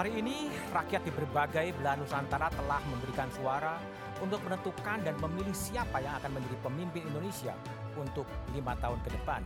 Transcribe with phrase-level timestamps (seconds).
[0.00, 3.76] Hari ini rakyat di berbagai belahan Nusantara telah memberikan suara
[4.24, 7.52] untuk menentukan dan memilih siapa yang akan menjadi pemimpin Indonesia
[8.00, 8.24] untuk
[8.56, 9.44] lima tahun ke depan.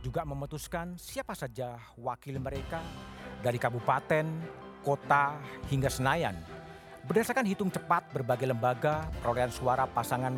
[0.00, 2.80] Juga memutuskan siapa saja wakil mereka
[3.44, 4.24] dari kabupaten,
[4.80, 5.36] kota,
[5.68, 6.40] hingga Senayan.
[7.04, 10.32] Berdasarkan hitung cepat berbagai lembaga, perolehan suara pasangan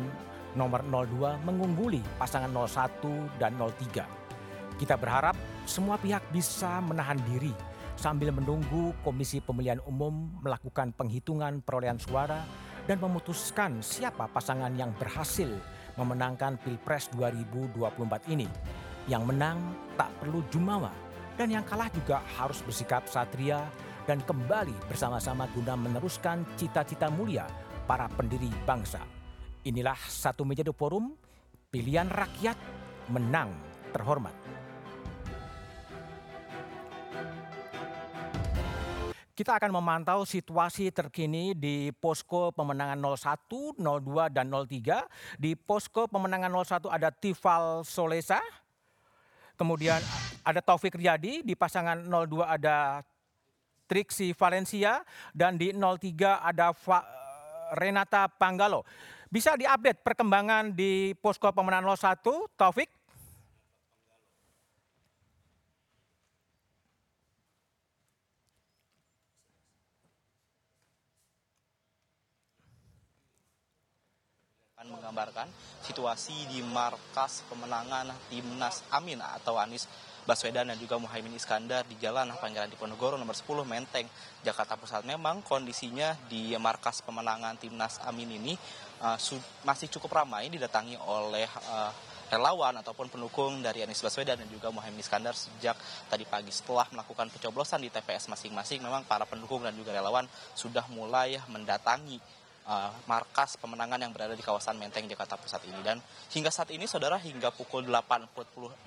[0.59, 4.75] nomor 02 mengungguli pasangan 01 dan 03.
[4.75, 7.71] Kita berharap semua pihak bisa menahan diri
[8.03, 12.43] sambil menunggu Komisi Pemilihan Umum melakukan penghitungan perolehan suara
[12.83, 15.47] dan memutuskan siapa pasangan yang berhasil
[15.95, 18.43] memenangkan Pilpres 2024 ini.
[19.07, 19.55] Yang menang
[19.95, 20.91] tak perlu jumawa
[21.39, 23.63] dan yang kalah juga harus bersikap satria
[24.03, 27.47] dan kembali bersama-sama guna meneruskan cita-cita mulia
[27.87, 28.99] para pendiri bangsa.
[29.63, 31.15] Inilah satu meja The Forum,
[31.71, 32.59] pilihan rakyat
[33.07, 33.55] menang
[33.95, 34.52] terhormat.
[39.33, 45.09] Kita akan memantau situasi terkini di posko pemenangan 01, 02, dan 03.
[45.41, 48.37] Di posko pemenangan 01 ada Tifal Solesa,
[49.57, 49.97] kemudian
[50.45, 53.01] ada Taufik Riyadi, di pasangan 02 ada
[53.89, 55.01] Triksi Valencia,
[55.33, 57.01] dan di 03 ada Fa
[57.73, 58.85] Renata Panggalo.
[59.33, 63.01] Bisa diupdate perkembangan di posko pemenangan 01, Taufik?
[74.83, 75.45] akan menggambarkan
[75.85, 79.85] situasi di markas pemenangan Timnas Amin atau Anies
[80.25, 84.09] Baswedan dan juga Muhaimin Iskandar di Jalan Pangeran Diponegoro nomor 10 Menteng,
[84.41, 85.05] Jakarta Pusat.
[85.05, 88.57] Memang kondisinya di markas pemenangan Timnas Amin ini
[89.05, 89.19] uh,
[89.61, 91.93] masih cukup ramai didatangi oleh uh,
[92.33, 95.77] relawan ataupun pendukung dari Anies Baswedan dan juga Muhaimin Iskandar sejak
[96.09, 100.25] tadi pagi setelah melakukan pencoblosan di TPS masing-masing memang para pendukung dan juga relawan
[100.57, 102.17] sudah mulai mendatangi
[102.67, 105.99] uh, markas pemenangan yang berada di kawasan Menteng Jakarta Pusat ini dan
[106.31, 108.83] hingga saat ini saudara hingga pukul 8.45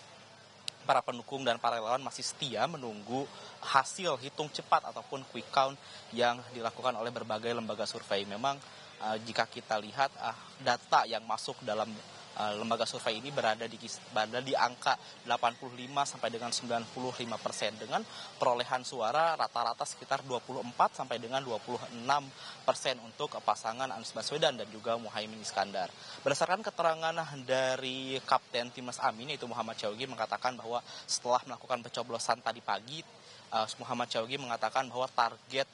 [0.83, 3.23] para pendukung dan para relawan masih setia menunggu
[3.63, 5.79] hasil hitung cepat ataupun quick count
[6.11, 8.27] yang dilakukan oleh berbagai lembaga survei.
[8.27, 8.59] Memang
[8.99, 11.87] uh, jika kita lihat uh, data yang masuk dalam
[12.33, 13.77] lembaga survei ini berada di
[14.09, 14.97] berada di angka
[15.29, 15.69] 85
[16.09, 18.01] sampai dengan 95 persen dengan
[18.41, 20.65] perolehan suara rata-rata sekitar 24
[20.97, 21.93] sampai dengan 26
[22.65, 25.93] persen untuk pasangan Anies Baswedan dan juga Muhaimin Iskandar.
[26.25, 32.65] Berdasarkan keterangan dari Kapten Timnas Amin yaitu Muhammad Syawgi mengatakan bahwa setelah melakukan pencoblosan tadi
[32.65, 33.05] pagi
[33.53, 35.69] uh, Muhammad Syawgi mengatakan bahwa target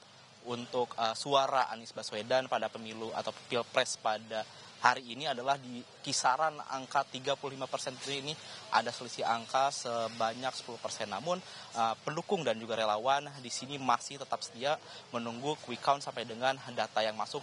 [0.48, 4.42] untuk uh, suara Anies Baswedan pada pemilu atau pilpres pada
[4.78, 8.32] hari ini adalah di kisaran angka 35 persen ini
[8.70, 11.08] ada selisih angka sebanyak 10 persen.
[11.10, 11.42] Namun
[11.74, 14.78] uh, pendukung dan juga relawan di sini masih tetap setia
[15.10, 17.42] menunggu quick count sampai dengan data yang masuk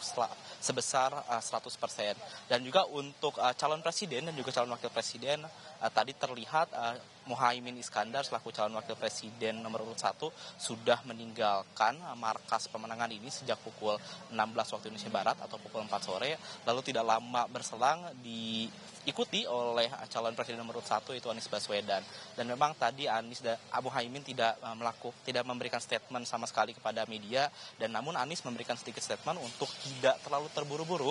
[0.63, 2.16] sebesar uh, 100 persen.
[2.47, 5.44] Dan juga untuk uh, calon presiden dan juga calon wakil presiden
[5.91, 10.13] tadi terlihat uh, Muhaimin Iskandar selaku calon wakil presiden nomor urut 1
[10.62, 13.97] sudah meninggalkan markas pemenangan ini sejak pukul
[14.29, 16.38] 16 waktu Indonesia Barat atau pukul 4 sore.
[16.69, 22.06] Lalu tidak lama berselang diikuti oleh calon presiden nomor urut 1 itu Anies Baswedan.
[22.38, 27.09] Dan memang tadi Anies dan Abu Haimin tidak melakukan tidak memberikan statement sama sekali kepada
[27.09, 27.50] media
[27.81, 31.09] dan namun Anies memberikan sedikit statement untuk tidak terlalu terburu-buru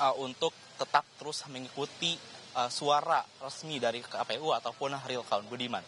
[0.00, 2.18] uh, untuk tetap terus mengikuti
[2.70, 5.82] suara resmi dari KPU ataupun real count Budiman.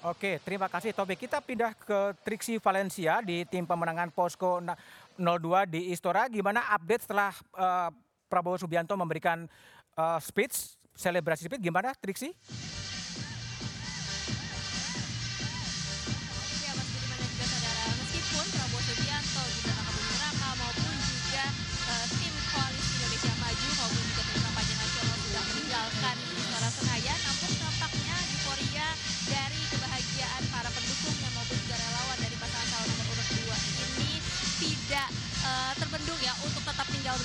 [0.00, 1.20] Oke, terima kasih Tobik.
[1.20, 6.24] Kita pindah ke Triksi Valencia di tim pemenangan Posko 02 di Istora.
[6.32, 7.92] Gimana update setelah uh,
[8.24, 9.44] Prabowo Subianto memberikan
[10.00, 12.32] uh, speech, selebrasi speech, gimana Triksi?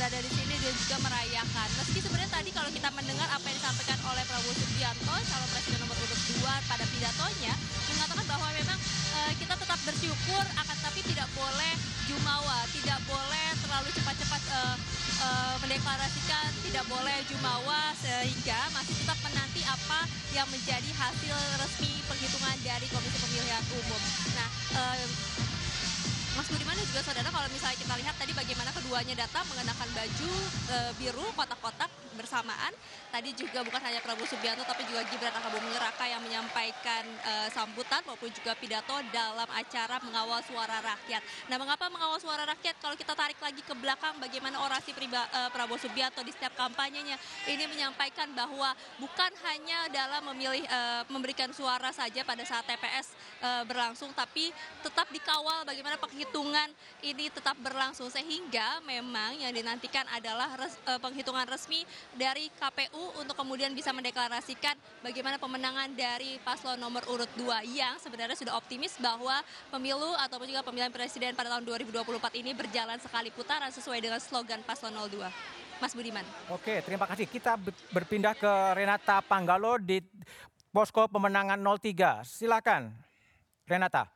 [0.06, 1.68] Berada di sini dan juga merayakan.
[1.82, 5.98] Meski sebenarnya tadi kalau kita mendengar apa yang disampaikan oleh Prabowo Subianto, calon presiden nomor
[5.98, 7.54] urut 2 pada pidatonya,
[7.90, 11.74] mengatakan bahwa memang e, kita tetap bersyukur akan tapi tidak boleh
[12.06, 14.62] jumawa, tidak boleh terlalu cepat-cepat e,
[15.26, 15.28] e,
[15.66, 20.06] mendeklarasikan, tidak boleh jumawa sehingga masih tetap menanti apa
[20.38, 24.02] yang menjadi hasil resmi penghitungan dari Komisi Pemilihan Umum.
[24.38, 24.50] Nah,
[26.46, 30.32] Mas Budiman dan juga saudara kalau misalnya kita lihat tadi bagaimana keduanya datang mengenakan baju
[30.70, 32.70] e, biru kotak-kotak bersamaan.
[33.10, 37.50] Tadi juga bukan hanya Prabowo Subianto tapi juga Gibran Raka Buming Raka yang menyampaikan e,
[37.50, 41.50] sambutan maupun juga pidato dalam acara mengawal suara rakyat.
[41.50, 42.78] Nah, mengapa mengawal suara rakyat?
[42.78, 47.18] Kalau kita tarik lagi ke belakang bagaimana orasi priba, e, Prabowo Subianto di setiap kampanyenya
[47.50, 48.70] ini menyampaikan bahwa
[49.02, 54.54] bukan hanya dalam memilih e, memberikan suara saja pada saat TPS e, berlangsung tapi
[54.86, 56.35] tetap dikawal bagaimana penghitungan
[57.06, 61.86] ini tetap berlangsung sehingga memang yang dinantikan adalah res, e, penghitungan resmi
[62.18, 64.74] dari KPU untuk kemudian bisa mendeklarasikan
[65.06, 69.38] bagaimana pemenangan dari paslon nomor urut 2 yang sebenarnya sudah optimis bahwa
[69.70, 74.66] pemilu ataupun juga pemilihan presiden pada tahun 2024 ini berjalan sekali putaran sesuai dengan slogan
[74.66, 75.30] paslon 02.
[75.78, 76.24] Mas Budiman.
[76.56, 77.28] Oke, terima kasih.
[77.28, 77.60] Kita
[77.92, 80.00] berpindah ke Renata Panggalo di
[80.72, 82.24] posko pemenangan 03.
[82.24, 82.96] Silakan,
[83.68, 84.15] Renata.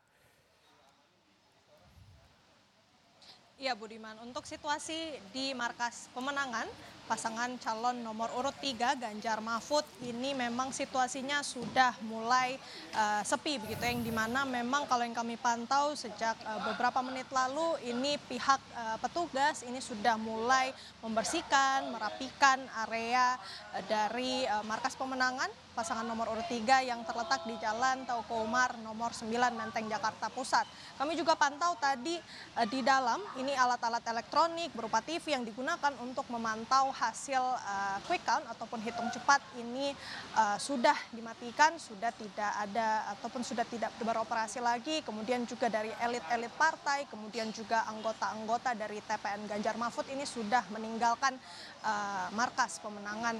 [3.59, 6.63] Iya Budiman, untuk situasi di markas pemenangan
[7.09, 12.61] pasangan calon nomor urut 3 Ganjar Mahfud ini memang situasinya sudah mulai
[12.93, 17.25] uh, sepi begitu yang di mana memang kalau yang kami pantau sejak uh, beberapa menit
[17.33, 20.69] lalu ini pihak uh, petugas ini sudah mulai
[21.01, 23.33] membersihkan, merapikan area
[23.73, 28.75] uh, dari uh, markas pemenangan pasangan nomor urut 3 yang terletak di Jalan Tauko Umar
[28.83, 30.67] nomor 9 Menteng Jakarta Pusat.
[30.99, 32.19] Kami juga pantau tadi
[32.67, 38.43] di dalam ini alat-alat elektronik berupa TV yang digunakan untuk memantau hasil uh, quick count
[38.51, 39.95] ataupun hitung cepat ini
[40.35, 44.99] uh, sudah dimatikan, sudah tidak ada ataupun sudah tidak beroperasi lagi.
[45.07, 51.39] Kemudian juga dari elit-elit partai, kemudian juga anggota-anggota dari TPN Ganjar Mahfud ini sudah meninggalkan
[51.87, 53.39] uh, markas pemenangan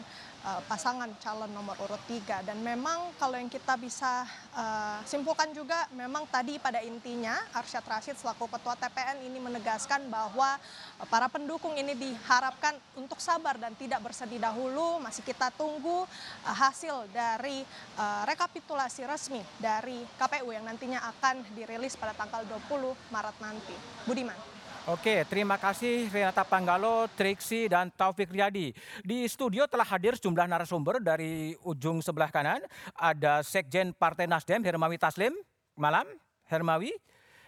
[0.66, 4.24] pasangan calon nomor urut 3 dan memang kalau yang kita bisa
[4.56, 10.56] uh, simpulkan juga memang tadi pada intinya Arsyad Rashid selaku ketua TPN ini menegaskan bahwa
[10.98, 16.08] uh, para pendukung ini diharapkan untuk sabar dan tidak bersedih dahulu masih kita tunggu
[16.48, 17.62] uh, hasil dari
[18.00, 23.76] uh, rekapitulasi resmi dari KPU yang nantinya akan dirilis pada tanggal 20 Maret nanti.
[24.08, 24.49] Budiman.
[24.88, 28.72] Oke, terima kasih Renata Panggalo, Triksi, dan Taufik Riyadi.
[29.04, 32.64] Di studio telah hadir sejumlah narasumber dari ujung sebelah kanan.
[32.96, 35.36] Ada Sekjen Partai Nasdem, Hermawi Taslim.
[35.76, 36.08] Malam,
[36.48, 36.96] Hermawi.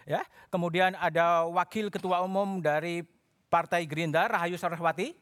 [0.04, 0.20] Ya,
[0.52, 3.00] kemudian ada Wakil Ketua Umum dari
[3.48, 5.16] Partai Gerindra, Rahayu Saraswati.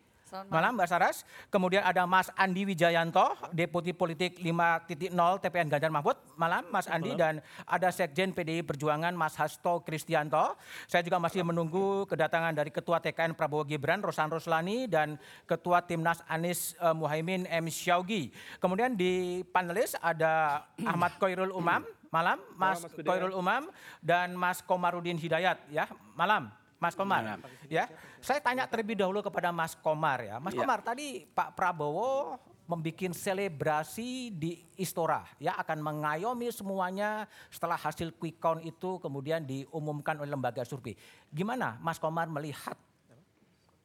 [0.50, 1.26] Malam Mbak Saras.
[1.50, 5.10] Kemudian ada Mas Andi Wijayanto, Deputi Politik 5.0
[5.42, 6.16] TPN Ganjar Mahfud.
[6.38, 10.54] Malam Mas Andi dan ada Sekjen PDI Perjuangan Mas Hasto Kristianto.
[10.86, 16.22] Saya juga masih menunggu kedatangan dari Ketua TKN Prabowo Gibran Rosan Roslani dan Ketua Timnas
[16.30, 17.66] Anies uh, Muhaimin M.
[17.66, 18.30] Syaugi.
[18.62, 21.82] Kemudian di panelis ada Ahmad Koirul Umam.
[22.10, 23.70] Malam Mas, Mas Koirul Umam
[24.02, 25.86] dan Mas Komarudin Hidayat ya.
[26.18, 26.59] Malam.
[26.80, 27.36] Mas Komar.
[27.68, 27.92] Ya,
[28.24, 30.40] saya tanya terlebih dahulu kepada Mas Komar ya.
[30.40, 30.64] Mas ya.
[30.64, 38.38] Komar tadi Pak Prabowo membuat selebrasi di Istora ya akan mengayomi semuanya setelah hasil quick
[38.38, 40.96] count itu kemudian diumumkan oleh lembaga survei.
[41.28, 42.78] Gimana Mas Komar melihat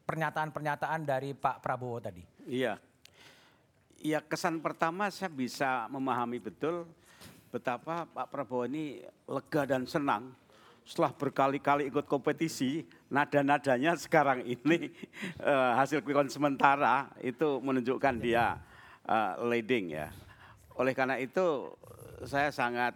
[0.07, 2.23] pernyataan-pernyataan dari Pak Prabowo tadi?
[2.47, 2.79] Iya.
[3.99, 6.85] Ya kesan pertama saya bisa memahami betul
[7.49, 10.44] betapa Pak Prabowo ini lega dan senang
[10.85, 14.93] setelah berkali-kali ikut kompetisi, nada-nadanya sekarang ini
[15.41, 18.61] uh, hasil quick sementara itu menunjukkan dia
[19.09, 20.13] uh, leading ya.
[20.77, 21.73] Oleh karena itu
[22.29, 22.93] saya sangat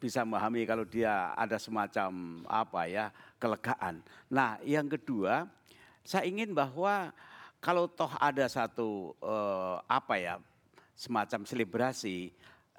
[0.00, 4.00] bisa memahami kalau dia ada semacam apa ya kelegaan.
[4.32, 5.44] Nah, yang kedua,
[6.06, 7.12] saya ingin bahwa
[7.60, 10.34] kalau toh ada satu uh, apa ya
[10.94, 12.30] semacam selebrasi,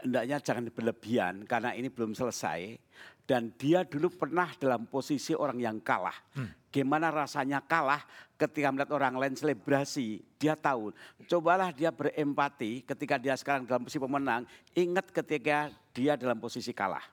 [0.04, 2.78] hendaknya jangan berlebihan karena ini belum selesai
[3.30, 6.18] dan dia dulu pernah dalam posisi orang yang kalah.
[6.34, 6.50] Hmm.
[6.74, 8.02] Gimana rasanya kalah
[8.34, 10.22] ketika melihat orang lain selebrasi.
[10.42, 10.90] Dia tahu,
[11.30, 14.50] cobalah dia berempati ketika dia sekarang dalam posisi pemenang.
[14.74, 17.06] Ingat ketika dia dalam posisi kalah.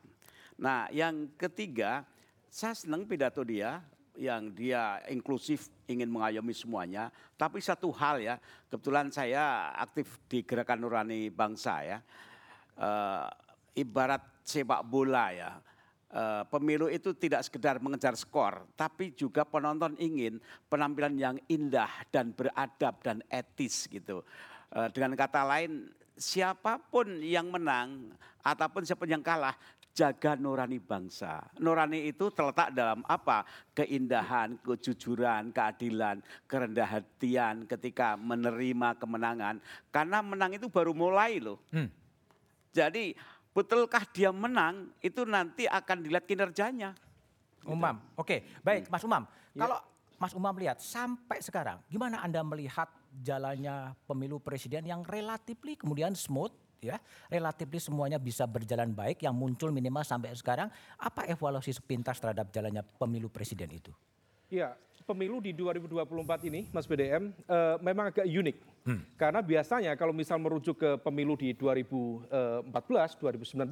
[0.57, 2.01] Nah yang ketiga,
[2.49, 3.85] saya senang pidato dia
[4.17, 7.13] yang dia inklusif ingin mengayomi semuanya.
[7.37, 8.41] Tapi satu hal ya,
[8.73, 12.01] kebetulan saya aktif di Gerakan Nurani Bangsa ya.
[12.77, 13.25] Uh,
[13.73, 15.57] ibarat sepak bola ya
[16.13, 20.39] uh, pemilu itu tidak sekedar mengejar skor, tapi juga penonton ingin
[20.71, 24.23] penampilan yang indah dan beradab dan etis gitu.
[24.73, 29.55] Uh, dengan kata lain, siapa pun yang menang ataupun siapa pun yang kalah,
[29.97, 31.41] jaga nurani bangsa.
[31.57, 33.49] Nurani itu terletak dalam apa?
[33.73, 39.57] Keindahan, kejujuran, keadilan, kerendah hatian ketika menerima kemenangan.
[39.89, 41.65] Karena menang itu baru mulai loh.
[41.73, 41.89] Hmm.
[42.77, 43.17] Jadi
[43.57, 46.93] betulkah dia menang itu nanti akan dilihat kinerjanya.
[47.65, 47.99] Umam.
[48.21, 49.25] Oke, baik Mas Umam.
[49.57, 49.65] Ya.
[49.65, 49.79] Kalau
[50.21, 52.93] Mas Umam lihat sampai sekarang, gimana Anda melihat
[53.25, 56.53] jalannya pemilu presiden yang relatif kemudian smooth
[56.85, 57.01] ya,
[57.33, 60.69] relatif semuanya bisa berjalan baik yang muncul minimal sampai sekarang,
[61.01, 63.91] apa evaluasi sepintas terhadap jalannya pemilu presiden itu?
[64.47, 68.57] Ya, pemilu di 2024 ini, Mas BDM, uh, eh, memang agak unik.
[68.87, 69.03] Hmm.
[69.19, 72.71] Karena biasanya kalau misal merujuk ke pemilu di 2014,
[73.19, 73.67] 2019,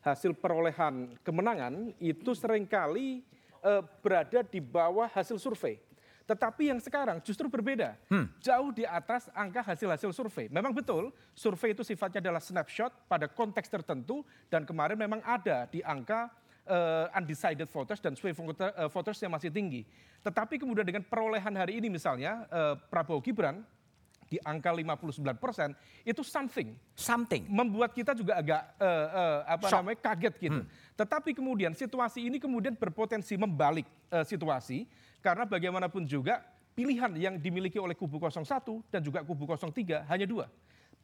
[0.00, 3.20] hasil perolehan kemenangan itu sering kali
[3.60, 5.76] uh, berada di bawah hasil survei.
[6.24, 8.40] Tetapi yang sekarang justru berbeda, hmm.
[8.40, 10.48] jauh di atas angka hasil-hasil survei.
[10.48, 15.84] Memang betul, survei itu sifatnya adalah snapshot pada konteks tertentu dan kemarin memang ada di
[15.84, 16.32] angka
[16.66, 19.86] uh, undecided voters dan swing eh, voters yang masih tinggi.
[20.20, 23.64] Tetapi kemudian dengan perolehan hari ini misalnya uh, Prabowo Gibran
[24.30, 25.74] di angka 59 persen
[26.06, 29.78] itu something, something membuat kita juga agak uh, uh, apa Shock.
[29.82, 30.60] namanya kaget gitu.
[30.62, 30.70] Hmm.
[30.94, 34.86] Tetapi kemudian situasi ini kemudian berpotensi membalik uh, situasi
[35.18, 36.46] karena bagaimanapun juga
[36.78, 38.46] pilihan yang dimiliki oleh kubu 01
[38.88, 40.46] dan juga kubu 03 hanya dua.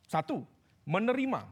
[0.06, 0.46] Satu,
[0.86, 1.50] menerima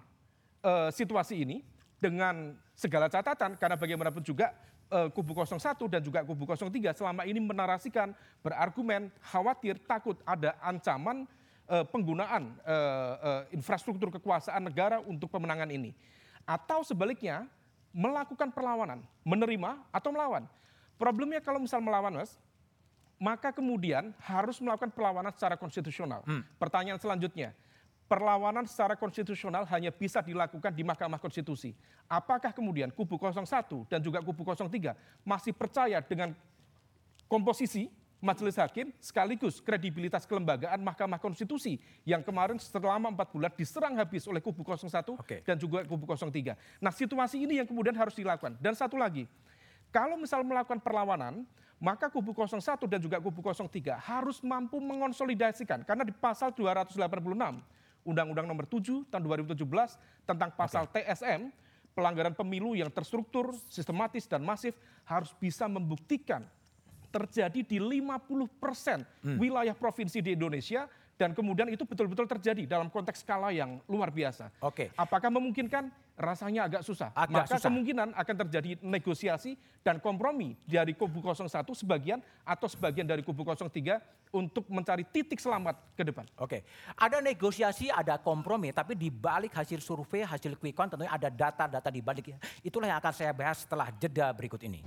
[0.63, 1.67] uh, situasi ini
[2.05, 4.53] dengan segala catatan karena bagaimanapun juga
[4.93, 5.57] uh, kubu 01
[5.89, 8.13] dan juga kubu 03 selama ini menarasikan
[8.45, 11.25] berargumen khawatir takut ada ancaman
[11.65, 15.97] uh, penggunaan uh, infrastruktur kekuasaan negara untuk pemenangan ini.
[16.45, 17.49] Atau sebaliknya
[17.97, 20.45] melakukan perlawanan menerima atau melawan.
[21.01, 22.37] Problemnya kalau misal melawan mas
[23.17, 26.21] maka kemudian harus melakukan perlawanan secara konstitusional.
[26.29, 26.45] Hmm.
[26.61, 27.57] pertanyaan selanjutnya
[28.05, 31.73] perlawanan secara konstitusional hanya bisa dilakukan di Mahkamah Konstitusi.
[32.05, 33.45] Apakah kemudian kubu 01
[33.89, 34.93] dan juga kubu 03
[35.25, 36.37] masih percaya dengan
[37.27, 37.89] komposisi
[38.25, 41.77] majelis hakim sekaligus kredibilitas kelembagaan Mahkamah Konstitusi
[42.09, 44.89] yang kemarin selama empat bulan diserang habis oleh kubu 01
[45.21, 45.45] okay.
[45.45, 46.57] dan juga kubu 03.
[46.81, 48.57] Nah situasi ini yang kemudian harus dilakukan.
[48.61, 49.29] Dan satu lagi,
[49.93, 51.45] kalau misal melakukan perlawanan,
[51.77, 53.69] maka kubu 01 dan juga kubu 03
[54.01, 56.97] harus mampu mengonsolidasikan karena di pasal 286
[58.05, 59.65] Undang-Undang Nomor 7 tahun 2017
[60.29, 61.05] tentang pasal okay.
[61.05, 61.49] TSM,
[61.97, 64.77] pelanggaran pemilu yang terstruktur, sistematis dan masif
[65.09, 66.45] harus bisa membuktikan
[67.09, 69.39] terjadi di 50 persen hmm.
[69.39, 74.51] wilayah provinsi di Indonesia dan kemudian itu betul-betul terjadi dalam konteks skala yang luar biasa.
[74.59, 74.91] Oke.
[74.99, 75.95] Apakah memungkinkan?
[76.15, 77.11] Rasanya agak susah.
[77.11, 77.67] Agak Maka susah.
[77.67, 84.31] kemungkinan akan terjadi negosiasi dan kompromi dari kubu 01 sebagian atau sebagian dari kubu 03
[84.31, 86.23] untuk mencari titik selamat ke depan.
[86.39, 86.63] Oke.
[86.95, 91.91] Ada negosiasi, ada kompromi, tapi di balik hasil survei, hasil quick count tentunya ada data-data
[91.91, 92.39] di balik.
[92.63, 94.83] Itulah yang akan saya bahas setelah jeda berikut ini.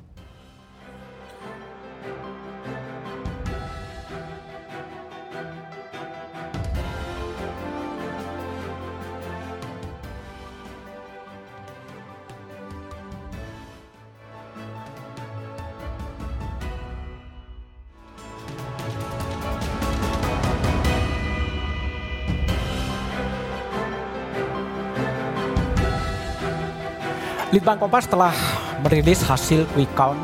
[27.58, 28.38] Litbang Kompas telah
[28.86, 30.22] merilis hasil quick count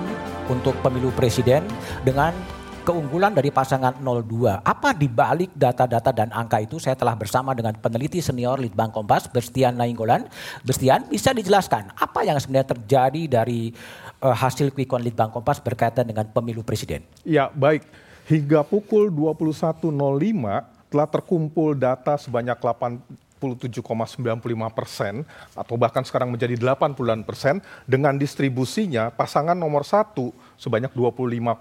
[0.53, 1.65] untuk pemilu presiden
[2.05, 2.29] dengan
[2.85, 4.61] keunggulan dari pasangan 02.
[4.61, 9.81] Apa dibalik data-data dan angka itu saya telah bersama dengan peneliti senior Litbang Kompas, Berstian
[9.81, 10.29] Nainggolan.
[10.61, 13.73] Berstian, bisa dijelaskan apa yang sebenarnya terjadi dari
[14.21, 17.01] uh, hasil quick count Litbang Kompas berkaitan dengan pemilu presiden?
[17.25, 17.81] Ya, baik.
[18.29, 19.89] Hingga pukul 21.05
[20.93, 29.11] telah terkumpul data sebanyak 8 67,95 persen atau bahkan sekarang menjadi 80 persen dengan distribusinya
[29.11, 31.59] pasangan nomor satu sebanyak 25,1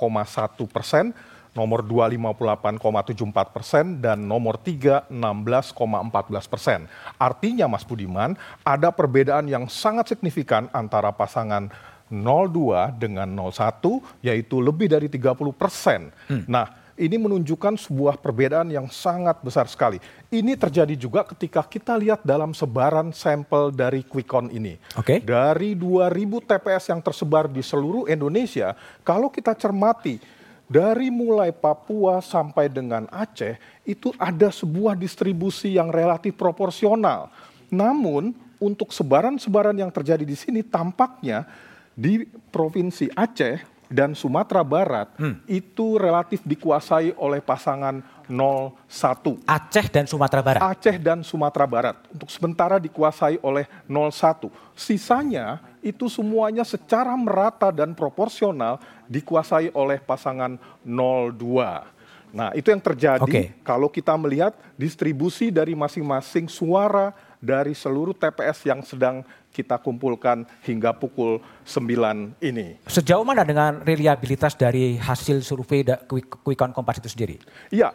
[0.70, 1.10] persen,
[1.52, 6.80] nomor 2 58,74 persen, dan nomor 3 16,14 persen.
[7.18, 11.68] Artinya Mas Budiman, ada perbedaan yang sangat signifikan antara pasangan
[12.12, 16.12] 02 dengan 01, yaitu lebih dari 30 persen.
[16.28, 16.44] Hmm.
[16.44, 19.98] Nah, ini menunjukkan sebuah perbedaan yang sangat besar sekali.
[20.30, 24.78] Ini terjadi juga ketika kita lihat dalam sebaran sampel dari Quickon ini.
[24.94, 25.18] Oke.
[25.18, 25.26] Okay.
[25.26, 30.22] Dari 2000 TPS yang tersebar di seluruh Indonesia, kalau kita cermati
[30.70, 37.28] dari mulai Papua sampai dengan Aceh itu ada sebuah distribusi yang relatif proporsional.
[37.66, 38.30] Namun
[38.62, 41.50] untuk sebaran-sebaran yang terjadi di sini tampaknya
[41.98, 45.44] di provinsi Aceh dan Sumatera Barat hmm.
[45.44, 49.44] itu relatif dikuasai oleh pasangan 01.
[49.44, 50.60] Aceh dan Sumatera Barat.
[50.64, 54.48] Aceh dan Sumatera Barat untuk sementara dikuasai oleh 01.
[54.72, 61.92] Sisanya itu semuanya secara merata dan proporsional dikuasai oleh pasangan 02.
[62.32, 63.52] Nah, itu yang terjadi okay.
[63.60, 69.20] kalau kita melihat distribusi dari masing-masing suara dari seluruh TPS yang sedang
[69.52, 72.80] kita kumpulkan hingga pukul 9 ini.
[72.88, 77.36] Sejauh mana dengan reliabilitas dari hasil survei Quick Count Kompas itu sendiri?
[77.68, 77.92] Iya,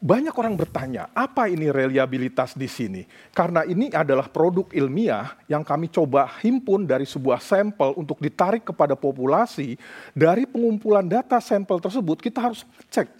[0.00, 3.04] banyak orang bertanya, apa ini reliabilitas di sini?
[3.36, 8.96] Karena ini adalah produk ilmiah yang kami coba himpun dari sebuah sampel untuk ditarik kepada
[8.96, 9.76] populasi.
[10.16, 13.19] Dari pengumpulan data sampel tersebut, kita harus cek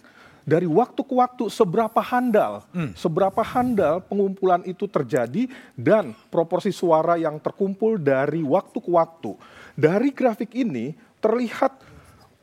[0.51, 2.91] dari waktu ke waktu seberapa handal, hmm.
[2.99, 5.47] seberapa handal pengumpulan itu terjadi
[5.79, 9.31] dan proporsi suara yang terkumpul dari waktu ke waktu.
[9.79, 10.91] Dari grafik ini
[11.23, 11.71] terlihat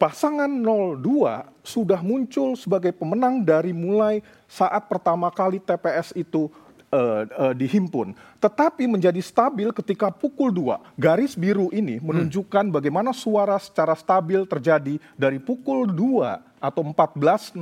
[0.01, 1.05] pasangan 02
[1.61, 6.49] sudah muncul sebagai pemenang dari mulai saat pertama kali TPS itu
[6.93, 8.17] uh, uh, dihimpun.
[8.39, 10.99] Tetapi menjadi stabil ketika pukul 2.
[10.99, 12.75] Garis biru ini menunjukkan hmm.
[12.75, 17.55] bagaimana suara secara stabil terjadi dari pukul 2 atau 14.00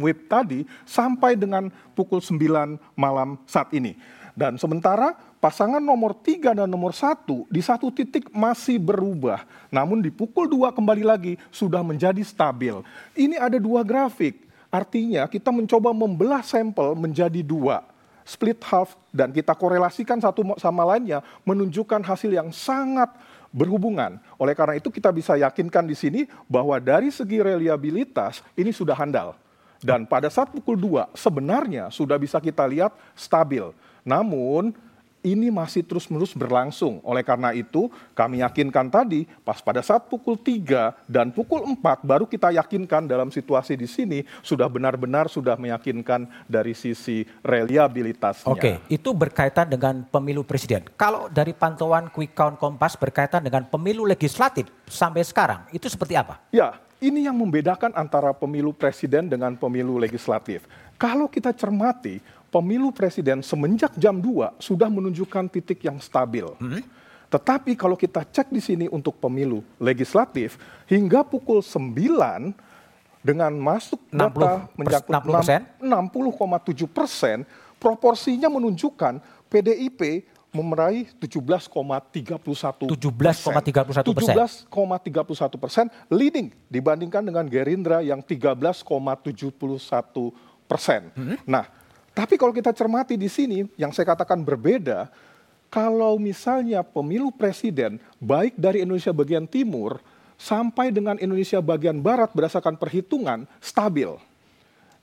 [0.00, 3.96] WIB tadi sampai dengan pukul 9 malam saat ini.
[4.32, 5.12] Dan sementara
[5.44, 9.44] pasangan nomor tiga dan nomor satu di satu titik masih berubah.
[9.68, 12.80] Namun di pukul dua kembali lagi sudah menjadi stabil.
[13.12, 14.48] Ini ada dua grafik.
[14.72, 17.91] Artinya kita mencoba membelah sampel menjadi dua.
[18.22, 23.10] Split half dan kita korelasikan satu sama lainnya menunjukkan hasil yang sangat
[23.52, 24.16] berhubungan.
[24.40, 29.36] Oleh karena itu kita bisa yakinkan di sini bahwa dari segi reliabilitas ini sudah handal.
[29.82, 33.74] Dan pada saat pukul 2 sebenarnya sudah bisa kita lihat stabil.
[34.06, 34.70] Namun
[35.22, 36.98] ini masih terus-menerus berlangsung.
[37.06, 42.26] Oleh karena itu, kami yakinkan tadi, pas pada saat pukul 3 dan pukul 4, baru
[42.26, 48.50] kita yakinkan dalam situasi di sini, sudah benar-benar sudah meyakinkan dari sisi reliabilitasnya.
[48.50, 50.90] Oke, itu berkaitan dengan pemilu presiden.
[50.98, 56.42] Kalau dari pantauan Quick Count Kompas berkaitan dengan pemilu legislatif sampai sekarang, itu seperti apa?
[56.50, 60.66] Ya, ini yang membedakan antara pemilu presiden dengan pemilu legislatif.
[60.94, 66.44] Kalau kita cermati, pemilu presiden semenjak jam 2 sudah menunjukkan titik yang stabil.
[66.60, 66.84] Hmm?
[67.32, 72.52] Tetapi kalau kita cek di sini untuk pemilu legislatif hingga pukul 9
[73.24, 75.12] dengan masuk 60, data mencakup
[75.80, 77.48] 60,7 persen,
[77.80, 81.72] proporsinya menunjukkan PDIP memeraih 17,31
[82.92, 84.36] 17,31 persen.
[84.68, 88.84] 17,31 persen leading dibandingkan dengan Gerindra yang 13,71
[90.68, 91.08] persen.
[91.16, 91.40] Hmm?
[91.48, 91.64] Nah,
[92.12, 95.08] tapi kalau kita cermati di sini, yang saya katakan berbeda,
[95.72, 99.96] kalau misalnya pemilu presiden baik dari Indonesia bagian timur
[100.36, 104.12] sampai dengan Indonesia bagian barat berdasarkan perhitungan stabil.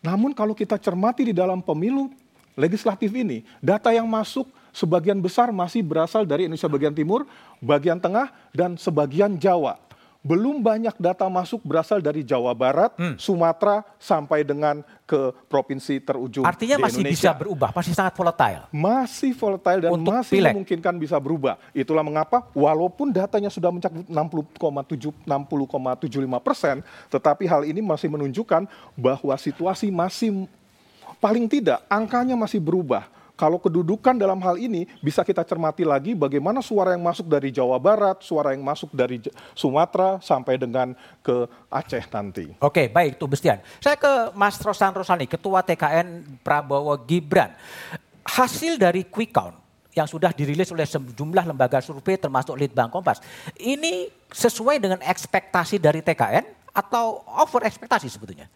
[0.06, 2.13] Namun kalau kita cermati di dalam pemilu
[2.54, 7.26] legislatif ini, data yang masuk sebagian besar masih berasal dari Indonesia bagian timur,
[7.58, 9.88] bagian tengah, dan sebagian Jawa
[10.19, 13.15] belum banyak data masuk berasal dari Jawa Barat, hmm.
[13.15, 17.32] Sumatera sampai dengan ke provinsi terujung Artinya di masih Indonesia.
[17.32, 18.63] bisa berubah, masih sangat volatile.
[18.69, 20.51] Masih volatile dan Untuk masih pilek.
[20.51, 21.55] memungkinkan bisa berubah.
[21.71, 26.75] Itulah mengapa walaupun datanya sudah mencakup 60,7 60,75 persen,
[27.08, 28.67] tetapi hal ini masih menunjukkan
[28.99, 30.51] bahwa situasi masih
[31.23, 33.08] paling tidak angkanya masih berubah
[33.39, 37.80] kalau kedudukan dalam hal ini bisa kita cermati lagi bagaimana suara yang masuk dari Jawa
[37.80, 39.23] Barat, suara yang masuk dari
[39.56, 40.91] Sumatera sampai dengan
[41.23, 42.52] ke Aceh nanti.
[42.60, 43.63] Oke, baik itu Bestian.
[43.80, 47.56] Saya ke Mas Rosan Rosani, Ketua TKN Prabowo Gibran.
[48.28, 49.56] Hasil dari quick count
[49.95, 53.23] yang sudah dirilis oleh sejumlah lembaga survei termasuk Litbang Kompas.
[53.56, 58.52] Ini sesuai dengan ekspektasi dari TKN atau over ekspektasi sebetulnya?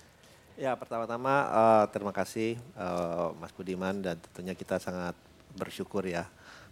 [0.63, 5.11] Ya pertama-tama uh, terima kasih uh, Mas Budiman dan tentunya kita sangat
[5.59, 6.23] bersyukur ya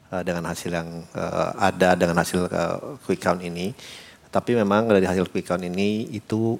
[0.07, 3.75] uh, dengan hasil yang uh, ada dengan hasil uh, quick count ini.
[4.31, 6.55] Tapi memang dari hasil quick count ini itu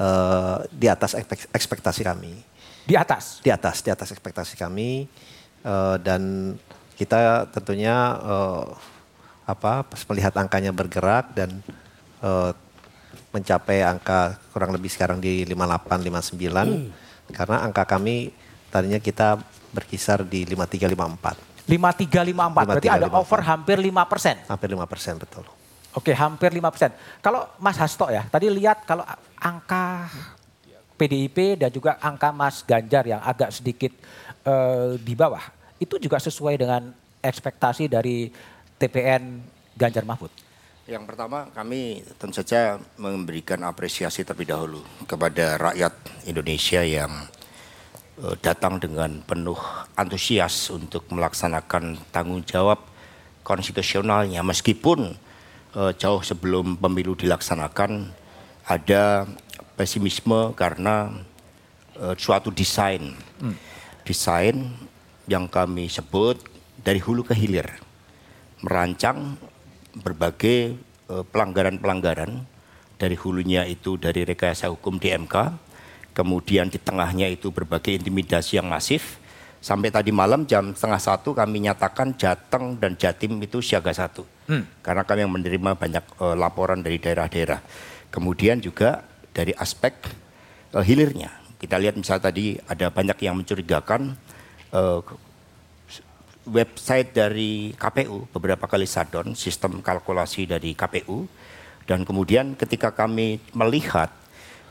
[0.00, 1.20] uh, di atas
[1.52, 2.32] ekspektasi kami.
[2.88, 3.44] Di atas?
[3.44, 5.04] Di atas, di atas ekspektasi kami
[5.68, 6.56] uh, dan
[6.96, 8.72] kita tentunya uh,
[9.44, 11.60] apa melihat angkanya bergerak dan
[12.24, 12.56] uh,
[13.30, 16.88] mencapai angka kurang lebih sekarang di 58 59 hmm.
[17.30, 18.34] karena angka kami
[18.70, 19.38] tadinya kita
[19.70, 21.70] berkisar di 53 54.
[21.70, 23.22] 53 54 berarti ada 54.
[23.22, 24.36] over hampir 5 persen.
[24.50, 25.44] Hampir 5 persen betul.
[25.94, 26.90] Oke hampir 5 persen.
[27.22, 29.06] Kalau Mas Hasto ya tadi lihat kalau
[29.38, 30.10] angka
[30.98, 33.94] PDIP dan juga angka Mas Ganjar yang agak sedikit
[34.44, 35.40] uh, di bawah
[35.78, 38.28] itu juga sesuai dengan ekspektasi dari
[38.76, 39.40] TPN
[39.76, 40.49] Ganjar Mahfud.
[40.90, 45.94] Yang pertama kami tentu saja memberikan apresiasi terlebih dahulu kepada rakyat
[46.26, 47.30] Indonesia yang
[48.18, 49.54] uh, datang dengan penuh
[49.94, 52.82] antusias untuk melaksanakan tanggung jawab
[53.46, 55.14] konstitusionalnya meskipun
[55.78, 58.10] uh, jauh sebelum pemilu dilaksanakan
[58.66, 59.30] ada
[59.78, 61.14] pesimisme karena
[62.02, 63.56] uh, suatu desain hmm.
[64.02, 64.58] desain
[65.30, 66.34] yang kami sebut
[66.82, 67.78] dari hulu ke hilir
[68.66, 69.38] merancang
[69.94, 70.78] berbagai
[71.10, 72.46] eh, pelanggaran-pelanggaran
[73.00, 75.34] dari hulunya itu dari rekayasa hukum di MK,
[76.12, 79.16] kemudian di tengahnya itu berbagai intimidasi yang masif.
[79.60, 84.24] Sampai tadi malam jam setengah satu kami nyatakan Jateng dan Jatim itu siaga satu.
[84.48, 84.64] Hmm.
[84.80, 87.60] Karena kami yang menerima banyak uh, laporan dari daerah-daerah.
[88.08, 89.04] Kemudian juga
[89.36, 89.92] dari aspek
[90.72, 91.28] uh, hilirnya.
[91.60, 94.16] Kita lihat misalnya tadi ada banyak yang mencurigakan
[94.72, 95.04] uh,
[96.50, 101.30] website dari KPU beberapa kali sadon sistem kalkulasi dari KPU
[101.86, 104.10] dan kemudian ketika kami melihat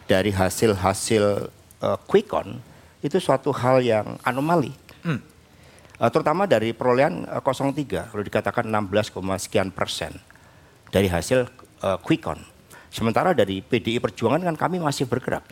[0.05, 1.47] dari hasil-hasil
[1.79, 2.59] uh, quick count
[2.99, 4.75] itu suatu hal yang anomali.
[5.01, 5.23] Hmm.
[5.99, 10.15] Uh, terutama dari perolehan uh, 03 kalau dikatakan 16, sekian persen
[10.91, 11.47] dari hasil
[11.83, 12.43] uh, quick count.
[12.89, 15.45] Sementara dari PDI Perjuangan kan kami masih bergerak.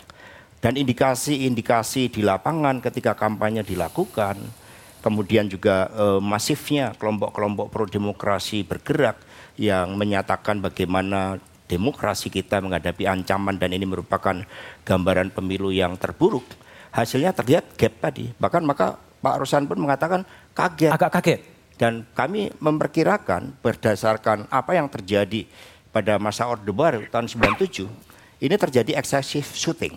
[0.57, 4.41] Dan indikasi-indikasi di lapangan ketika kampanye dilakukan,
[5.07, 9.15] kemudian juga uh, masifnya kelompok-kelompok pro demokrasi bergerak
[9.55, 11.39] yang menyatakan bagaimana
[11.71, 14.43] demokrasi kita menghadapi ancaman dan ini merupakan
[14.83, 16.43] gambaran pemilu yang terburuk.
[16.91, 18.35] Hasilnya terlihat gap tadi.
[18.35, 20.91] Bahkan maka Pak Rosan pun mengatakan kaget.
[20.91, 21.39] Agak kaget.
[21.79, 25.47] Dan kami memperkirakan berdasarkan apa yang terjadi
[25.95, 27.85] pada masa Orde Baru tahun 97,
[28.43, 29.93] ini terjadi excessive shooting.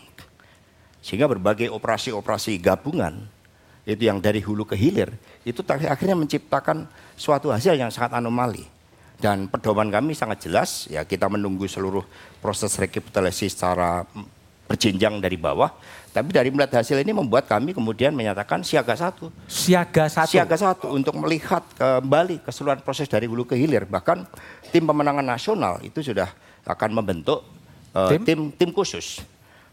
[1.01, 3.40] Sehingga berbagai operasi-operasi gabungan
[3.89, 5.13] itu yang dari hulu ke hilir
[5.43, 6.85] itu akhirnya menciptakan
[7.17, 8.65] suatu hasil yang sangat anomali.
[9.21, 12.01] Dan pedoman kami sangat jelas, ya kita menunggu seluruh
[12.41, 14.09] proses rekapitulasi secara
[14.65, 15.69] berjenjang dari bawah.
[16.11, 19.29] Tapi dari melihat hasil ini membuat kami kemudian menyatakan siaga satu.
[19.45, 20.33] Siaga satu?
[20.33, 23.85] Siaga satu untuk melihat kembali keseluruhan proses dari hulu ke hilir.
[23.85, 24.25] Bahkan
[24.73, 26.33] tim pemenangan nasional itu sudah
[26.65, 27.45] akan membentuk
[27.93, 28.25] uh, tim?
[28.25, 29.21] tim tim khusus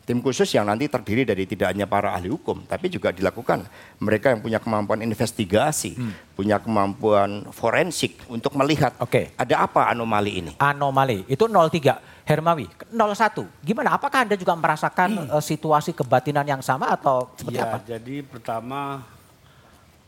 [0.08, 3.68] tim khusus yang nanti terdiri dari tidak hanya para ahli hukum, tapi juga dilakukan
[4.00, 6.32] mereka yang punya kemampuan investigasi, hmm.
[6.32, 9.36] punya kemampuan forensik untuk melihat okay.
[9.36, 10.52] ada apa anomali ini.
[10.64, 12.24] Anomali itu 03.
[12.24, 13.44] Hermawi 01.
[13.64, 13.96] Gimana?
[14.00, 15.32] Apakah Anda juga merasakan hmm.
[15.32, 17.78] uh, situasi kebatinan yang sama atau seperti ya, apa?
[17.84, 19.04] Jadi pertama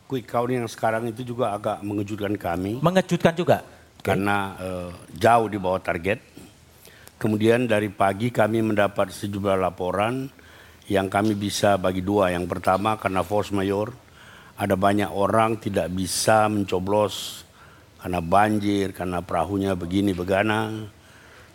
[0.08, 2.80] quick count yang sekarang itu juga agak mengejutkan kami.
[2.80, 3.64] Mengejutkan juga.
[4.00, 6.24] Karena uh, jauh di bawah target
[7.20, 10.32] Kemudian dari pagi kami mendapat sejumlah laporan
[10.88, 12.32] yang kami bisa bagi dua.
[12.32, 13.92] Yang pertama karena force mayor,
[14.56, 17.44] ada banyak orang tidak bisa mencoblos
[18.00, 20.88] karena banjir, karena perahunya begini begana.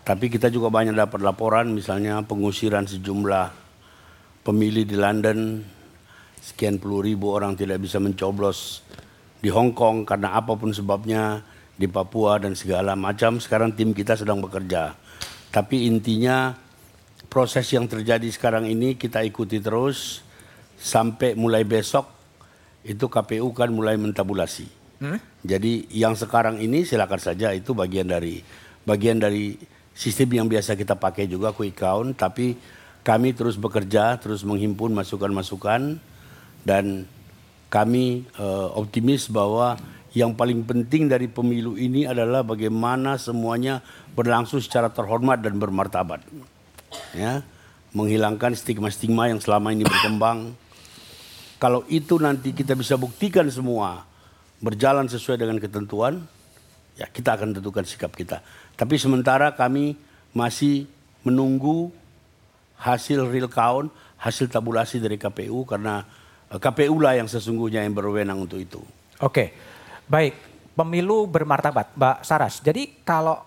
[0.05, 3.49] Tapi kita juga banyak dapat laporan misalnya pengusiran sejumlah
[4.45, 5.65] pemilih di London,
[6.45, 8.85] sekian puluh ribu orang tidak bisa mencoblos
[9.41, 11.41] di Hong Kong karena apa pun sebabnya
[11.73, 13.41] di Papua dan segala macam.
[13.41, 14.93] Sekarang tim kita sedang bekerja
[15.55, 16.51] tapi intinya
[17.31, 20.19] proses yang terjadi sekarang ini kita ikuti terus
[20.75, 22.11] sampai mulai besok
[22.83, 24.67] itu KPU kan mulai mentabulasi.
[24.99, 25.15] Hmm?
[25.47, 28.43] Jadi yang sekarang ini silakan saja itu bagian dari
[28.83, 29.55] bagian dari
[29.95, 32.59] sistem yang biasa kita pakai juga quick count tapi
[33.05, 36.01] kami terus bekerja, terus menghimpun masukan-masukan
[36.67, 37.07] dan
[37.71, 39.79] kami uh, optimis bahwa
[40.15, 43.83] yang paling penting dari pemilu ini adalah bagaimana semuanya
[44.15, 46.23] berlangsung secara terhormat dan bermartabat.
[47.11, 47.43] Ya,
[47.91, 50.55] menghilangkan stigma-stigma yang selama ini berkembang.
[51.59, 54.07] Kalau itu nanti kita bisa buktikan semua
[54.63, 56.23] berjalan sesuai dengan ketentuan,
[56.95, 58.39] ya kita akan tentukan sikap kita.
[58.79, 59.99] Tapi sementara kami
[60.31, 60.87] masih
[61.27, 61.91] menunggu
[62.79, 66.07] hasil real count, hasil tabulasi dari KPU karena
[66.47, 68.79] eh, KPU lah yang sesungguhnya yang berwenang untuk itu.
[69.19, 69.74] Oke.
[70.05, 70.37] Baik,
[70.77, 72.61] pemilu bermartabat, Mbak Saras.
[72.61, 73.41] Jadi kalau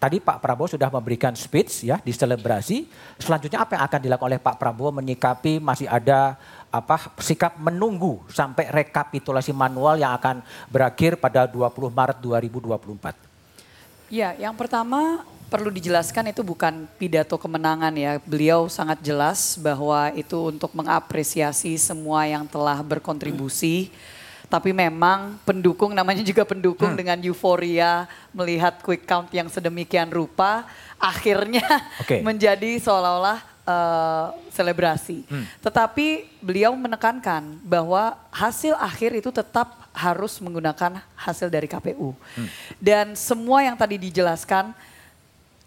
[0.00, 2.88] tadi Pak Prabowo sudah memberikan speech ya di selebrasi,
[3.20, 6.40] selanjutnya apa yang akan dilakukan oleh Pak Prabowo menyikapi masih ada
[6.72, 10.40] apa sikap menunggu sampai rekapitulasi manual yang akan
[10.72, 14.08] berakhir pada 20 Maret 2024?
[14.08, 18.16] Ya, yang pertama perlu dijelaskan itu bukan pidato kemenangan ya.
[18.24, 23.92] Beliau sangat jelas bahwa itu untuk mengapresiasi semua yang telah berkontribusi.
[23.92, 24.20] Hmm
[24.52, 26.98] tapi memang pendukung namanya juga pendukung hmm.
[27.00, 28.04] dengan euforia
[28.36, 30.68] melihat quick count yang sedemikian rupa
[31.00, 31.64] akhirnya
[31.96, 32.20] okay.
[32.28, 35.24] menjadi seolah-olah uh, selebrasi.
[35.24, 35.48] Hmm.
[35.64, 42.12] Tetapi beliau menekankan bahwa hasil akhir itu tetap harus menggunakan hasil dari KPU.
[42.12, 42.48] Hmm.
[42.76, 44.76] Dan semua yang tadi dijelaskan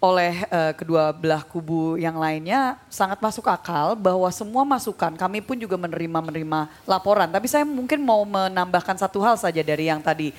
[0.04, 5.56] oleh uh, kedua belah kubu yang lainnya sangat masuk akal bahwa semua masukan kami pun
[5.56, 7.32] juga menerima menerima laporan.
[7.32, 10.36] Tapi saya mungkin mau menambahkan satu hal saja dari yang tadi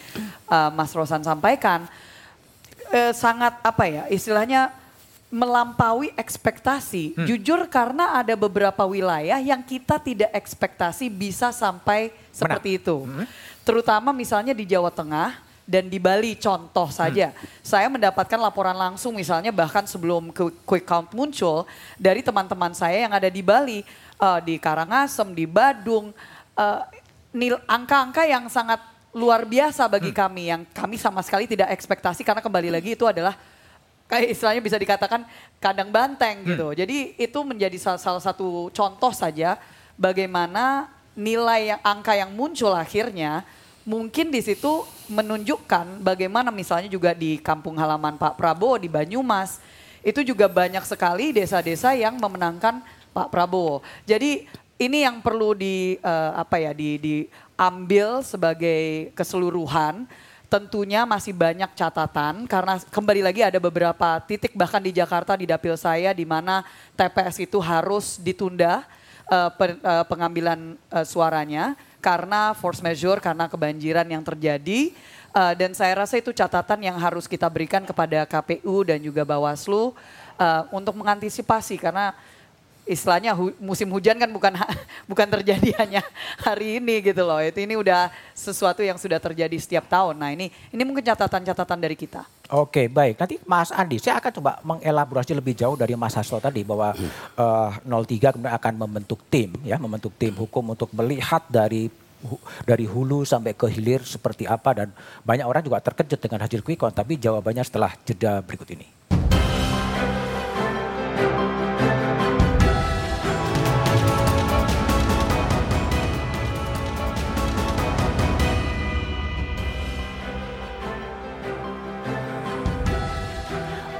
[0.49, 1.89] uh, Mas Rosan sampaikan.
[2.87, 4.71] Uh, sangat apa ya istilahnya
[5.27, 7.19] melampaui ekspektasi.
[7.19, 7.27] Hmm.
[7.27, 13.03] Jujur karena ada beberapa wilayah yang kita tidak ekspektasi bisa sampai seperti itu.
[13.03, 13.27] Hmm.
[13.67, 17.35] Terutama misalnya di Jawa Tengah dan di Bali contoh saja.
[17.61, 20.31] Saya mendapatkan laporan langsung misalnya bahkan sebelum
[20.63, 21.67] quick count muncul
[21.99, 23.83] dari teman-teman saya yang ada di Bali,
[24.17, 26.15] eh, di Karangasem, di Badung,
[27.37, 28.81] nil angka-angka yang sangat
[29.13, 33.37] luar biasa bagi kami yang kami sama sekali tidak ekspektasi karena kembali lagi itu adalah
[34.09, 35.25] kayak istilahnya bisa dikatakan
[35.61, 36.73] kandang banteng gitu.
[36.73, 39.61] Jadi itu menjadi salah, salah satu contoh saja
[39.97, 43.45] bagaimana nilai yang angka yang muncul akhirnya
[43.87, 49.63] mungkin di situ menunjukkan bagaimana misalnya juga di kampung halaman Pak Prabowo di Banyumas
[50.03, 52.83] itu juga banyak sekali desa-desa yang memenangkan
[53.15, 53.87] Pak Prabowo.
[54.03, 54.45] Jadi
[54.77, 60.05] ini yang perlu di eh, apa ya di diambil sebagai keseluruhan
[60.47, 65.75] tentunya masih banyak catatan karena kembali lagi ada beberapa titik bahkan di Jakarta di dapil
[65.75, 66.63] saya di mana
[66.95, 68.83] TPS itu harus ditunda
[69.31, 74.95] eh, per- eh, pengambilan eh, suaranya karena force majeure karena kebanjiran yang terjadi.
[75.37, 79.93] Eh, dan saya rasa itu catatan yang harus kita berikan kepada KPU dan juga Bawaslu
[80.41, 81.77] eh, untuk mengantisipasi.
[81.77, 82.17] Karena
[82.87, 84.71] istilahnya hu- musim hujan kan bukan ha-
[85.11, 86.01] bukan terjadi hanya
[86.41, 87.43] hari ini gitu loh.
[87.43, 90.15] Itu ini udah sesuatu yang sudah terjadi setiap tahun.
[90.17, 92.25] Nah, ini ini mungkin catatan-catatan dari kita.
[92.55, 93.19] Oke, baik.
[93.19, 96.95] Nanti Mas Andi, saya akan coba mengelaborasi lebih jauh dari Mas Hasto tadi bahwa
[97.35, 101.91] eh, 03 kemudian akan membentuk tim, ya, membentuk tim hukum untuk melihat dari
[102.65, 104.89] dari hulu sampai ke hilir seperti apa dan
[105.23, 108.87] banyak orang juga terkejut dengan hasil quick count, tapi jawabannya setelah jeda berikut ini.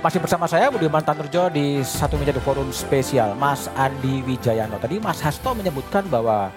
[0.07, 4.79] Masih bersama saya Budiman Tanurjo di satu meja The forum spesial Mas Andi Wijayano.
[4.79, 6.55] Tadi Mas Hasto menyebutkan bahwa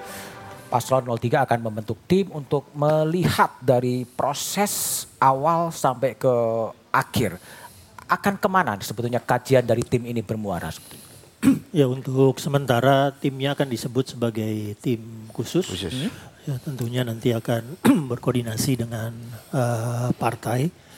[0.69, 6.29] Paslon 03 akan membentuk tim untuk melihat dari proses awal sampai ke
[6.93, 7.41] akhir.
[8.05, 10.69] Akan ke mana sebetulnya kajian dari tim ini bermuara?
[10.69, 11.09] sebetulnya?
[11.81, 15.65] Ya untuk sementara timnya akan disebut sebagai tim khusus.
[16.45, 17.81] Ya tentunya nanti akan
[18.13, 19.09] berkoordinasi dengan
[19.49, 20.88] eh, partai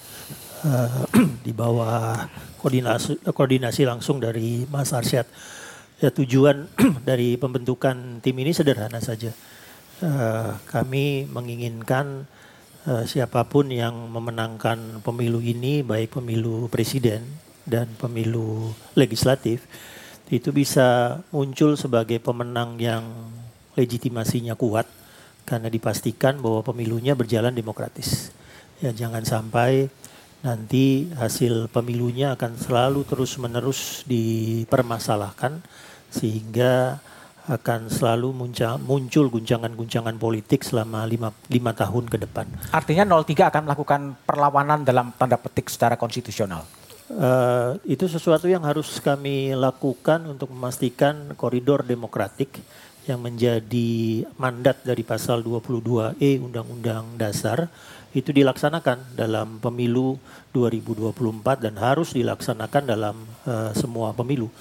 [0.65, 1.03] eh,
[1.45, 2.25] di bawah
[2.61, 5.25] koordinasi koordinasi langsung dari Mas Arsyad.
[6.01, 6.65] Ya tujuan
[7.09, 9.33] dari pembentukan tim ini sederhana saja.
[10.01, 12.25] Eh, kami menginginkan
[12.89, 17.21] eh, siapa pun yang memenangkan pemilu ini baik pemilu presiden
[17.69, 19.69] dan pemilu legislatif
[20.31, 23.03] itu bisa muncul sebagai pemenang yang
[23.75, 24.87] legitimasinya kuat
[25.43, 28.31] karena dipastikan bahwa pemilunya berjalan demokratis.
[28.79, 29.91] Ya jangan sampai
[30.41, 35.61] nanti hasil pemilunya akan selalu terus-menerus dipermasalahkan
[36.09, 36.97] sehingga
[37.49, 42.45] akan selalu muncul, muncul guncangan-guncangan politik selama lima, lima tahun ke depan.
[42.69, 46.63] Artinya 03 akan melakukan perlawanan dalam tanda petik secara konstitusional.
[47.11, 52.61] Eh, itu sesuatu yang harus kami lakukan untuk memastikan koridor demokratik
[53.09, 57.67] yang menjadi mandat dari pasal 22E Undang-Undang Dasar
[58.11, 60.19] itu dilaksanakan dalam pemilu
[60.51, 63.15] 2024 dan harus dilaksanakan dalam
[63.47, 64.51] eh, semua pemilu.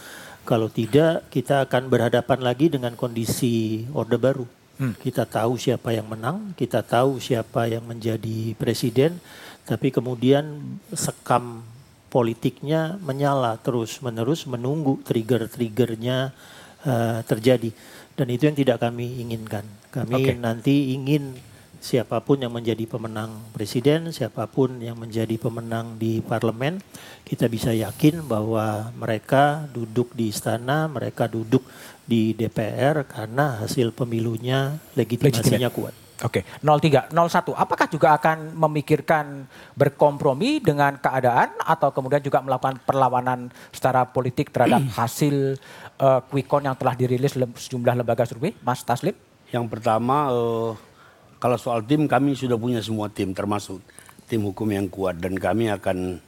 [0.46, 4.46] Kalau tidak kita akan berhadapan lagi dengan kondisi Orde Baru.
[4.80, 9.20] Kita tahu siapa yang menang, kita tahu siapa yang menjadi presiden,
[9.68, 10.56] tapi kemudian
[10.96, 11.60] sekam
[12.08, 16.32] politiknya menyala terus menerus menunggu trigger-triggernya
[16.88, 17.70] eh, terjadi
[18.20, 19.64] dan itu yang tidak kami inginkan.
[19.88, 20.32] Kami Oke.
[20.36, 21.32] nanti ingin
[21.80, 26.78] siapa pun yang menjadi pemenang presiden, siapa pun yang menjadi pemenang di parlemen,
[27.24, 31.64] kita bisa yakin bahwa mereka duduk di istana, mereka duduk
[32.04, 35.96] di DPR karena hasil pemilunya legitimasinya kuat.
[36.20, 37.56] Oke, 03, 01.
[37.56, 44.84] Apakah juga akan memikirkan berkompromi dengan keadaan atau kemudian juga melakukan perlawanan secara politik terhadap
[45.00, 45.56] hasil
[45.96, 49.16] eh, quick count yang telah dirilis sejumlah lembaga survei, Mas Taslim?
[49.48, 50.70] Yang pertama, eh,
[51.40, 53.80] kalau soal tim kami sudah punya semua tim, termasuk
[54.28, 56.20] tim hukum yang kuat dan kami akan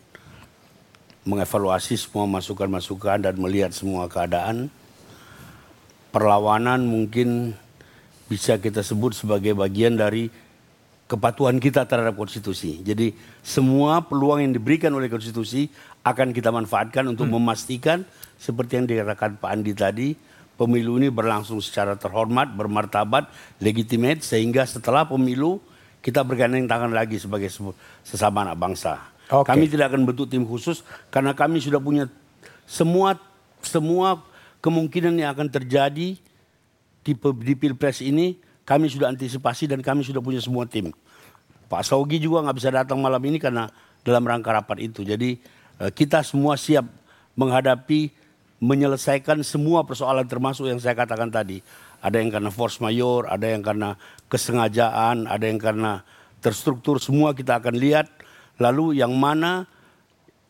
[1.28, 4.72] mengevaluasi semua masukan-masukan dan melihat semua keadaan.
[6.10, 7.52] Perlawanan mungkin
[8.26, 10.32] bisa kita sebut sebagai bagian dari
[11.12, 12.80] kepatuhan kita terhadap konstitusi.
[12.80, 13.12] Jadi
[13.44, 15.68] semua peluang yang diberikan oleh konstitusi
[16.08, 18.08] akan kita manfaatkan untuk memastikan
[18.40, 20.08] seperti yang dikatakan Pak Andi tadi,
[20.56, 25.58] pemilu ini berlangsung secara terhormat, bermartabat, legitimate sehingga setelah pemilu
[26.02, 27.48] kita bergandeng tangan lagi sebagai
[28.02, 28.98] sesama anak bangsa.
[29.30, 29.48] Oke.
[29.48, 32.10] Kami tidak akan bentuk tim khusus karena kami sudah punya
[32.66, 33.16] semua
[33.62, 34.20] semua
[34.60, 36.18] kemungkinan yang akan terjadi
[37.02, 40.94] di, di pilpres ini kami sudah antisipasi dan kami sudah punya semua tim.
[41.66, 43.66] Pak Sogi juga nggak bisa datang malam ini karena
[44.06, 45.02] dalam rangka rapat itu.
[45.02, 45.40] Jadi
[45.82, 46.86] eh, kita semua siap
[47.34, 48.21] menghadapi
[48.62, 51.58] menyelesaikan semua persoalan termasuk yang saya katakan tadi.
[51.98, 53.98] Ada yang karena force mayor, ada yang karena
[54.30, 56.06] kesengajaan, ada yang karena
[56.38, 57.02] terstruktur.
[57.02, 58.06] Semua kita akan lihat.
[58.62, 59.66] Lalu yang mana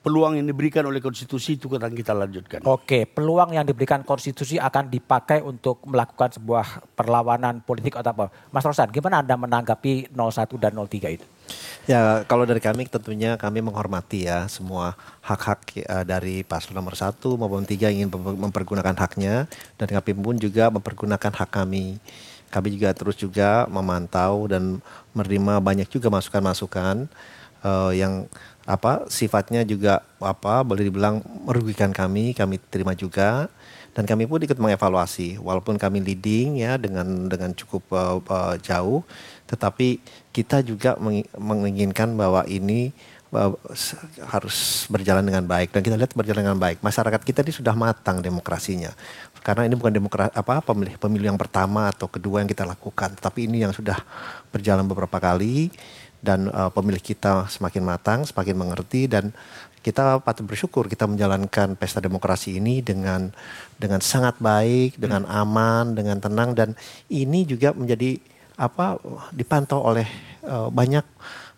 [0.02, 2.66] peluang yang diberikan oleh konstitusi itu akan kita lanjutkan.
[2.66, 8.26] Oke, peluang yang diberikan konstitusi akan dipakai untuk melakukan sebuah perlawanan politik atau apa?
[8.50, 11.26] Mas Rosan, gimana Anda menanggapi 01 dan 03 itu?
[11.86, 17.34] Ya, kalau dari kami tentunya kami menghormati ya semua hak-hak uh, dari paslon nomor satu
[17.34, 21.98] maupun tiga ingin mempergunakan haknya dan kami pun juga mempergunakan hak kami.
[22.52, 24.82] Kami juga terus juga memantau dan
[25.16, 27.08] menerima banyak juga masukan-masukan
[27.64, 28.26] uh, yang
[28.62, 33.50] apa sifatnya juga apa boleh dibilang merugikan kami kami terima juga.
[33.92, 35.36] Dan kami pun ikut mengevaluasi.
[35.36, 39.04] Walaupun kami leading ya dengan dengan cukup uh, uh, jauh
[39.52, 40.00] tetapi
[40.32, 40.96] kita juga
[41.36, 42.88] menginginkan bahwa ini
[43.36, 43.52] uh,
[44.32, 45.76] harus berjalan dengan baik.
[45.76, 46.80] Dan kita lihat berjalan dengan baik.
[46.80, 48.96] Masyarakat kita ini sudah matang demokrasinya.
[49.44, 53.12] Karena ini bukan demokrasi apa pemilih pemilu yang pertama atau kedua yang kita lakukan.
[53.20, 54.00] Tapi ini yang sudah
[54.48, 55.68] berjalan beberapa kali
[56.22, 59.34] dan uh, pemilih kita semakin matang, semakin mengerti dan
[59.82, 63.34] kita patut bersyukur kita menjalankan pesta demokrasi ini dengan
[63.74, 65.40] dengan sangat baik, dengan hmm.
[65.42, 66.78] aman, dengan tenang dan
[67.10, 68.22] ini juga menjadi
[68.54, 69.02] apa
[69.34, 70.06] dipantau oleh
[70.46, 71.02] uh, banyak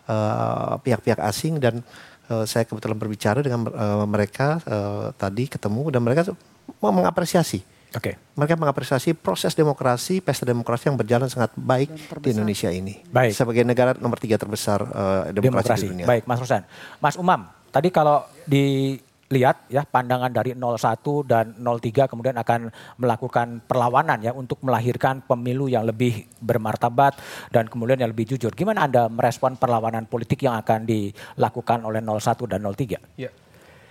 [0.09, 1.85] uh, pihak-pihak uh, asing dan
[2.33, 6.33] uh, saya kebetulan berbicara dengan uh, mereka uh, tadi ketemu dan mereka
[6.81, 8.11] mengapresiasi Oke.
[8.11, 8.15] Okay.
[8.35, 12.99] Mereka mengapresiasi proses demokrasi, pesta demokrasi yang berjalan sangat baik di Indonesia ini.
[13.07, 13.31] Baik.
[13.31, 16.07] Sebagai negara nomor tiga terbesar uh, demokrasi, demokrasi di dunia.
[16.11, 16.67] Baik, Mas Rosan.
[16.99, 24.19] Mas Umam, tadi kalau dilihat ya pandangan dari 01 dan 03 kemudian akan melakukan perlawanan
[24.27, 27.15] ya untuk melahirkan pemilu yang lebih bermartabat
[27.55, 28.51] dan kemudian yang lebih jujur.
[28.51, 33.23] Gimana Anda merespon perlawanan politik yang akan dilakukan oleh 01 dan 03?
[33.23, 33.31] Ya.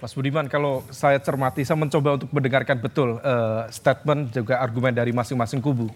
[0.03, 5.15] Mas Budiman, kalau saya cermati, saya mencoba untuk mendengarkan betul uh, statement juga argumen dari
[5.15, 5.87] masing-masing kubu.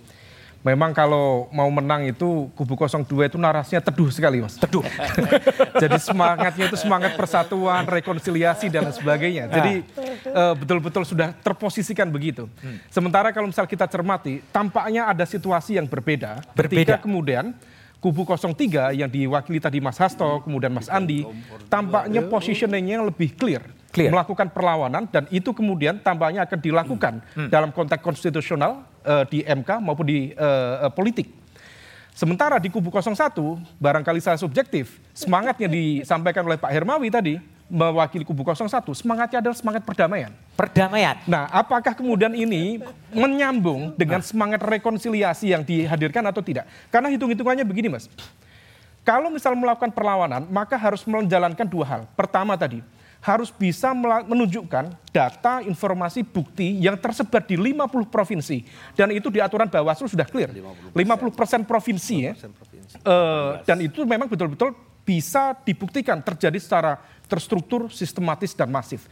[0.64, 4.56] Memang kalau mau menang itu kubu 02 itu narasinya teduh sekali mas.
[4.56, 4.80] Teduh.
[5.84, 9.52] Jadi semangatnya itu semangat persatuan, rekonsiliasi dan sebagainya.
[9.52, 9.84] Jadi
[10.32, 12.48] uh, betul-betul sudah terposisikan begitu.
[12.64, 12.80] Hmm.
[12.88, 16.48] Sementara kalau misal kita cermati, tampaknya ada situasi yang berbeda.
[16.56, 16.96] Berbeda.
[16.96, 17.52] Ketika kemudian
[18.00, 21.28] kubu 03 yang diwakili tadi Mas Hasto, kemudian Mas Andi,
[21.68, 24.14] tampaknya positioningnya lebih clear Clear.
[24.14, 27.38] melakukan perlawanan dan itu kemudian tampaknya akan dilakukan hmm.
[27.46, 27.50] Hmm.
[27.50, 31.34] dalam konteks konstitusional uh, di MK maupun di uh, uh, politik.
[32.18, 33.14] Sementara di kubu 01
[33.78, 37.38] barangkali saya subjektif, semangatnya disampaikan oleh Pak Hermawi tadi
[37.70, 40.32] mewakili kubu 01, semangatnya adalah semangat perdamaian.
[40.56, 41.20] Perdamaian.
[41.28, 42.82] Nah, apakah kemudian ini
[43.12, 46.66] menyambung dengan semangat rekonsiliasi yang dihadirkan atau tidak?
[46.90, 48.10] Karena hitung-hitungannya begini, Mas.
[49.06, 52.02] Kalau misal melakukan perlawanan, maka harus menjalankan dua hal.
[52.18, 52.84] Pertama tadi,
[53.22, 53.92] harus bisa
[54.28, 58.64] menunjukkan data, informasi, bukti yang tersebar di 50 provinsi.
[58.94, 60.54] Dan itu di aturan Bawaslu sudah clear.
[60.54, 60.96] 50
[61.34, 62.34] persen provinsi ya.
[63.04, 64.72] Uh, dan itu memang betul-betul
[65.04, 69.08] bisa dibuktikan terjadi secara terstruktur, sistematis, dan masif.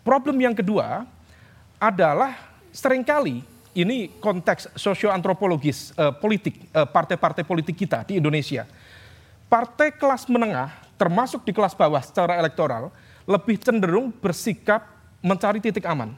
[0.00, 1.04] Problem yang kedua
[1.76, 2.36] adalah
[2.72, 3.44] sering kali
[3.76, 8.64] ini konteks sosioantropologis uh, politik, uh, partai-partai politik kita di Indonesia.
[9.48, 12.92] Partai kelas menengah, termasuk di kelas bawah secara elektoral,
[13.28, 14.88] lebih cenderung bersikap
[15.20, 16.16] mencari titik aman.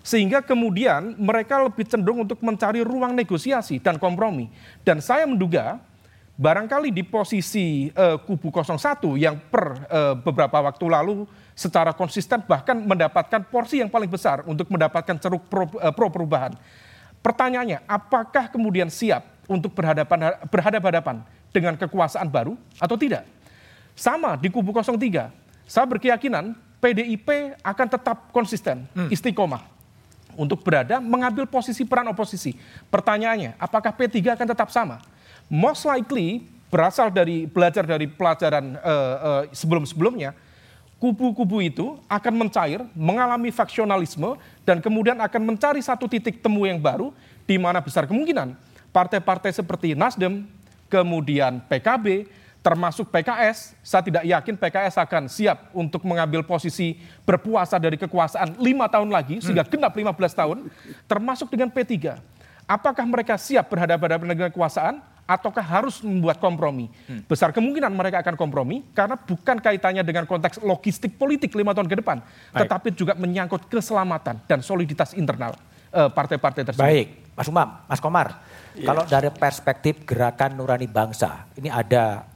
[0.00, 4.48] Sehingga kemudian mereka lebih cenderung untuk mencari ruang negosiasi dan kompromi.
[4.80, 5.76] Dan saya menduga
[6.40, 8.80] barangkali di posisi uh, kubu 01
[9.20, 14.72] yang per uh, beberapa waktu lalu secara konsisten bahkan mendapatkan porsi yang paling besar untuk
[14.72, 16.56] mendapatkan ceruk pro, uh, pro perubahan.
[17.20, 21.20] Pertanyaannya, apakah kemudian siap untuk berhadapan berhadapan
[21.52, 23.28] dengan kekuasaan baru atau tidak?
[23.92, 25.39] Sama di kubu 03
[25.70, 29.06] saya berkeyakinan PDIP akan tetap konsisten, hmm.
[29.14, 29.62] istiqomah
[30.34, 32.58] untuk berada mengambil posisi peran oposisi.
[32.90, 34.98] Pertanyaannya, apakah P3 akan tetap sama?
[35.46, 36.42] Most likely
[36.74, 40.34] berasal dari belajar dari pelajaran uh, uh, sebelum-sebelumnya,
[40.98, 44.34] kubu-kubu itu akan mencair, mengalami faksionalisme,
[44.66, 47.14] dan kemudian akan mencari satu titik temu yang baru,
[47.46, 48.58] di mana besar kemungkinan
[48.90, 50.50] partai-partai seperti Nasdem,
[50.90, 52.26] kemudian PKB,
[52.60, 58.84] termasuk PKS, saya tidak yakin PKS akan siap untuk mengambil posisi berpuasa dari kekuasaan lima
[58.84, 59.72] tahun lagi, sehingga hmm.
[59.72, 60.58] genap 15 tahun,
[61.08, 62.20] termasuk dengan P3.
[62.68, 66.92] Apakah mereka siap berhadapan-hadapan dengan kekuasaan, ataukah harus membuat kompromi?
[67.08, 67.24] Hmm.
[67.24, 71.96] Besar kemungkinan mereka akan kompromi karena bukan kaitannya dengan konteks logistik politik lima tahun ke
[72.04, 72.60] depan, Baik.
[72.60, 75.56] tetapi juga menyangkut keselamatan dan soliditas internal
[75.96, 76.84] eh, partai-partai uh, tersebut.
[76.84, 78.28] Baik, Mas Umam, Mas Komar,
[78.76, 78.84] ya.
[78.84, 82.28] kalau dari perspektif gerakan nurani bangsa, ini ada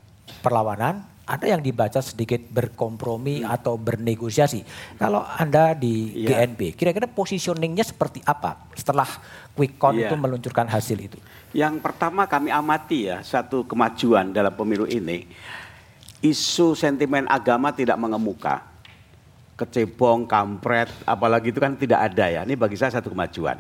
[0.43, 3.49] perlawanan, ada yang dibaca sedikit berkompromi hmm.
[3.49, 4.61] atau bernegosiasi.
[5.01, 6.45] Kalau Anda di ya.
[6.45, 9.09] GNB, kira-kira positioningnya seperti apa setelah
[9.57, 10.13] quick count ya.
[10.13, 11.17] itu meluncurkan hasil itu?
[11.57, 15.25] Yang pertama kami amati ya satu kemajuan dalam pemilu ini,
[16.21, 18.77] isu sentimen agama tidak mengemuka.
[19.55, 22.41] Kecebong, kampret, apalagi itu kan tidak ada ya.
[22.43, 23.55] Ini bagi saya satu kemajuan.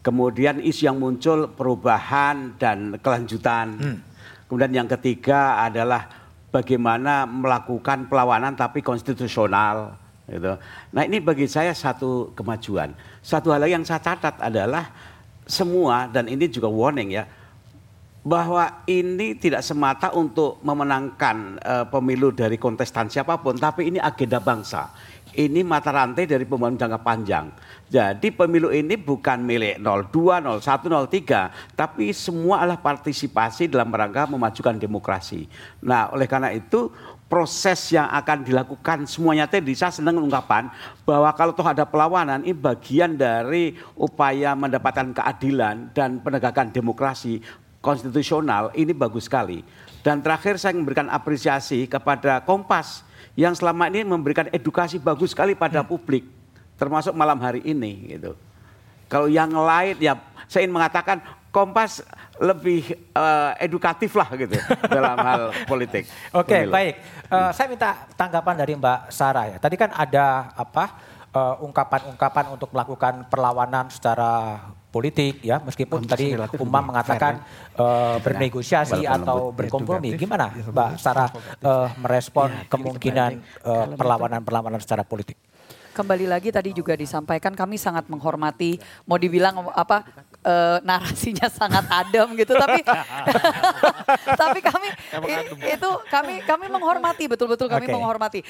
[0.00, 3.66] Kemudian isu yang muncul perubahan dan kelanjutan.
[3.76, 3.98] Hmm.
[4.50, 6.10] Kemudian yang ketiga adalah
[6.50, 9.94] bagaimana melakukan perlawanan tapi konstitusional.
[10.26, 10.58] Gitu.
[10.90, 12.90] Nah ini bagi saya satu kemajuan.
[13.22, 14.90] Satu hal yang saya catat adalah
[15.46, 17.30] semua dan ini juga warning ya
[18.20, 24.42] bahwa ini tidak semata untuk memenangkan uh, pemilu dari kontestan siapa pun tapi ini agenda
[24.42, 24.92] bangsa.
[25.30, 27.46] Ini mata rantai dari pembangunan jangka panjang.
[27.86, 34.74] Jadi pemilu ini bukan milik 02, 01, 03, tapi semua adalah partisipasi dalam rangka memajukan
[34.74, 35.46] demokrasi.
[35.82, 36.90] Nah, oleh karena itu
[37.30, 40.66] proses yang akan dilakukan semuanya tadi saya senang ungkapan
[41.06, 47.38] bahwa kalau toh ada perlawanan ini bagian dari upaya mendapatkan keadilan dan penegakan demokrasi
[47.78, 49.62] konstitusional ini bagus sekali.
[50.02, 53.06] Dan terakhir saya memberikan apresiasi kepada Kompas
[53.40, 55.88] yang selama ini memberikan edukasi bagus sekali pada hmm.
[55.88, 56.28] publik
[56.76, 58.36] termasuk malam hari ini gitu.
[59.08, 62.06] Kalau yang lain ya saya ingin mengatakan Kompas
[62.38, 64.54] lebih uh, edukatif lah gitu
[64.96, 66.06] dalam hal politik.
[66.30, 66.94] Oke, okay, baik.
[67.26, 69.56] Uh, saya minta tanggapan dari Mbak Sarah ya.
[69.58, 71.10] Tadi kan ada apa
[71.58, 77.40] ungkapan-ungkapan uh, untuk melakukan perlawanan secara politik ya meskipun tadi Umam mengatakan
[77.78, 80.18] uh, bernegosiasi atau berkompromi.
[80.18, 81.30] gimana Mbak Sarah
[81.62, 83.30] uh, merespon ya, kemungkinan
[83.96, 85.49] perlawanan-perlawanan secara politik
[85.92, 90.06] kembali lagi tadi juga disampaikan kami sangat menghormati mau dibilang apa
[90.44, 92.80] uh, narasinya sangat adem gitu tapi
[94.40, 94.88] tapi kami
[95.70, 97.94] itu kami kami menghormati betul-betul kami okay.
[97.94, 98.40] menghormati.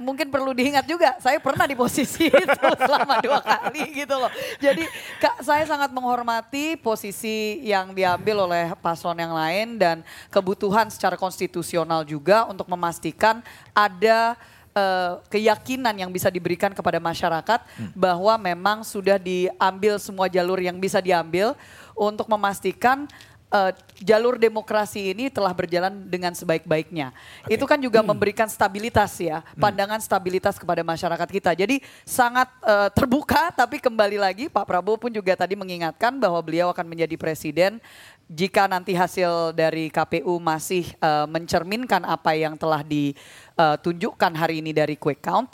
[0.00, 4.30] Mungkin perlu diingat juga saya pernah di posisi itu selama dua kali gitu loh.
[4.58, 4.84] Jadi
[5.20, 9.96] kak, saya sangat menghormati posisi yang diambil oleh paslon yang lain dan
[10.32, 13.44] kebutuhan secara konstitusional juga untuk memastikan
[13.76, 14.34] ada
[14.74, 17.92] uh, keyakinan yang bisa diberikan kepada masyarakat hmm.
[17.94, 21.54] bahwa memang sudah diambil semua jalur yang bisa diambil
[21.94, 23.04] untuk memastikan
[23.50, 23.70] uh,
[24.00, 27.12] jalur demokrasi ini telah berjalan dengan sebaik-baiknya.
[27.44, 27.58] Okay.
[27.58, 28.08] Itu kan juga hmm.
[28.14, 29.58] memberikan stabilitas ya, hmm.
[29.60, 31.50] pandangan stabilitas kepada masyarakat kita.
[31.52, 36.70] Jadi sangat uh, terbuka, tapi kembali lagi Pak Prabowo pun juga tadi mengingatkan bahwa beliau
[36.72, 37.82] akan menjadi presiden
[38.30, 44.94] jika nanti hasil dari KPU masih uh, mencerminkan apa yang telah ditunjukkan hari ini dari
[44.94, 45.50] quick count,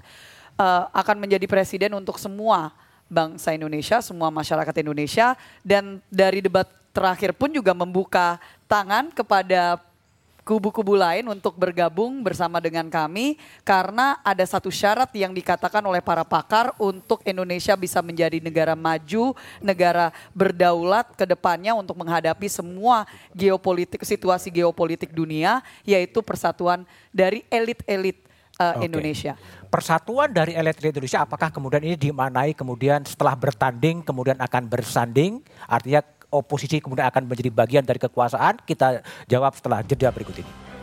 [0.60, 2.76] uh, akan menjadi presiden untuk semua
[3.08, 5.32] bangsa Indonesia, semua masyarakat Indonesia,
[5.64, 9.76] dan dari debat terakhir pun juga membuka tangan kepada
[10.46, 13.34] kubu-kubu lain untuk bergabung bersama dengan kami
[13.66, 19.34] karena ada satu syarat yang dikatakan oleh para pakar untuk Indonesia bisa menjadi negara maju,
[19.58, 23.02] negara berdaulat ke depannya untuk menghadapi semua
[23.34, 28.22] geopolitik situasi geopolitik dunia yaitu persatuan dari elit-elit
[28.62, 28.86] uh, okay.
[28.86, 29.34] Indonesia.
[29.66, 36.06] Persatuan dari elit-elit Indonesia apakah kemudian ini dimanai kemudian setelah bertanding kemudian akan bersanding artinya
[36.30, 38.62] oposisi kemudian akan menjadi bagian dari kekuasaan?
[38.62, 40.75] Kita jawab setelah jeda berikut ini.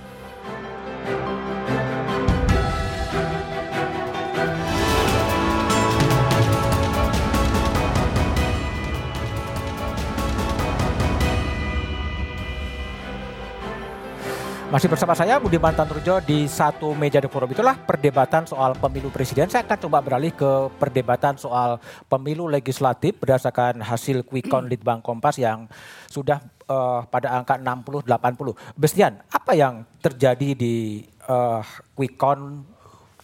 [14.74, 17.54] Masih bersama saya Budiman Tanrujo di satu meja The Forum.
[17.54, 19.46] Itulah perdebatan soal pemilu presiden.
[19.46, 20.50] Saya akan coba beralih ke
[20.82, 21.78] perdebatan soal
[22.10, 25.70] pemilu legislatif berdasarkan hasil quick count Litbang Kompas yang
[26.10, 28.58] sudah uh, pada angka 60-80.
[28.74, 31.62] Bestian, apa yang terjadi di uh,
[31.94, 32.66] quick count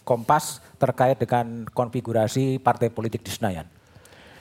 [0.05, 3.65] Kompas terkait dengan konfigurasi partai politik di Senayan?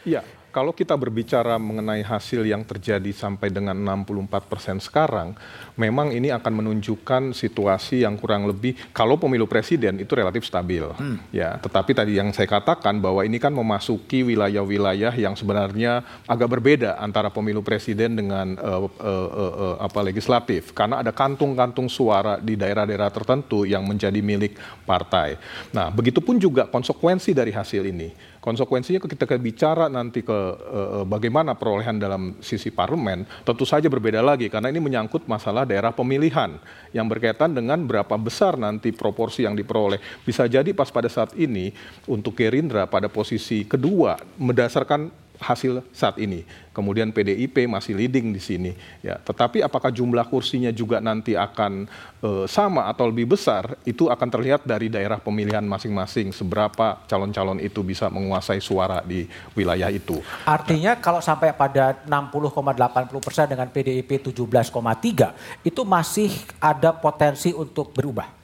[0.05, 5.37] Iya, kalau kita berbicara mengenai hasil yang terjadi sampai dengan 64 persen sekarang,
[5.79, 10.83] memang ini akan menunjukkan situasi yang kurang lebih kalau pemilu presiden itu relatif stabil.
[10.99, 11.23] Hmm.
[11.31, 16.99] Ya, tetapi tadi yang saya katakan bahwa ini kan memasuki wilayah-wilayah yang sebenarnya agak berbeda
[16.99, 22.59] antara pemilu presiden dengan uh, uh, uh, uh, apa legislatif, karena ada kantung-kantung suara di
[22.59, 25.39] daerah-daerah tertentu yang menjadi milik partai.
[25.71, 28.11] Nah, begitupun juga konsekuensi dari hasil ini
[28.49, 34.49] Konsekuensinya ketika bicara nanti ke uh, bagaimana perolehan dalam sisi parlemen, tentu saja berbeda lagi
[34.49, 36.57] karena ini menyangkut masalah daerah pemilihan
[36.97, 40.01] yang berkaitan dengan berapa besar nanti proporsi yang diperoleh.
[40.25, 41.71] Bisa jadi pas pada saat ini
[42.09, 46.43] untuk Gerindra pada posisi kedua berdasarkan hasil saat ini.
[46.75, 48.71] Kemudian PDIP masih leading di sini.
[49.03, 51.91] Ya, tetapi apakah jumlah kursinya juga nanti akan
[52.23, 53.75] e, sama atau lebih besar?
[53.83, 56.31] Itu akan terlihat dari daerah pemilihan masing-masing.
[56.31, 59.27] Seberapa calon-calon itu bisa menguasai suara di
[59.59, 60.23] wilayah itu.
[60.47, 66.31] Artinya kalau sampai pada 60,80 persen dengan PDIP 17,3 itu masih
[66.63, 68.38] ada potensi untuk berubah.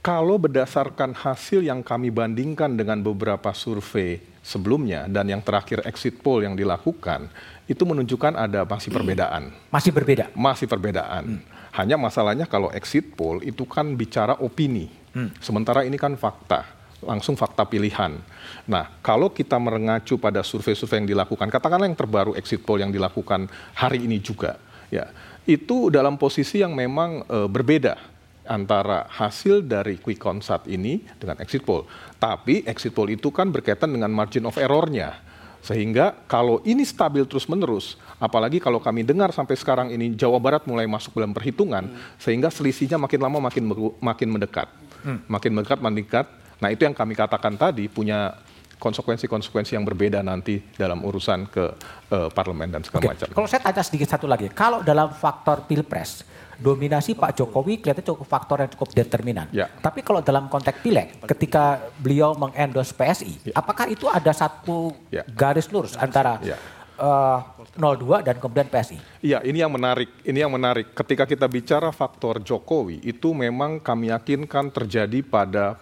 [0.00, 6.40] Kalau berdasarkan hasil yang kami bandingkan dengan beberapa survei sebelumnya dan yang terakhir exit poll
[6.40, 7.28] yang dilakukan
[7.68, 9.52] itu menunjukkan ada masih perbedaan.
[9.68, 10.32] Masih berbeda.
[10.32, 11.36] Masih perbedaan.
[11.36, 11.40] Hmm.
[11.76, 14.88] Hanya masalahnya kalau exit poll itu kan bicara opini.
[15.12, 15.36] Hmm.
[15.36, 16.64] Sementara ini kan fakta,
[17.04, 18.16] langsung fakta pilihan.
[18.64, 23.52] Nah, kalau kita merengacu pada survei-survei yang dilakukan, katakanlah yang terbaru exit poll yang dilakukan
[23.76, 24.56] hari ini juga,
[24.88, 25.12] ya,
[25.44, 28.19] itu dalam posisi yang memang e, berbeda
[28.50, 31.86] antara hasil dari quick count saat ini dengan exit poll.
[32.18, 35.22] Tapi exit poll itu kan berkaitan dengan margin of error-nya.
[35.62, 40.88] Sehingga kalau ini stabil terus-menerus, apalagi kalau kami dengar sampai sekarang ini Jawa Barat mulai
[40.88, 42.16] masuk dalam perhitungan, hmm.
[42.18, 43.64] sehingga selisihnya makin lama makin
[44.00, 44.66] makin mendekat.
[45.04, 45.20] Hmm.
[45.28, 46.26] Makin mendekat, mendekat.
[46.64, 48.40] Nah itu yang kami katakan tadi punya
[48.80, 51.64] konsekuensi-konsekuensi yang berbeda nanti dalam urusan ke
[52.08, 53.28] uh, parlemen dan segala macam.
[53.28, 56.24] Kalau saya tanya sedikit satu lagi, kalau dalam faktor pilpres,
[56.60, 59.48] dominasi Pak Jokowi kelihatan cukup faktor yang cukup determinan.
[59.50, 59.66] Ya.
[59.80, 63.54] Tapi kalau dalam konteks pileg, ketika beliau mengendorse PSI, ya.
[63.56, 65.24] apakah itu ada satu ya.
[65.24, 66.60] garis lurus antara ya.
[67.00, 67.40] uh,
[67.74, 69.00] 02 dan kemudian PSI?
[69.24, 70.12] Iya, ini yang menarik.
[70.20, 70.92] Ini yang menarik.
[70.92, 75.80] Ketika kita bicara faktor Jokowi, itu memang kami yakinkan terjadi pada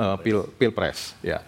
[0.00, 1.12] uh, pil pilpres.
[1.20, 1.44] Ya.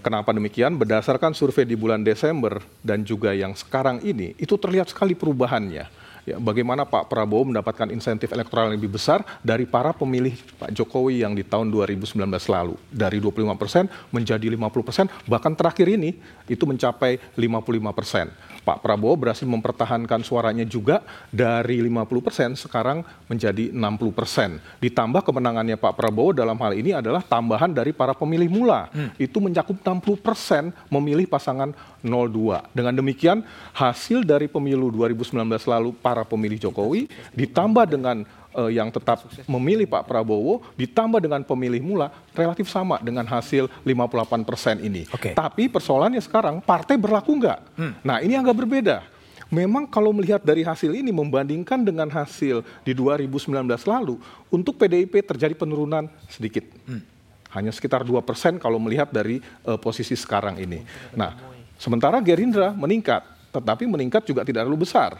[0.00, 0.72] Kenapa demikian?
[0.80, 6.36] Berdasarkan survei di bulan Desember dan juga yang sekarang ini, itu terlihat sekali perubahannya ya,
[6.40, 11.32] bagaimana Pak Prabowo mendapatkan insentif elektoral yang lebih besar dari para pemilih Pak Jokowi yang
[11.32, 12.16] di tahun 2019
[12.50, 12.74] lalu.
[12.90, 16.16] Dari 25 persen menjadi 50 persen, bahkan terakhir ini
[16.50, 18.26] itu mencapai 55 persen.
[18.70, 21.02] Pak Prabowo berhasil mempertahankan suaranya juga
[21.34, 24.62] dari 50 persen sekarang menjadi 60 persen.
[24.78, 28.86] Ditambah kemenangannya Pak Prabowo dalam hal ini adalah tambahan dari para pemilih mula.
[28.94, 29.10] Hmm.
[29.18, 32.70] Itu mencakup 60 persen memilih pasangan 02.
[32.70, 33.42] Dengan demikian
[33.74, 35.34] hasil dari pemilu 2019
[35.66, 38.22] lalu para pemilih Jokowi ditambah dengan
[38.54, 44.48] uh, yang tetap memilih Pak Prabowo ditambah dengan pemilih mula relatif sama dengan hasil 58
[44.48, 45.06] persen ini.
[45.10, 45.34] Okay.
[45.34, 47.58] Tapi persoalannya sekarang partai berlaku nggak?
[47.78, 47.92] Hmm.
[48.02, 49.06] Nah ini agak berbeda.
[49.50, 54.14] Memang kalau melihat dari hasil ini membandingkan dengan hasil di 2019 lalu,
[54.46, 56.62] untuk PDIP terjadi penurunan sedikit.
[56.86, 57.02] Hmm.
[57.50, 60.86] Hanya sekitar 2 persen kalau melihat dari uh, posisi sekarang ini.
[61.18, 61.34] Nah,
[61.74, 65.18] sementara Gerindra meningkat, tetapi meningkat juga tidak terlalu besar.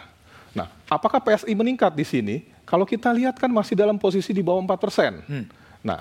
[0.54, 2.36] Nah, apakah PSI meningkat di sini?
[2.70, 5.12] Kalau kita lihat kan masih dalam posisi di bawah 4 persen.
[5.26, 5.44] Hmm.
[5.82, 5.98] Nah,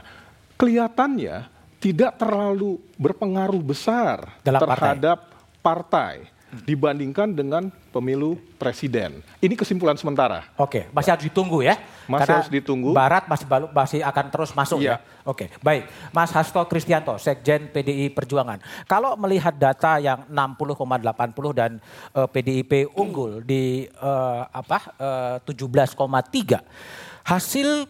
[0.53, 1.49] kelihatannya
[1.81, 5.17] tidak terlalu berpengaruh besar dalam terhadap
[5.65, 6.38] partai, partai.
[6.65, 9.21] Dibandingkan dengan pemilu presiden.
[9.37, 10.49] Ini kesimpulan sementara.
[10.57, 11.77] Oke, masih harus ditunggu ya.
[12.09, 12.89] Masih Karena harus ditunggu.
[12.93, 14.97] Barat masih masih akan terus masuk iya.
[14.97, 15.25] ya.
[15.29, 15.85] Oke, baik.
[16.09, 18.57] Mas Hasto Kristianto, Sekjen PDI Perjuangan.
[18.89, 21.71] Kalau melihat data yang 60,80 dan
[22.17, 27.85] uh, eh, PDIP unggul di uh, apa uh, 17,3 hasil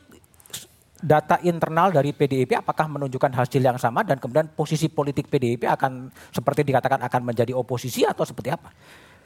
[1.00, 6.12] data internal dari PDIP apakah menunjukkan hasil yang sama dan kemudian posisi politik PDIP akan
[6.32, 8.70] seperti dikatakan akan menjadi oposisi atau seperti apa?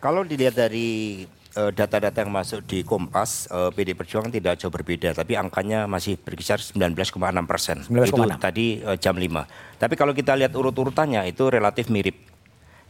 [0.03, 1.23] Kalau dilihat dari
[1.55, 5.39] eh, data-data uh, yang masuk di Kompas, uh, eh, PD Perjuangan tidak jauh berbeda, tapi
[5.39, 7.15] angkanya masih berkisar 19,6
[7.47, 7.77] persen.
[7.87, 9.79] Itu tadi uh, jam 5.
[9.79, 12.19] Tapi kalau kita lihat urut-urutannya itu relatif mirip.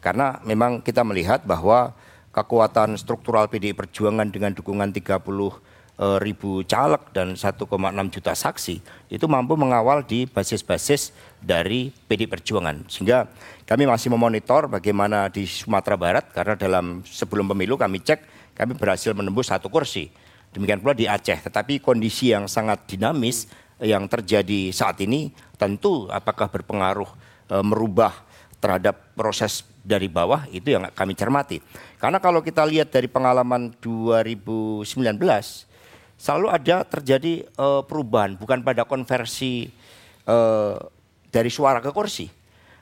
[0.02, 1.94] Karena memang kita melihat bahwa
[2.34, 5.22] kekuatan struktural PD Perjuangan dengan dukungan 30
[5.94, 7.70] ribu caleg dan 1,6
[8.10, 8.76] juta saksi
[9.14, 12.90] itu mampu mengawal di basis-basis dari PD Perjuangan.
[12.90, 13.30] Sehingga
[13.70, 18.26] kami masih memonitor bagaimana di Sumatera Barat karena dalam sebelum pemilu kami cek
[18.58, 20.10] kami berhasil menembus satu kursi.
[20.54, 21.42] Demikian pula di Aceh.
[21.42, 23.50] Tetapi kondisi yang sangat dinamis
[23.82, 27.10] yang terjadi saat ini tentu apakah berpengaruh
[27.50, 28.14] e, merubah
[28.62, 31.60] terhadap proses dari bawah itu yang kami cermati.
[31.98, 34.86] Karena kalau kita lihat dari pengalaman 2019
[36.24, 39.68] selalu ada terjadi uh, perubahan bukan pada konversi
[40.24, 40.80] uh,
[41.28, 42.32] dari suara ke kursi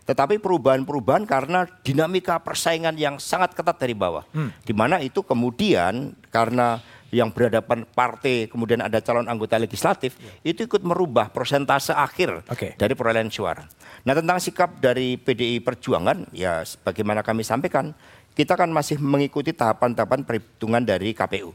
[0.05, 4.61] tetapi perubahan-perubahan karena dinamika persaingan yang sangat ketat dari bawah hmm.
[4.61, 6.77] di mana itu kemudian karena
[7.11, 10.15] yang berhadapan partai kemudian ada calon anggota legislatif
[10.47, 12.79] itu ikut merubah persentase akhir Oke.
[12.79, 13.67] dari perolehan suara.
[14.07, 17.91] Nah tentang sikap dari PDI Perjuangan ya bagaimana kami sampaikan
[18.31, 21.51] kita kan masih mengikuti tahapan-tahapan perhitungan dari KPU.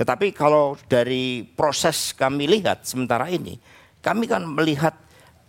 [0.00, 3.60] Tetapi kalau dari proses kami lihat sementara ini
[4.00, 4.96] kami kan melihat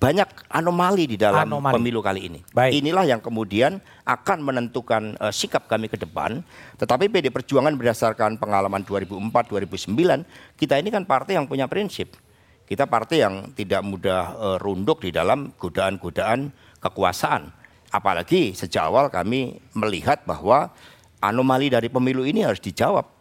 [0.01, 1.77] banyak anomali di dalam Anomali.
[1.77, 2.39] pemilu kali ini.
[2.51, 2.81] Baik.
[2.81, 6.41] Inilah yang kemudian akan menentukan eh, sikap kami ke depan.
[6.81, 12.17] Tetapi PD Perjuangan berdasarkan pengalaman 2004-2009, kita ini kan partai yang punya prinsip.
[12.65, 16.49] Kita partai yang tidak mudah eh, runduk di dalam godaan-godaan
[16.81, 17.53] kekuasaan.
[17.93, 20.73] Apalagi sejak awal kami melihat bahwa
[21.21, 23.20] anomali dari pemilu ini harus dijawab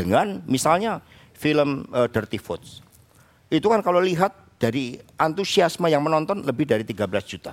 [0.00, 1.04] dengan misalnya
[1.36, 2.80] film eh, Dirty Votes.
[3.52, 7.52] Itu kan kalau lihat dari antusiasme yang menonton lebih dari 13 juta.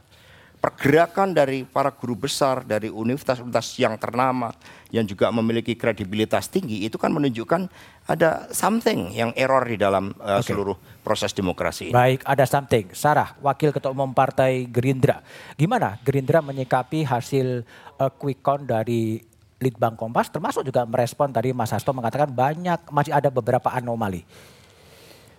[0.57, 4.49] Pergerakan dari para guru besar, dari universitas-universitas yang ternama,
[4.89, 7.69] yang juga memiliki kredibilitas tinggi, itu kan menunjukkan
[8.09, 10.73] ada something yang error di dalam uh, seluruh
[11.05, 11.93] proses demokrasi ini.
[11.93, 12.89] Baik, ada something.
[12.89, 15.21] Sarah, Wakil Ketua Umum Partai Gerindra.
[15.53, 17.61] Gimana Gerindra menyikapi hasil
[18.01, 19.21] uh, quick count dari
[19.57, 24.21] Litbang Kompas, termasuk juga merespon tadi Mas Hasto mengatakan banyak, masih ada beberapa anomali.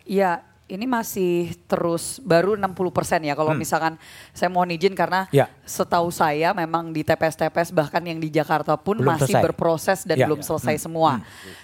[0.03, 3.33] Ya, ini masih terus baru 60 persen ya.
[3.33, 3.61] Kalau Hmm.
[3.61, 3.95] misalkan
[4.31, 5.49] saya mohon izin karena Ya.
[5.65, 9.43] setahu saya memang di TPS-TPS bahkan yang di Jakarta pun Belum masih selesai.
[9.43, 10.27] berproses dan Ya.
[10.29, 10.85] belum selesai Hmm.
[10.85, 11.13] semua.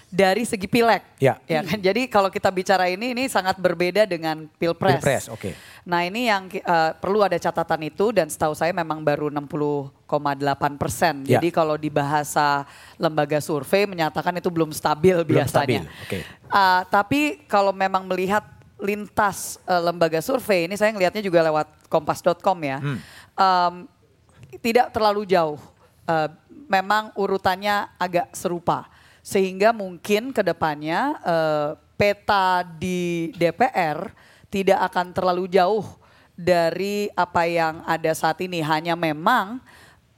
[0.09, 1.37] Dari segi pileg, Ya.
[1.37, 1.77] kan.
[1.77, 4.97] Jadi kalau kita bicara ini ini sangat berbeda dengan pilpres.
[4.97, 5.53] Pilpres, oke.
[5.85, 11.21] Nah ini yang eh, perlu ada catatan itu dan setahu saya memang baru 60,8 persen.
[11.23, 11.37] Ya.
[11.37, 15.83] Jadi kalau di bahasa lembaga survei menyatakan itu belum stabil Belum biasanya.
[15.83, 16.17] stabil, oke.
[16.47, 18.54] Ah, tapi kalau memang melihat
[18.85, 22.77] lintas eh, lembaga survei ini saya ngelihatnya juga lewat kompas.com ya.
[22.77, 22.97] Hmm.
[23.33, 23.75] Em,
[24.61, 25.57] tidak terlalu jauh.
[26.05, 26.29] Eh,
[26.69, 28.85] memang urutannya agak serupa.
[29.25, 34.13] Sehingga mungkin ke depannya eh, peta di DPR
[34.53, 35.83] tidak akan terlalu jauh
[36.35, 38.59] dari apa yang ada saat ini.
[38.61, 39.63] Hanya memang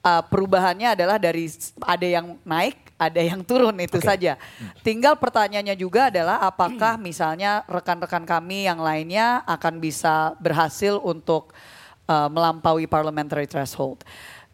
[0.01, 1.49] uh, perubahannya adalah dari
[1.86, 4.36] ada yang naik, ada yang turun itu saja.
[4.82, 11.54] Tinggal pertanyaannya juga adalah apakah misalnya rekan-rekan kami yang lainnya akan bisa berhasil untuk
[12.10, 14.02] uh, melampaui parliamentary threshold.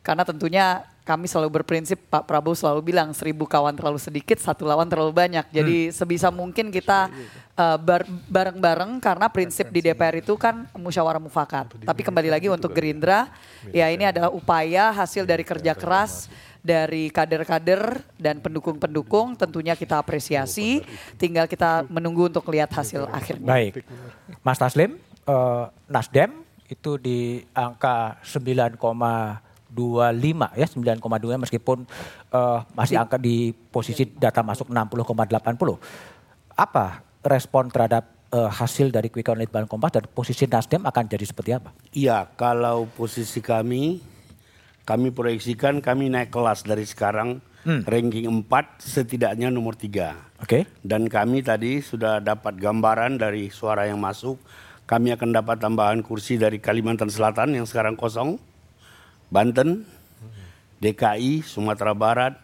[0.03, 4.87] Karena tentunya kami selalu berprinsip Pak Prabowo selalu bilang seribu kawan terlalu sedikit, satu lawan
[4.87, 5.47] terlalu banyak.
[5.51, 7.11] Jadi sebisa mungkin kita
[7.55, 11.75] uh, bar- bareng-bareng karena prinsip di DPR itu kan musyawarah mufakat.
[11.83, 13.31] Tapi kembali lagi untuk Gerindra,
[13.71, 16.31] ya ini adalah upaya hasil dari kerja keras
[16.63, 20.79] dari kader-kader dan pendukung-pendukung tentunya kita apresiasi.
[21.19, 23.45] Tinggal kita menunggu untuk lihat hasil akhirnya.
[23.45, 23.83] Baik,
[24.41, 24.95] Mas Taslim,
[25.27, 26.31] eh, Nasdem
[26.71, 28.79] itu di angka 9,25
[30.55, 31.83] ya 9,2 meskipun
[32.31, 35.75] eh, masih angka di posisi data masuk 60,80.
[36.55, 41.25] Apa respon terhadap eh, hasil dari Quick Count Litbang Kompas dan posisi Nasdem akan jadi
[41.27, 41.75] seperti apa?
[41.91, 44.12] Iya, kalau posisi kami,
[44.83, 50.43] kami proyeksikan kami naik kelas dari sekarang ranking 4 setidaknya nomor 3.
[50.43, 50.67] Oke.
[50.83, 54.35] Dan kami tadi sudah dapat gambaran dari suara yang masuk.
[54.83, 58.35] Kami akan dapat tambahan kursi dari Kalimantan Selatan yang sekarang kosong,
[59.31, 59.87] Banten,
[60.83, 62.35] DKI, Sumatera Barat,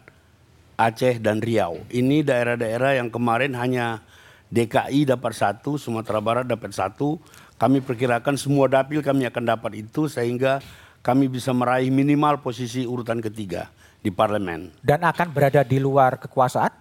[0.80, 1.84] Aceh dan Riau.
[1.92, 4.00] Ini daerah-daerah yang kemarin hanya
[4.48, 7.20] DKI dapat satu, Sumatera Barat dapat satu.
[7.60, 10.64] Kami perkirakan semua dapil kami akan dapat itu sehingga
[11.00, 14.72] kami bisa meraih minimal posisi urutan ketiga di parlemen.
[14.80, 16.72] Dan akan berada di luar kekuasaan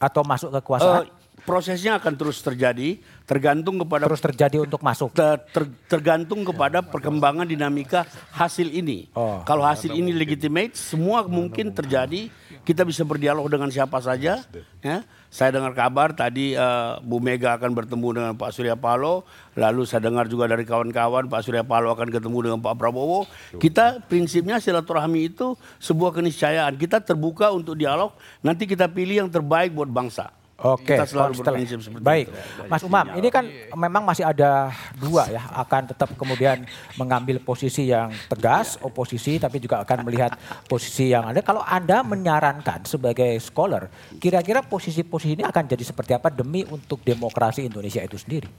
[0.00, 1.04] atau masuk kekuasaan?
[1.04, 1.08] Eh,
[1.44, 5.16] prosesnya akan terus terjadi, tergantung kepada terus terjadi untuk masuk.
[5.16, 8.04] ter- ter- tergantung kepada perkembangan dinamika
[8.36, 9.08] hasil ini.
[9.16, 9.40] Oh.
[9.48, 12.28] Kalau hasil ini legitimate, semua mungkin terjadi.
[12.68, 14.44] Kita bisa berdialog dengan siapa saja.
[14.84, 15.08] Ya.
[15.28, 19.28] Saya dengar kabar tadi eh, Bu Mega akan bertemu dengan Pak Surya Paloh.
[19.60, 23.28] Lalu saya dengar juga dari kawan-kawan Pak Surya Paloh akan ketemu dengan Pak Prabowo.
[23.60, 25.52] Kita prinsipnya silaturahmi itu
[25.84, 26.80] sebuah keniscayaan.
[26.80, 28.16] Kita terbuka untuk dialog.
[28.40, 30.37] Nanti kita pilih yang terbaik buat bangsa.
[30.58, 32.66] Oke, Kita selalu konstel- berprinsip seperti Baik, itu.
[32.66, 33.46] Mas Umam, ini kan
[33.78, 36.66] memang masih ada dua ya, akan tetap kemudian
[36.98, 40.34] mengambil posisi yang tegas, oposisi, tapi juga akan melihat
[40.66, 41.46] posisi yang ada.
[41.46, 43.86] Kalau Anda menyarankan sebagai scholar,
[44.18, 48.50] kira-kira posisi-posisi ini akan jadi seperti apa demi untuk demokrasi Indonesia itu sendiri?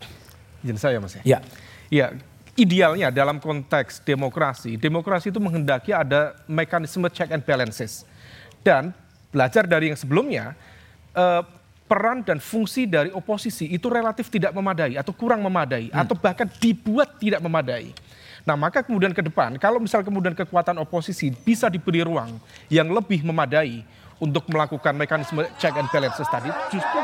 [0.63, 1.23] Izin saya mas ya.
[1.35, 1.39] Ya,
[1.89, 2.13] Ya,
[2.55, 8.07] idealnya dalam konteks demokrasi, demokrasi itu menghendaki ada mekanisme check and balances.
[8.63, 8.95] Dan
[9.35, 10.55] belajar dari yang sebelumnya,
[11.11, 11.41] eh,
[11.89, 17.17] peran dan fungsi dari oposisi itu relatif tidak memadai atau kurang memadai atau bahkan dibuat
[17.17, 17.89] tidak memadai.
[18.45, 22.37] Nah maka kemudian ke depan, kalau misal kemudian kekuatan oposisi bisa diberi ruang
[22.69, 23.81] yang lebih memadai
[24.21, 27.01] untuk melakukan mekanisme check and balances tadi, justru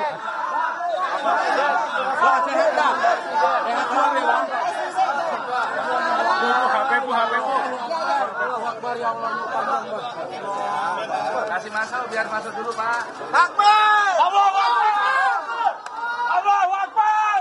[11.56, 13.02] Kasih masuk biar masuk dulu Pak.
[13.32, 14.12] Takbir!
[14.20, 15.72] Allahu Akbar!
[16.36, 17.40] Allahu Akbar!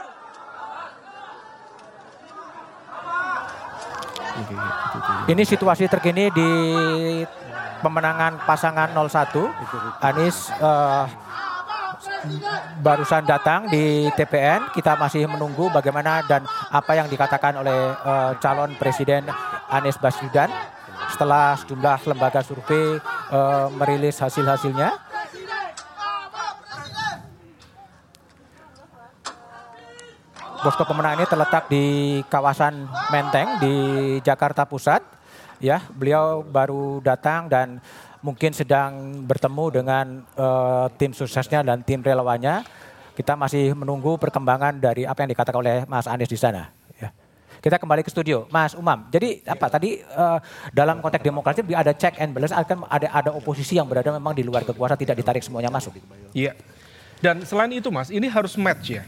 [5.25, 6.51] Ini situasi terkini di
[7.81, 10.05] pemenangan pasangan 01.
[10.05, 11.05] Anies eh,
[12.85, 14.69] barusan datang di TPN.
[14.77, 19.25] Kita masih menunggu bagaimana dan apa yang dikatakan oleh eh, calon presiden
[19.73, 20.53] Anies Baswedan
[21.09, 23.01] setelah sejumlah lembaga survei
[23.33, 24.93] eh, merilis hasil-hasilnya.
[30.65, 31.85] Posko pemenang ini terletak di
[32.33, 33.75] kawasan Menteng di
[34.25, 35.05] Jakarta Pusat.
[35.61, 37.85] Ya, beliau baru datang dan
[38.25, 42.65] mungkin sedang bertemu dengan eh, tim suksesnya dan tim relawannya.
[43.13, 46.73] Kita masih menunggu perkembangan dari apa yang dikatakan oleh Mas Anies di sana.
[46.97, 47.13] Ya.
[47.61, 49.05] Kita kembali ke studio, Mas Umam.
[49.13, 50.39] Jadi apa tadi eh,
[50.73, 54.41] dalam konteks demokrasi ada check and balance, akan ada ada oposisi yang berada memang di
[54.41, 55.93] luar kekuasaan tidak ditarik semuanya masuk.
[56.33, 56.57] Iya.
[57.21, 59.05] Dan selain itu Mas, ini harus match ya.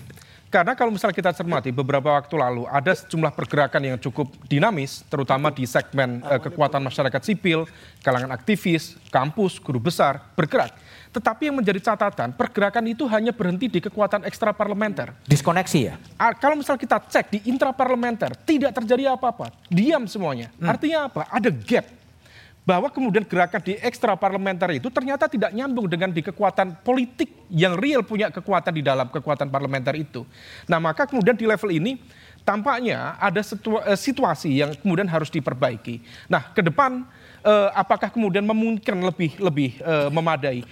[0.47, 5.51] Karena kalau misalnya kita cermati beberapa waktu lalu ada sejumlah pergerakan yang cukup dinamis, terutama
[5.51, 7.67] di segmen eh, kekuatan masyarakat sipil,
[8.01, 10.71] kalangan aktivis, kampus, guru besar bergerak.
[11.11, 15.17] Tetapi yang menjadi catatan, pergerakan itu hanya berhenti di kekuatan ekstra parlementer.
[15.25, 15.95] Diskoneksi ya?
[16.21, 20.53] Ah, Kalau misal kita cek di intraparlementer, tidak terjadi apa-apa, diam semuanya.
[20.61, 21.25] Artinya apa?
[21.33, 22.06] Ada gap
[22.67, 27.79] bahwa kemudian gerakan di ekstra parlementer itu ternyata tidak nyambung dengan di kekuatan politik yang
[27.79, 30.27] real punya kekuatan di dalam kekuatan parlementer itu.
[30.67, 32.03] Nah maka kemudian di level ini
[32.43, 36.03] tampaknya ada eh, situasi yang kemudian harus diperbaiki.
[36.27, 37.07] Nah ke depan
[37.47, 40.67] eh, apakah kemudian memungkinkan lebih lebih eh, memadai?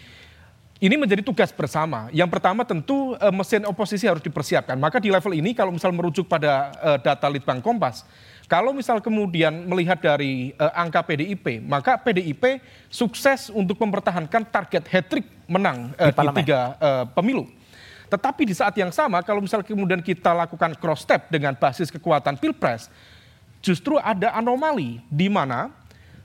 [0.82, 2.10] Ini menjadi tugas bersama.
[2.10, 4.76] Yang pertama tentu mesin oposisi harus dipersiapkan.
[4.76, 8.04] Maka di level ini kalau misal merujuk pada data Litbang Kompas,
[8.44, 12.60] kalau misal kemudian melihat dari eh, angka PDIP, maka PDIP
[12.92, 17.48] sukses untuk mempertahankan target hat-trick menang eh, Di di, tiga eh, pemilu.
[18.12, 22.36] Tetapi di saat yang sama, kalau misal kemudian kita lakukan cross step dengan basis kekuatan
[22.36, 22.92] pilpres,
[23.64, 25.72] justru ada anomali di mana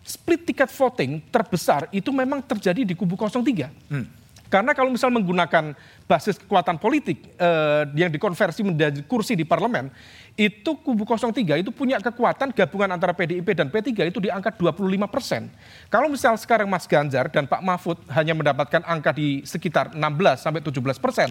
[0.03, 3.71] split ticket voting terbesar itu memang terjadi di kubu 03.
[4.49, 5.77] Karena kalau misal menggunakan
[6.09, 9.93] basis kekuatan politik eh, yang dikonversi menjadi kursi di parlemen,
[10.33, 14.89] itu kubu 03 itu punya kekuatan gabungan antara PDIP dan P3 itu di angka 25
[15.05, 15.53] persen.
[15.93, 20.01] Kalau misal sekarang Mas Ganjar dan Pak Mahfud hanya mendapatkan angka di sekitar 16
[20.41, 21.29] sampai 17 persen,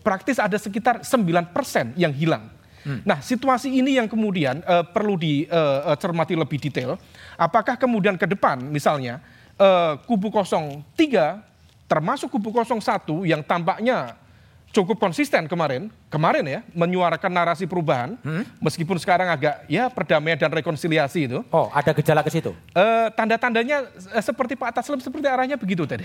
[0.00, 2.48] praktis ada sekitar 9 persen yang hilang.
[2.84, 7.00] Nah, situasi ini yang kemudian eh, perlu dicermati lebih detail.
[7.40, 9.24] Apakah kemudian ke depan misalnya
[9.56, 11.53] eh, kubu 03
[11.94, 14.18] termasuk kubu 01 yang tampaknya
[14.74, 18.18] cukup konsisten kemarin, kemarin ya, menyuarakan narasi perubahan,
[18.58, 21.46] meskipun sekarang agak ya perdamaian dan rekonsiliasi itu.
[21.54, 22.50] Oh, ada gejala ke situ.
[22.74, 26.02] Eh, tanda-tandanya eh, seperti Pak Taslim seperti arahnya begitu tadi.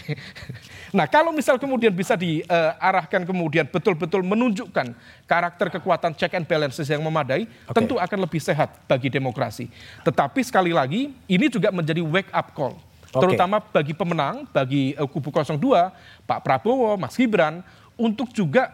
[0.98, 4.94] nah kalau misal kemudian bisa diarahkan kemudian betul-betul menunjukkan
[5.26, 9.66] karakter kekuatan check and balances yang memadai, tentu akan lebih sehat bagi demokrasi.
[10.06, 12.78] Tetapi sekali lagi ini juga menjadi wake up call.
[13.10, 15.58] Terutama bagi pemenang, bagi eh, kubu 02,
[16.30, 17.66] Pak Prabowo, Mas Gibran,
[17.98, 18.70] untuk juga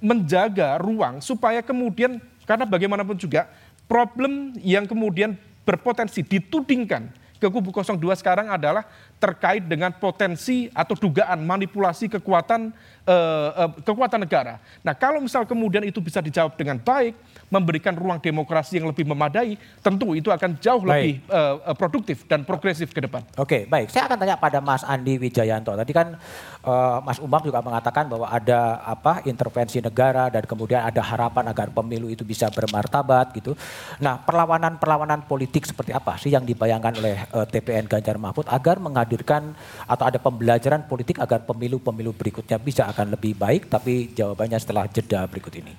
[0.00, 3.48] menjaga ruang supaya kemudian, karena bagaimanapun juga,
[3.88, 7.08] problem yang kemudian berpotensi ditudingkan
[7.40, 8.84] ke kubu 02 sekarang adalah
[9.16, 12.68] terkait dengan potensi atau dugaan manipulasi kekuatan
[13.08, 14.60] eh, eh, kekuatan negara.
[14.84, 17.16] Nah, kalau misal kemudian itu bisa dijawab dengan baik,
[17.50, 20.88] memberikan ruang demokrasi yang lebih memadai, tentu itu akan jauh Baik.
[20.88, 23.26] lebih eh, produktif dan progresif ke depan.
[23.36, 23.90] Oke, baik.
[23.90, 25.74] Saya akan tanya pada Mas Andi Wijayanto.
[25.74, 26.14] Tadi kan
[26.62, 31.74] eh, Mas Umam juga mengatakan bahwa ada apa intervensi negara dan kemudian ada harapan agar
[31.74, 33.58] pemilu itu bisa bermartabat gitu.
[33.98, 39.52] Nah, perlawanan-perlawanan politik seperti apa sih yang dibayangkan oleh eh, TPN Ganjar Mahfud agar menghadirkan
[39.90, 43.66] atau ada pembelajaran politik agar pemilu-pemilu berikutnya bisa akan lebih baik?
[43.66, 45.74] Tapi jawabannya setelah jeda berikut ini.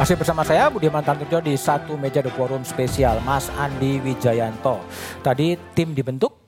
[0.00, 4.80] Masih bersama saya Budiman Tantujo di satu meja The Forum spesial Mas Andi Wijayanto.
[5.20, 6.40] Tadi tim dibentuk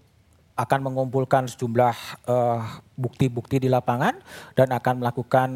[0.56, 1.96] akan mengumpulkan sejumlah
[2.32, 2.60] eh,
[2.96, 4.16] bukti-bukti di lapangan
[4.56, 5.48] dan akan melakukan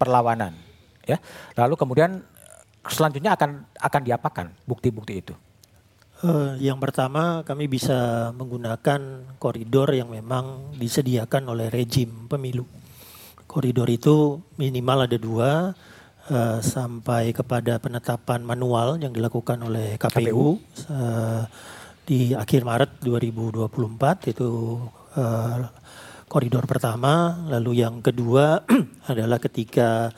[0.00, 0.56] perlawanan.
[1.04, 1.20] Ya,
[1.60, 2.24] lalu kemudian
[2.88, 5.36] selanjutnya akan akan diapakan bukti-bukti itu?
[6.24, 12.64] Eh, yang pertama kami bisa menggunakan koridor yang memang disediakan oleh rejim pemilu.
[13.44, 15.76] Koridor itu minimal ada dua,
[16.30, 20.46] uh, sampai kepada penetapan manual yang dilakukan oleh KPU, KPU.
[20.88, 21.42] Uh,
[22.04, 24.50] di akhir Maret 2024 itu
[25.16, 25.58] uh,
[26.28, 28.60] koridor pertama, lalu yang kedua
[29.10, 30.12] adalah ketika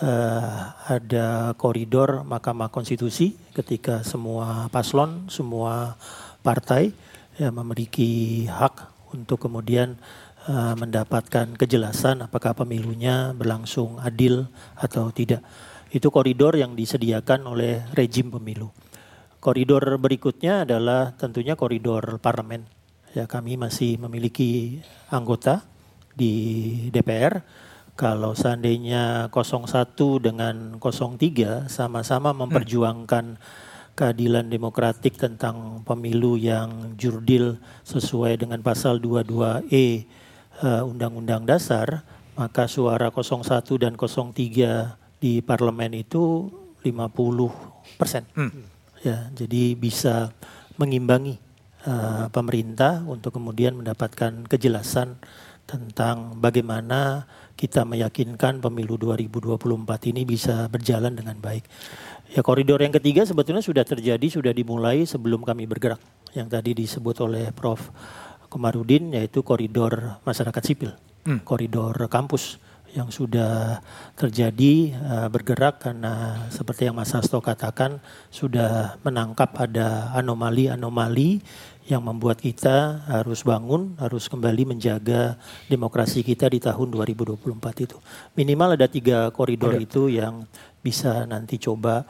[0.00, 0.52] uh,
[0.88, 6.00] ada koridor Mahkamah Konstitusi ketika semua paslon, semua
[6.40, 6.96] partai
[7.36, 9.96] ya memiliki hak untuk kemudian
[10.46, 14.46] uh, mendapatkan kejelasan apakah pemilunya berlangsung adil
[14.78, 15.42] atau tidak.
[15.90, 18.70] Itu koridor yang disediakan oleh rejim pemilu.
[19.40, 22.68] Koridor berikutnya adalah tentunya koridor parlemen.
[23.16, 25.64] Ya, kami masih memiliki anggota
[26.12, 27.40] di DPR.
[27.98, 33.66] Kalau seandainya 01 dengan 03 sama-sama memperjuangkan hmm
[33.98, 40.06] keadilan demokratik tentang pemilu yang jurdil sesuai dengan pasal 22E
[40.62, 42.02] uh, Undang-Undang Dasar,
[42.38, 46.50] maka suara 01 dan 03 di parlemen itu
[46.86, 48.22] 50 persen.
[48.38, 48.64] Hmm.
[49.02, 50.34] Ya, jadi bisa
[50.78, 51.38] mengimbangi
[51.86, 55.18] uh, pemerintah untuk kemudian mendapatkan kejelasan
[55.68, 57.28] tentang bagaimana
[57.58, 61.66] kita meyakinkan pemilu 2024 ini bisa berjalan dengan baik.
[62.32, 66.00] Ya koridor yang ketiga sebetulnya sudah terjadi, sudah dimulai sebelum kami bergerak.
[66.32, 67.92] Yang tadi disebut oleh Prof.
[68.48, 70.92] Komarudin yaitu koridor masyarakat sipil,
[71.28, 71.44] hmm.
[71.44, 72.56] koridor kampus
[72.96, 73.84] yang sudah
[74.16, 78.00] terjadi uh, bergerak karena seperti yang Mas Hasto katakan
[78.32, 81.44] sudah menangkap ada anomali-anomali
[81.88, 85.40] yang membuat kita harus bangun, harus kembali menjaga
[85.72, 87.96] demokrasi kita di tahun 2024 itu.
[88.36, 90.44] Minimal ada tiga koridor itu yang
[90.84, 92.04] bisa nanti coba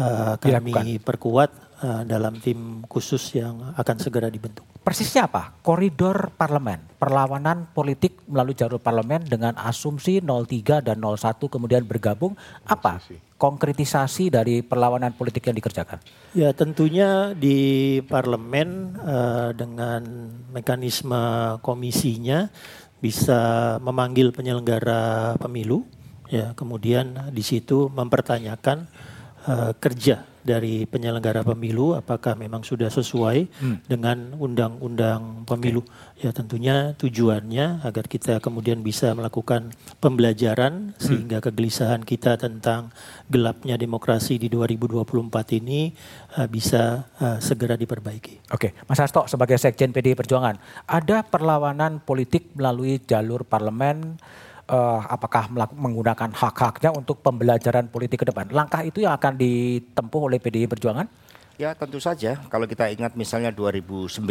[0.00, 1.04] uh, kami Dilakukan.
[1.04, 1.50] perkuat
[1.82, 4.64] uh, dalam tim khusus yang akan segera dibentuk.
[4.82, 5.52] Persisnya apa?
[5.60, 12.32] Koridor parlemen, perlawanan politik melalui jalur parlemen dengan asumsi 03 dan 01 kemudian bergabung.
[12.64, 13.02] Apa
[13.38, 16.02] konkretisasi dari perlawanan politik yang dikerjakan?
[16.34, 20.02] Ya tentunya di parlemen uh, dengan
[20.50, 22.50] mekanisme komisinya
[22.98, 25.86] bisa memanggil penyelenggara pemilu
[26.28, 28.90] ya kemudian di situ mempertanyakan
[29.46, 33.76] uh, kerja dari penyelenggara pemilu apakah memang sudah sesuai hmm.
[33.84, 36.24] dengan undang-undang pemilu okay.
[36.24, 41.04] ya tentunya tujuannya agar kita kemudian bisa melakukan pembelajaran hmm.
[41.04, 42.88] sehingga kegelisahan kita tentang
[43.28, 45.92] gelapnya demokrasi di 2024 ini
[46.40, 48.48] uh, bisa uh, segera diperbaiki.
[48.56, 48.88] Oke, okay.
[48.88, 50.56] Mas Hasto sebagai Sekjen PDI Perjuangan,
[50.88, 54.16] ada perlawanan politik melalui jalur parlemen
[54.68, 58.52] uh, apakah menggunakan hak-haknya untuk pembelajaran politik ke depan.
[58.52, 61.08] Langkah itu yang akan ditempuh oleh PDI Perjuangan?
[61.58, 64.22] Ya tentu saja kalau kita ingat misalnya 2009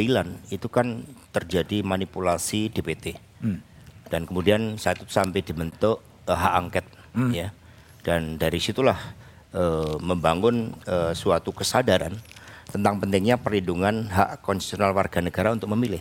[0.47, 1.03] itu kan
[1.35, 3.59] terjadi manipulasi DPT hmm.
[4.07, 6.85] dan kemudian saat itu sampai dibentuk uh, hak angket
[7.19, 7.31] hmm.
[7.35, 7.51] ya
[8.07, 8.95] dan dari situlah
[9.51, 12.15] uh, membangun uh, suatu kesadaran
[12.71, 15.99] tentang pentingnya perlindungan hak konstitusional warga negara untuk memilih.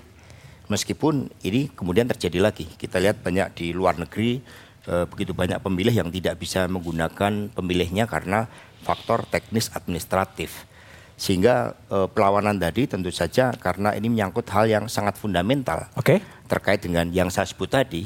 [0.66, 4.42] Meskipun ini kemudian terjadi lagi, kita lihat banyak di luar negeri
[4.82, 8.50] e, begitu banyak pemilih yang tidak bisa menggunakan pemilihnya karena
[8.82, 10.66] faktor teknis administratif.
[11.14, 16.18] Sehingga e, perlawanan tadi tentu saja karena ini menyangkut hal yang sangat fundamental okay.
[16.50, 18.02] terkait dengan yang saya sebut tadi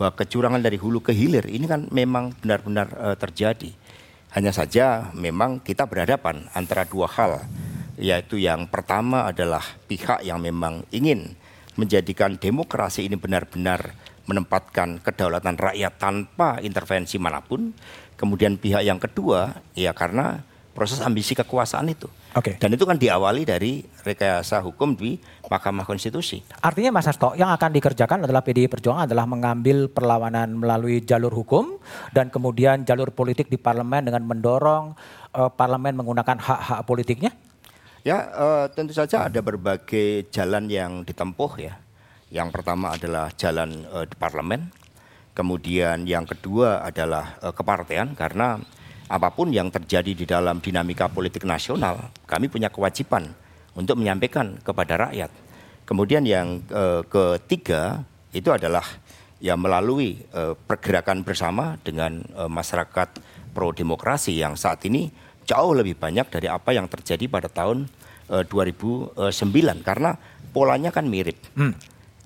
[0.00, 3.70] bahwa kecurangan dari hulu ke hilir ini kan memang benar-benar e, terjadi.
[4.32, 7.44] Hanya saja memang kita berhadapan antara dua hal,
[8.00, 11.36] yaitu yang pertama adalah pihak yang memang ingin
[11.78, 13.94] menjadikan demokrasi ini benar-benar
[14.28, 17.72] menempatkan kedaulatan rakyat tanpa intervensi mana pun.
[18.18, 20.42] Kemudian pihak yang kedua, ya karena
[20.74, 22.10] proses ambisi kekuasaan itu.
[22.38, 22.54] Oke.
[22.54, 22.54] Okay.
[22.60, 25.18] Dan itu kan diawali dari rekayasa hukum di
[25.50, 26.38] Mahkamah Konstitusi.
[26.62, 31.82] Artinya Mas Hasto, yang akan dikerjakan adalah PDI Perjuangan adalah mengambil perlawanan melalui jalur hukum
[32.14, 34.94] dan kemudian jalur politik di parlemen dengan mendorong
[35.34, 37.32] uh, parlemen menggunakan hak-hak politiknya?
[38.08, 41.76] Ya, uh, tentu saja ada berbagai jalan yang ditempuh ya.
[42.32, 44.72] Yang pertama adalah jalan uh, di parlemen,
[45.36, 48.56] kemudian yang kedua adalah uh, kepartean karena
[49.12, 53.28] apa pun yang terjadi di dalam dinamika politik nasional, kami punya kewajiban
[53.76, 55.28] untuk menyampaikan kepada rakyat.
[55.84, 58.88] Kemudian yang uh, ketiga itu adalah
[59.36, 63.20] ya melalui uh, pergerakan bersama dengan uh, masyarakat
[63.52, 65.12] pro demokrasi yang saat ini
[65.44, 67.97] jauh lebih banyak dari apa yang terjadi pada tahun
[68.32, 69.24] eh, 2009
[69.84, 70.16] karena
[70.52, 71.38] polanya kan mirip.
[71.54, 71.76] Hmm.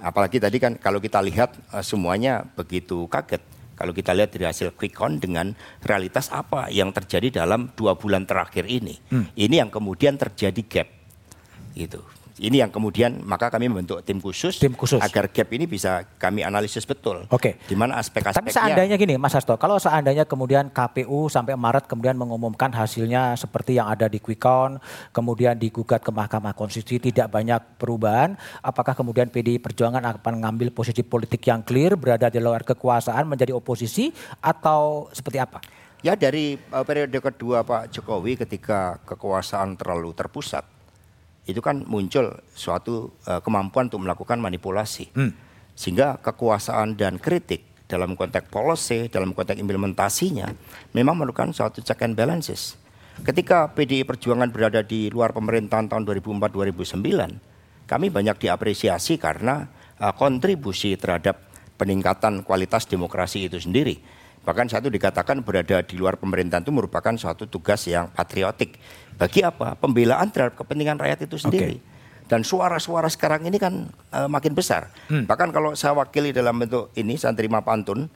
[0.02, 3.38] Apalagi tadi kan kalau kita lihat uh, semuanya begitu kaget.
[3.78, 8.26] Kalau kita lihat dari hasil quick count dengan realitas apa yang terjadi dalam dua bulan
[8.26, 9.34] terakhir ini, hmm.
[9.34, 10.88] ini yang kemudian terjadi gap,
[11.74, 11.98] gitu.
[12.40, 15.02] Ini yang kemudian maka kami membentuk tim khusus, Tim khusus.
[15.02, 17.28] agar gap ini bisa kami analisis betul.
[17.28, 17.60] Oke.
[17.68, 18.48] Di mana aspek-aspeknya.
[18.48, 23.76] Tapi seandainya gini Mas Hasto, kalau seandainya kemudian KPU sampai Maret kemudian mengumumkan hasilnya seperti
[23.76, 24.80] yang ada di quick count,
[25.12, 31.04] kemudian digugat ke Mahkamah Konstitusi tidak banyak perubahan, apakah kemudian PDI Perjuangan akan mengambil posisi
[31.04, 34.08] politik yang clear, berada di luar kekuasaan menjadi oposisi
[34.40, 35.60] atau seperti apa?
[36.02, 40.66] Ya dari uh, periode kedua Pak Jokowi ketika kekuasaan terlalu terpusat,
[41.46, 45.10] itu kan muncul suatu uh, kemampuan untuk melakukan manipulasi.
[45.74, 50.48] Sehingga kekuasaan dan kritik dalam konteks policy, dalam konteks implementasinya
[50.94, 52.78] memang memerlukan suatu check and balances.
[53.20, 59.68] Ketika PDI Perjuangan berada di luar pemerintahan tahun 2004-2009, kami banyak diapresiasi karena
[60.00, 61.36] uh, kontribusi terhadap
[61.76, 64.00] peningkatan kualitas demokrasi itu sendiri.
[64.42, 68.74] Bahkan satu dikatakan berada di luar pemerintahan itu merupakan suatu tugas yang patriotik.
[69.18, 69.74] Bagi apa?
[69.78, 71.78] Pembelaan terhadap kepentingan rakyat itu sendiri.
[72.26, 74.88] Dan suara-suara sekarang ini kan eh, makin besar.
[75.10, 78.08] Bahkan kalau saya wakili dalam bentuk ini, saya terima pantun,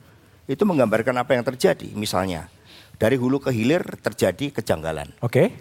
[0.49, 1.93] itu menggambarkan apa yang terjadi.
[1.93, 2.49] Misalnya,
[2.97, 5.13] dari hulu ke hilir terjadi kejanggalan.
[5.21, 5.53] Oke.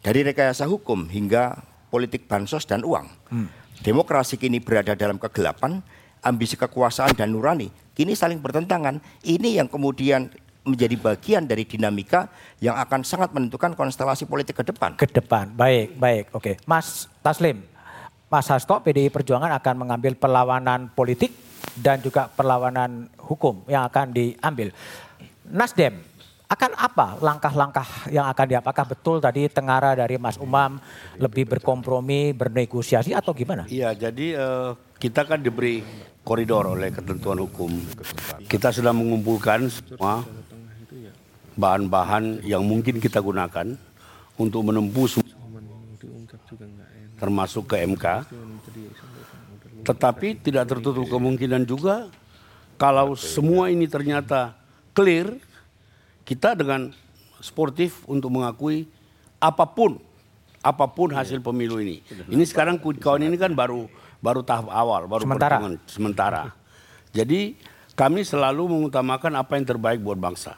[0.00, 1.60] Dari rekayasa hukum hingga
[1.92, 3.04] politik bansos dan uang.
[3.84, 5.84] Demokrasi kini berada dalam kegelapan,
[6.24, 7.68] ambisi kekuasaan dan nurani
[8.00, 9.04] kini saling bertentangan.
[9.20, 10.32] Ini yang kemudian
[10.64, 12.28] menjadi bagian dari dinamika
[12.60, 14.96] yang akan sangat menentukan konstelasi politik ke depan.
[14.96, 16.52] Ke depan, baik, baik, oke.
[16.68, 17.64] Mas Taslim,
[18.28, 21.32] Mas Hasto, PDI Perjuangan akan mengambil perlawanan politik
[21.74, 24.70] dan juga perlawanan hukum yang akan diambil.
[25.50, 25.98] Nasdem,
[26.50, 30.82] akan apa langkah-langkah yang akan di apakah betul tadi tengara dari Mas Umam
[31.14, 33.70] lebih berkompromi, bernegosiasi atau gimana?
[33.70, 35.78] Iya, jadi eh, kita kan diberi
[36.26, 37.70] koridor oleh ketentuan hukum.
[38.50, 40.26] Kita sedang mengumpulkan semua
[41.54, 43.74] bahan-bahan yang mungkin kita gunakan
[44.38, 45.38] untuk menempuh semua
[47.20, 48.04] termasuk ke MK.
[49.84, 52.08] Tetapi tidak tertutup kemungkinan juga
[52.80, 54.56] kalau semua ini ternyata
[54.96, 55.36] clear,
[56.24, 56.96] kita dengan
[57.44, 58.88] sportif untuk mengakui
[59.36, 60.00] apa pun
[60.60, 62.04] apa pun hasil pemilu ini.
[62.28, 63.88] Ini sekarang quick count ini kan baru
[64.20, 65.56] baru tahap awal, baru Sementara.
[65.88, 66.42] sementara.
[67.16, 67.56] Jadi
[67.96, 70.56] kami selalu mengutamakan apa yang terbaik buat bangsa.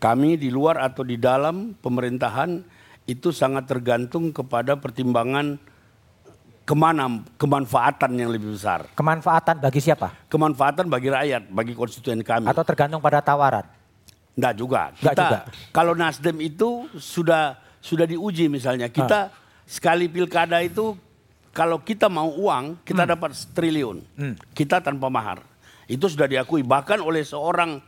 [0.00, 2.64] Kami di luar atau di dalam pemerintahan
[3.04, 5.60] itu sangat tergantung kepada pertimbangan
[6.64, 8.88] ke mana kemanfaatan yang lebih besar.
[8.96, 10.14] Kemanfaatan bagi siapa?
[10.32, 12.48] Kemanfaatan bagi rakyat, bagi konstituen kami.
[12.48, 13.68] Atau tergantung pada tawaran?
[14.38, 14.82] Enggak juga.
[14.96, 15.38] Enggak Kita juga.
[15.68, 18.88] kalau Nasdem itu sudah sudah diuji misalnya.
[18.88, 19.28] Kita
[19.68, 20.96] sekali pilkada itu
[21.52, 24.00] kalau kita mau uang, kita dapat triliun.
[24.56, 25.44] Kita tanpa mahar.
[25.90, 27.82] Itu sudah diakui bahkan oleh seorang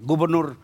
[0.00, 0.56] gubernur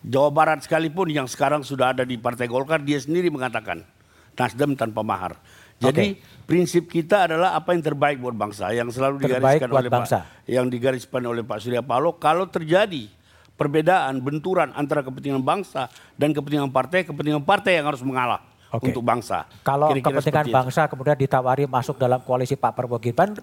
[0.00, 3.84] Jawa Barat sekalipun yang sekarang sudah ada di Partai Golkar dia sendiri mengatakan
[4.32, 5.36] Nasdem tanpa mahar.
[5.80, 10.18] Jadi prinsip kita adalah apa yang terbaik buat bangsa yang selalu Terbaik digariskan oleh bangsa.
[10.24, 13.08] Pak yang digariskan oleh Pak Surya Paloh kalau terjadi
[13.56, 18.92] perbedaan benturan antara kepentingan bangsa dan kepentingan partai kepentingan partai yang harus mengalah Oke.
[18.92, 19.48] untuk bangsa.
[19.64, 20.58] Kalau Kira-kira kepentingan seperti itu.
[20.60, 23.36] bangsa kemudian ditawari masuk dalam koalisi Pak Prabowo Gibran,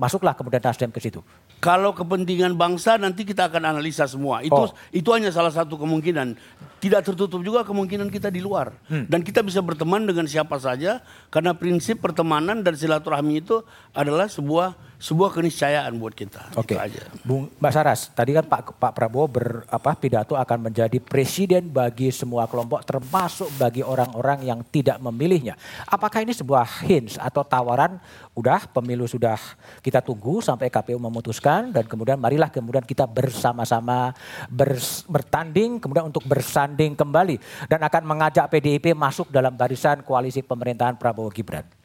[0.00, 1.20] masuklah kemudian Nasdem ke situ.
[1.64, 4.44] Kalau kepentingan bangsa nanti kita akan analisa semua.
[4.44, 4.76] Itu Oh.
[4.92, 6.36] itu hanya salah satu kemungkinan.
[6.76, 8.76] Tidak tertutup juga kemungkinan kita di luar.
[8.92, 9.08] Hmm.
[9.08, 11.00] Dan kita bisa berteman dengan siapa saja
[11.32, 13.64] karena prinsip pertemanan dan silaturahmi itu
[13.96, 16.56] adalah sebuah sebuah keniscayaan buat kita.
[16.56, 17.00] Oke, Itu aja.
[17.20, 22.08] Bung Mbak Saras, tadi kan Pak Pak Prabowo ber, apa, pidato akan menjadi presiden bagi
[22.08, 25.60] semua kelompok, termasuk bagi orang-orang yang tidak memilihnya.
[25.84, 28.00] Apakah ini sebuah hints atau tawaran?
[28.32, 29.36] Udah, pemilu sudah
[29.84, 34.16] kita tunggu sampai KPU memutuskan dan kemudian marilah kemudian kita bersama-sama
[34.48, 40.96] bers- bertanding, kemudian untuk bersanding kembali dan akan mengajak PDIP masuk dalam barisan koalisi pemerintahan
[40.96, 41.83] Prabowo Gibran.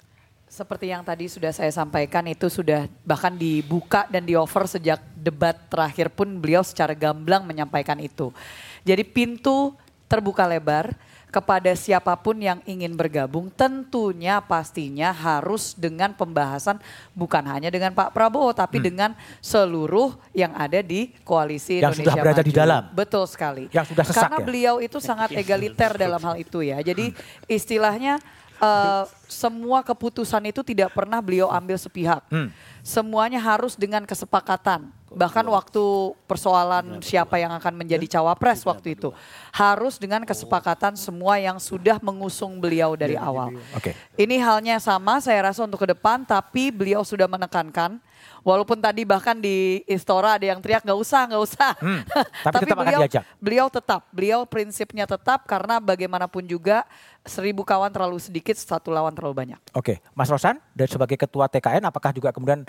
[0.50, 6.10] Seperti yang tadi sudah saya sampaikan itu sudah bahkan dibuka dan di-offer sejak debat terakhir
[6.10, 8.34] pun beliau secara gamblang menyampaikan itu.
[8.82, 9.78] Jadi pintu
[10.10, 10.98] terbuka lebar
[11.30, 16.82] kepada siapa pun yang ingin bergabung tentunya pastinya harus dengan pembahasan
[17.14, 21.94] bukan hanya dengan Pak Prabowo tapi dengan seluruh yang ada di koalisi Hmm.
[21.94, 22.62] Yang sudah Indonesia berada di Maju.
[22.66, 22.84] dalam.
[22.98, 23.64] Betul sekali.
[23.70, 24.46] Yang sudah sesak Karena ya?
[24.50, 26.82] beliau itu sangat egaliter dalam hal itu ya.
[26.82, 27.14] Jadi
[27.46, 28.18] istilahnya
[28.60, 32.24] eh, semua keputusan itu tidak pernah beliau ambil sepihak.
[32.30, 32.52] Hmm.
[32.84, 39.10] Semuanya harus dengan kesepakatan Bahkan waktu persoalan siapa yang akan menjadi cawapres waktu itu
[39.50, 43.58] harus dengan kesepakatan semua yang sudah mengusung beliau dari awal.
[43.74, 43.98] Oke.
[44.14, 47.98] Ini halnya sama saya rasa untuk ke depan tapi beliau sudah menekankan
[48.42, 51.72] walaupun tadi bahkan di Istora ada yang teriak nggak usah nggak usah.
[51.80, 52.02] Hmm,
[52.46, 53.24] tapi tetap akan beliau diajak.
[53.38, 56.88] beliau tetap beliau prinsipnya tetap karena bagaimanapun juga
[57.24, 59.60] seribu kawan terlalu sedikit satu lawan terlalu banyak.
[59.76, 62.64] Oke, Mas Rosan, dan sebagai ketua TKN, apakah juga kemudian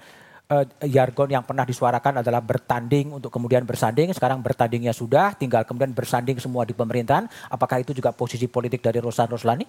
[0.50, 5.94] eh, jargon yang pernah disuarakan adalah bertanding untuk kemudian bersanding, sekarang bertandingnya sudah, tinggal kemudian
[5.94, 9.64] bersanding semua di pemerintahan, apakah itu juga posisi politik dari Rosan Roslani?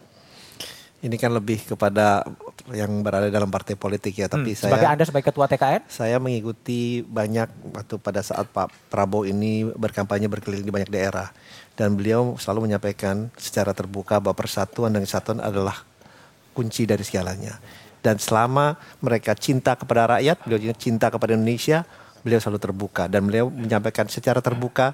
[1.01, 2.21] Ini kan lebih kepada
[2.69, 5.81] yang berada dalam partai politik ya, tapi Hmm, saya sebagai Anda sebagai ketua TKN?
[5.89, 11.33] Saya mengikuti banyak waktu pada saat Pak Prabowo ini berkampanye berkeliling di banyak daerah
[11.73, 15.81] dan beliau selalu menyampaikan secara terbuka bahwa persatuan dan kesatuan adalah
[16.53, 17.57] kunci dari segalanya.
[18.01, 21.85] Dan selama mereka cinta kepada rakyat, beliau juga cinta kepada Indonesia,
[22.21, 24.93] beliau selalu terbuka dan beliau menyampaikan secara terbuka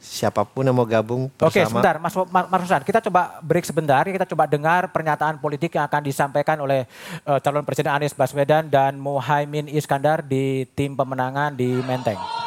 [0.00, 1.82] siapa pun yang mau gabung Oke, bersama.
[1.82, 6.02] sebentar, Mas, Mas, Rosan, kita coba break sebentar, kita coba dengar pernyataan politik yang akan
[6.04, 6.86] disampaikan oleh
[7.26, 12.45] eh, calon Presiden Anies Baswedan dan Muhaimin Iskandar di tim pemenangan di Menteng.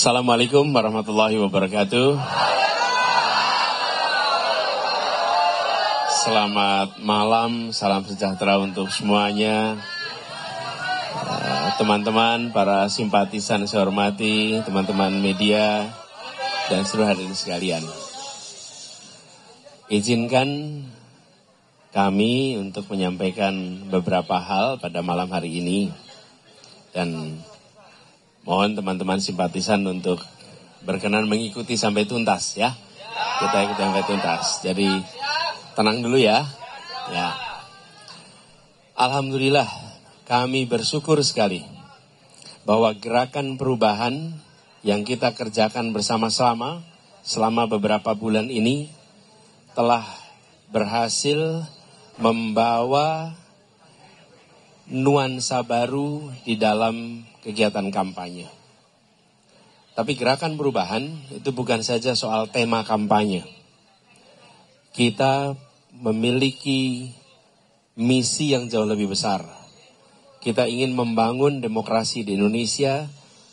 [0.00, 2.16] Assalamualaikum warahmatullahi wabarakatuh.
[6.24, 9.76] Selamat malam, salam sejahtera untuk semuanya.
[11.20, 15.92] Eh, Teman-teman, para simpatisan saya hormati, teman-teman media,
[16.72, 17.84] dan seluruh hadirin sekalian.
[19.92, 20.80] Izinkan
[21.92, 25.92] kami untuk menyampaikan beberapa hal pada malam hari ini.
[26.96, 27.36] Dan
[28.44, 30.22] mohon teman-teman simpatisan untuk
[30.84, 32.72] berkenan mengikuti sampai tuntas ya.
[33.40, 34.44] Kita ikuti sampai tuntas.
[34.64, 34.88] Jadi
[35.76, 36.44] tenang dulu ya.
[37.12, 37.36] Ya.
[38.96, 39.68] Alhamdulillah
[40.28, 41.64] kami bersyukur sekali
[42.68, 44.36] bahwa gerakan perubahan
[44.84, 46.84] yang kita kerjakan bersama-sama
[47.20, 48.88] selama beberapa bulan ini
[49.76, 50.04] telah
[50.72, 51.64] berhasil
[52.20, 53.32] membawa
[54.90, 58.48] nuansa baru di dalam kegiatan kampanye.
[59.96, 63.44] Tapi gerakan perubahan itu bukan saja soal tema kampanye.
[64.96, 65.52] Kita
[65.92, 67.10] memiliki
[67.98, 69.44] misi yang jauh lebih besar.
[70.40, 73.04] Kita ingin membangun demokrasi di Indonesia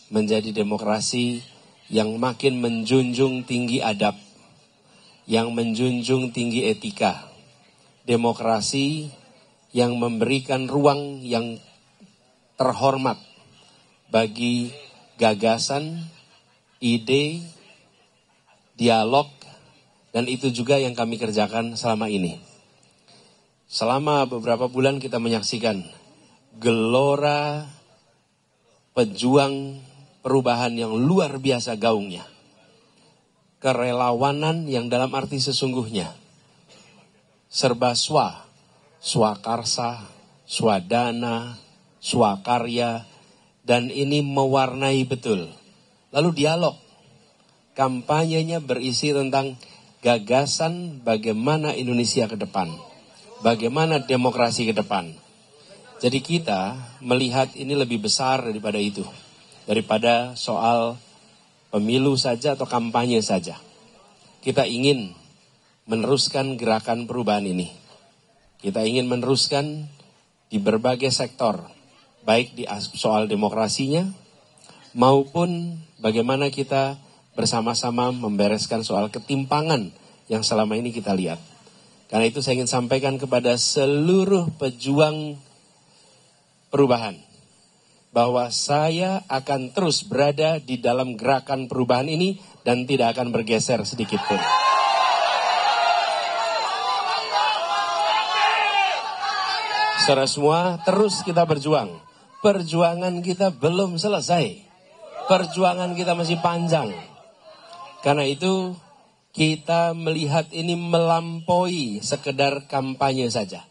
[0.08, 1.44] menjadi demokrasi
[1.92, 4.16] yang makin menjunjung tinggi adab,
[5.28, 7.28] yang menjunjung tinggi etika,
[8.08, 9.12] demokrasi
[9.76, 11.60] yang memberikan ruang yang
[12.56, 13.20] terhormat
[14.08, 14.72] bagi
[15.20, 16.08] gagasan,
[16.80, 17.44] ide,
[18.78, 19.28] dialog,
[20.16, 22.40] dan itu juga yang kami kerjakan selama ini.
[23.68, 25.84] Selama beberapa bulan kita menyaksikan
[26.58, 27.68] gelora
[28.96, 29.78] pejuang
[30.26, 32.26] perubahan yang luar biasa gaungnya.
[33.62, 36.14] Kerelawanan yang dalam arti sesungguhnya.
[37.52, 38.46] Serba swa,
[39.02, 40.06] swakarsa,
[40.48, 41.58] swadana,
[42.00, 43.06] swakarya,
[43.68, 45.52] dan ini mewarnai betul.
[46.16, 46.80] Lalu dialog,
[47.76, 49.60] kampanyenya berisi tentang
[50.00, 52.72] gagasan bagaimana Indonesia ke depan,
[53.44, 55.12] bagaimana demokrasi ke depan.
[56.00, 59.04] Jadi kita melihat ini lebih besar daripada itu,
[59.68, 60.96] daripada soal
[61.68, 63.60] pemilu saja atau kampanye saja.
[64.40, 65.12] Kita ingin
[65.92, 67.68] meneruskan gerakan perubahan ini.
[68.64, 69.92] Kita ingin meneruskan
[70.48, 71.77] di berbagai sektor,
[72.28, 72.68] baik di
[73.00, 74.04] soal demokrasinya
[74.92, 77.00] maupun bagaimana kita
[77.40, 79.96] bersama-sama membereskan soal ketimpangan
[80.28, 81.40] yang selama ini kita lihat.
[82.12, 85.40] Karena itu saya ingin sampaikan kepada seluruh pejuang
[86.68, 87.16] perubahan
[88.12, 94.20] bahwa saya akan terus berada di dalam gerakan perubahan ini dan tidak akan bergeser sedikit
[94.28, 94.40] pun.
[100.08, 102.07] Saudara semua, terus kita berjuang.
[102.48, 104.64] Perjuangan kita belum selesai.
[105.28, 106.96] Perjuangan kita masih panjang.
[108.00, 108.72] Karena itu
[109.36, 113.68] kita melihat ini melampaui sekedar kampanye saja.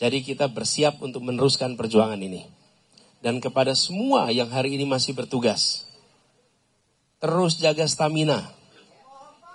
[0.00, 2.48] Jadi kita bersiap untuk meneruskan perjuangan ini.
[3.20, 5.84] Dan kepada semua yang hari ini masih bertugas,
[7.20, 8.56] terus jaga stamina.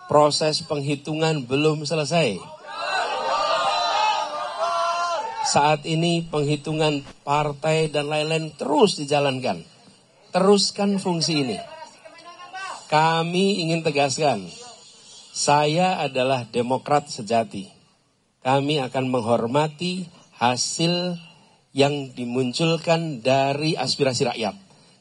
[0.06, 2.57] Proses penghitungan belum selesai.
[5.58, 9.66] Saat ini penghitungan partai dan lain-lain terus dijalankan.
[10.30, 11.58] Teruskan fungsi ini.
[12.86, 14.46] Kami ingin tegaskan,
[15.34, 17.74] saya adalah demokrat sejati.
[18.46, 20.06] Kami akan menghormati
[20.38, 21.18] hasil
[21.74, 24.54] yang dimunculkan dari aspirasi rakyat.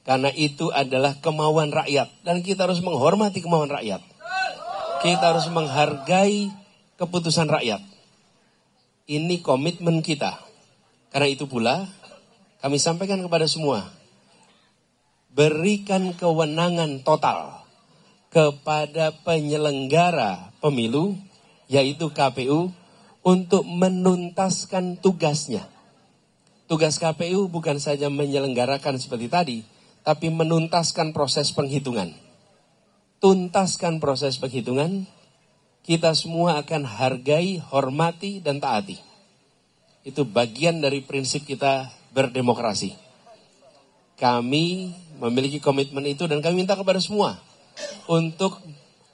[0.08, 2.08] Karena itu adalah kemauan rakyat.
[2.24, 4.00] Dan kita harus menghormati kemauan rakyat.
[5.04, 6.48] Kita harus menghargai
[6.96, 7.84] keputusan rakyat.
[9.04, 10.45] Ini komitmen kita.
[11.10, 11.86] Karena itu pula
[12.60, 13.86] kami sampaikan kepada semua.
[15.30, 17.62] Berikan kewenangan total
[18.32, 21.14] kepada penyelenggara pemilu,
[21.70, 22.74] yaitu KPU,
[23.22, 25.66] untuk menuntaskan tugasnya.
[26.66, 29.58] Tugas KPU bukan saja menyelenggarakan seperti tadi,
[30.02, 32.10] tapi menuntaskan proses penghitungan.
[33.22, 35.06] Tuntaskan proses penghitungan,
[35.86, 39.05] kita semua akan hargai, hormati, dan taati.
[40.06, 42.94] Itu bagian dari prinsip kita berdemokrasi.
[44.16, 47.42] Kami memiliki komitmen itu dan kami minta kepada semua
[48.06, 48.62] untuk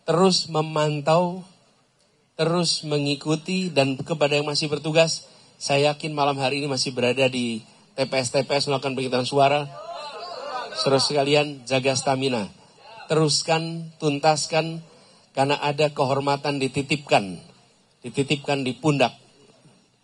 [0.04, 1.42] terus memantau,
[2.36, 7.64] terus mengikuti dan kepada yang masih bertugas, saya yakin malam hari ini masih berada di
[7.94, 9.60] TPS-TPS melakukan penghitungan suara.
[10.82, 12.50] Terus sekalian jaga stamina.
[13.06, 14.80] Teruskan, tuntaskan,
[15.36, 17.38] karena ada kehormatan dititipkan.
[18.02, 19.21] Dititipkan di pundak.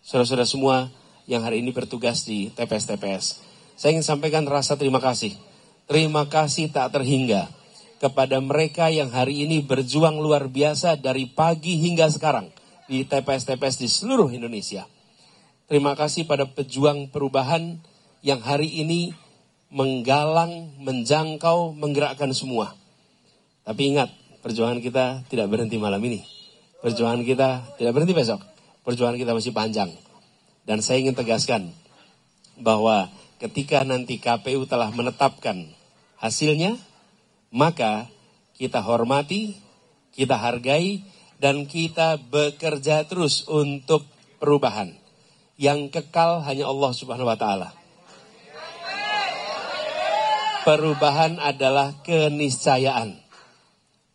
[0.09, 0.89] Saudara-saudara semua
[1.29, 3.45] yang hari ini bertugas di TPS-TPS.
[3.77, 5.37] Saya ingin sampaikan rasa terima kasih.
[5.85, 7.45] Terima kasih tak terhingga
[8.01, 12.49] kepada mereka yang hari ini berjuang luar biasa dari pagi hingga sekarang
[12.89, 14.89] di TPS-TPS di seluruh Indonesia.
[15.69, 17.77] Terima kasih pada pejuang perubahan
[18.25, 19.13] yang hari ini
[19.69, 22.73] menggalang, menjangkau, menggerakkan semua.
[23.61, 24.09] Tapi ingat,
[24.41, 26.25] perjuangan kita tidak berhenti malam ini.
[26.81, 28.57] Perjuangan kita tidak berhenti besok.
[28.89, 29.93] Perjuangan kita masih panjang.
[30.65, 31.69] Dan saya ingin tegaskan
[32.57, 33.05] bahwa
[33.37, 35.69] ketika nanti KPU telah menetapkan
[36.17, 36.73] hasilnya,
[37.53, 38.09] maka
[38.57, 39.61] kita hormati,
[40.17, 41.05] kita hargai,
[41.37, 44.09] dan kita bekerja terus untuk
[44.41, 44.97] perubahan.
[45.53, 47.69] Yang kekal hanya Allah Subhanahu wa Ta'ala.
[50.65, 53.21] Perubahan adalah keniscayaan.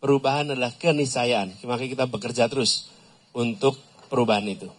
[0.03, 1.63] Perubahan adalah keniscayaan.
[1.63, 2.91] Maka kita bekerja terus
[3.31, 4.70] untuk perubahan itu.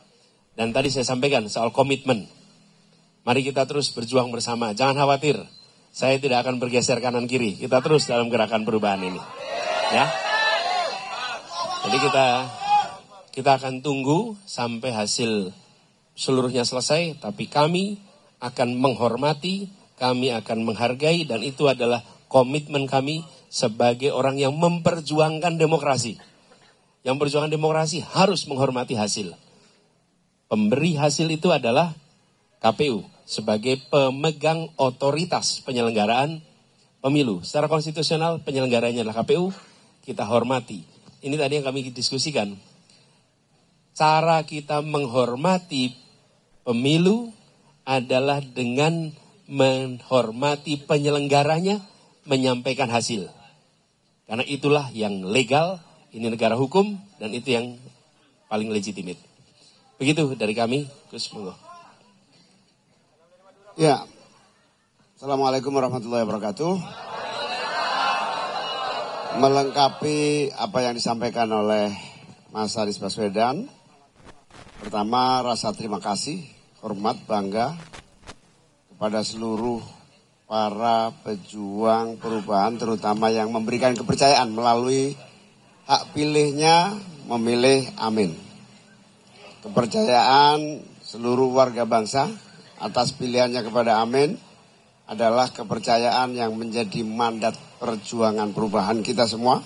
[0.55, 2.31] Dan tadi saya sampaikan soal komitmen.
[3.27, 4.71] Mari kita terus berjuang bersama.
[4.71, 5.35] Jangan khawatir.
[5.91, 7.59] Saya tidak akan bergeser kanan kiri.
[7.59, 9.19] Kita terus dalam gerakan perubahan ini.
[9.91, 10.07] Ya.
[11.83, 12.27] Jadi kita
[13.35, 15.51] kita akan tunggu sampai hasil
[16.15, 17.99] seluruhnya selesai, tapi kami
[18.39, 19.67] akan menghormati,
[19.99, 21.99] kami akan menghargai dan itu adalah
[22.31, 26.15] komitmen kami sebagai orang yang memperjuangkan demokrasi.
[27.05, 29.37] Yang perjuangan demokrasi harus menghormati hasil.
[30.49, 31.93] Pemberi hasil itu adalah
[32.57, 36.41] KPU sebagai pemegang otoritas penyelenggaraan
[37.05, 37.45] pemilu.
[37.45, 39.53] Secara konstitusional penyelenggaranya adalah KPU,
[40.01, 40.81] kita hormati.
[41.21, 42.57] Ini tadi yang kami diskusikan.
[43.93, 45.93] Cara kita menghormati
[46.65, 47.29] pemilu
[47.85, 49.13] adalah dengan
[49.45, 51.81] menghormati penyelenggaranya
[52.25, 53.29] menyampaikan hasil.
[54.25, 55.84] Karena itulah yang legal,
[56.15, 57.75] ini negara hukum, dan itu yang
[58.47, 59.19] paling legitimit.
[59.99, 61.51] Begitu dari kami, Gus Monggo.
[63.75, 64.07] Ya,
[65.19, 66.73] Assalamualaikum warahmatullahi wabarakatuh.
[69.43, 71.91] Melengkapi apa yang disampaikan oleh
[72.55, 73.67] Mas Anies Baswedan.
[74.79, 76.47] Pertama, rasa terima kasih,
[76.79, 77.75] hormat, bangga
[78.91, 79.83] kepada seluruh
[80.47, 85.19] para pejuang perubahan, terutama yang memberikan kepercayaan melalui
[85.85, 86.97] hak pilihnya
[87.29, 88.33] memilih amin.
[89.65, 92.29] Kepercayaan seluruh warga bangsa
[92.77, 94.37] atas pilihannya kepada Amin
[95.05, 99.61] adalah kepercayaan yang menjadi mandat perjuangan perubahan kita semua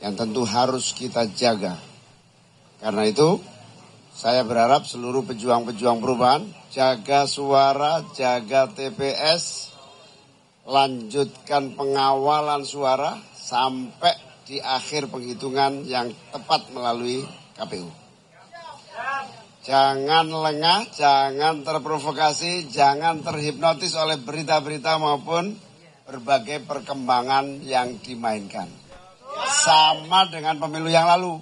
[0.00, 1.76] yang tentu harus kita jaga.
[2.80, 3.40] Karena itu,
[4.12, 9.72] saya berharap seluruh pejuang-pejuang perubahan jaga suara, jaga TPS,
[10.68, 17.26] lanjutkan pengawalan suara sampai di akhir penghitungan yang tepat melalui
[17.58, 17.90] KPU.
[19.66, 25.58] Jangan lengah, jangan terprovokasi, jangan terhipnotis oleh berita-berita maupun
[26.06, 28.70] berbagai perkembangan yang dimainkan.
[29.46, 31.36] sama dengan pemilu yang lalu.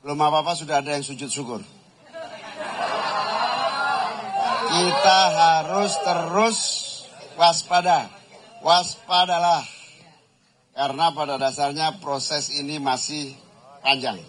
[0.00, 1.60] Belum apa-apa sudah ada yang sujud syukur.
[4.68, 6.58] Kita harus terus
[7.36, 8.08] waspada.
[8.64, 9.77] Waspadalah.
[10.78, 13.34] Karena pada dasarnya proses ini masih
[13.82, 14.22] panjang.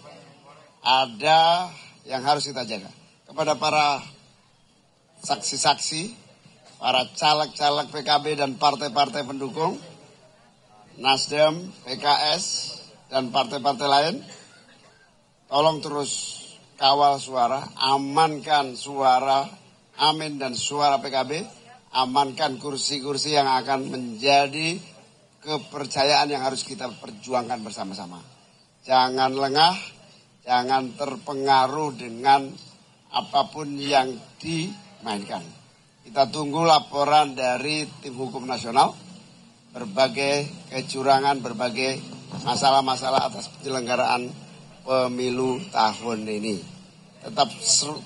[0.82, 1.70] Ada
[2.10, 2.90] yang harus kita jaga.
[3.30, 4.02] Kepada para
[5.22, 6.10] saksi-saksi,
[6.82, 9.78] para caleg-caleg PKB dan partai-partai pendukung,
[10.98, 12.44] Nasdem, PKS,
[13.14, 14.16] dan partai-partai lain,
[15.46, 16.42] tolong terus
[16.74, 19.46] kawal suara, amankan suara
[20.00, 21.44] Amin dan suara PKB,
[21.92, 24.80] amankan kursi-kursi yang akan menjadi
[25.40, 28.20] kepercayaan yang harus kita perjuangkan bersama-sama.
[28.84, 29.74] Jangan lengah,
[30.44, 32.48] jangan terpengaruh dengan
[33.10, 35.42] apa pun yang dimainkan.
[36.04, 38.96] Kita tunggu laporan dari tim hukum nasional,
[39.72, 42.00] berbagai kecurangan, berbagai
[42.46, 44.30] masalah-masalah atas penyelenggaraan
[44.86, 46.80] pemilu tahun ini
[47.20, 47.52] tetap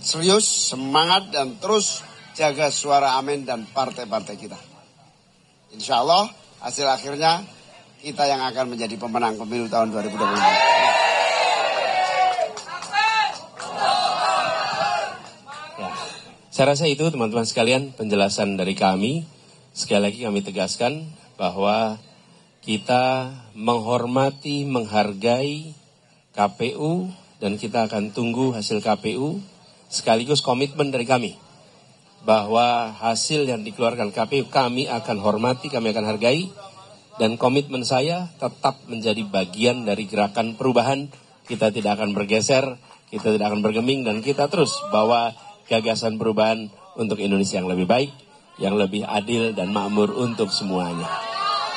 [0.03, 2.03] serius, semangat, dan terus
[2.35, 4.59] jaga suara amin dan partai-partai kita.
[5.71, 6.27] Insya Allah
[6.65, 7.45] hasil akhirnya
[8.01, 10.17] kita yang akan menjadi pemenang pemilu tahun 2024.
[15.77, 15.91] Ya,
[16.49, 19.29] saya rasa itu teman-teman sekalian penjelasan dari kami.
[19.77, 21.05] Sekali lagi kami tegaskan
[21.37, 22.01] bahwa
[22.65, 25.77] kita menghormati, menghargai
[26.33, 27.13] KPU
[27.45, 29.37] dan kita akan tunggu hasil KPU
[29.93, 31.44] sekaligus komitmen dari kami
[32.25, 36.49] bahwa hasil yang dikeluarkan KPU kami akan hormati, kami akan hargai
[37.21, 41.13] dan komitmen saya tetap menjadi bagian dari gerakan perubahan.
[41.45, 42.81] Kita tidak akan bergeser,
[43.13, 45.37] kita tidak akan bergeming dan kita terus bawa
[45.69, 48.11] gagasan perubahan untuk Indonesia yang lebih baik,
[48.57, 51.07] yang lebih adil dan makmur untuk semuanya.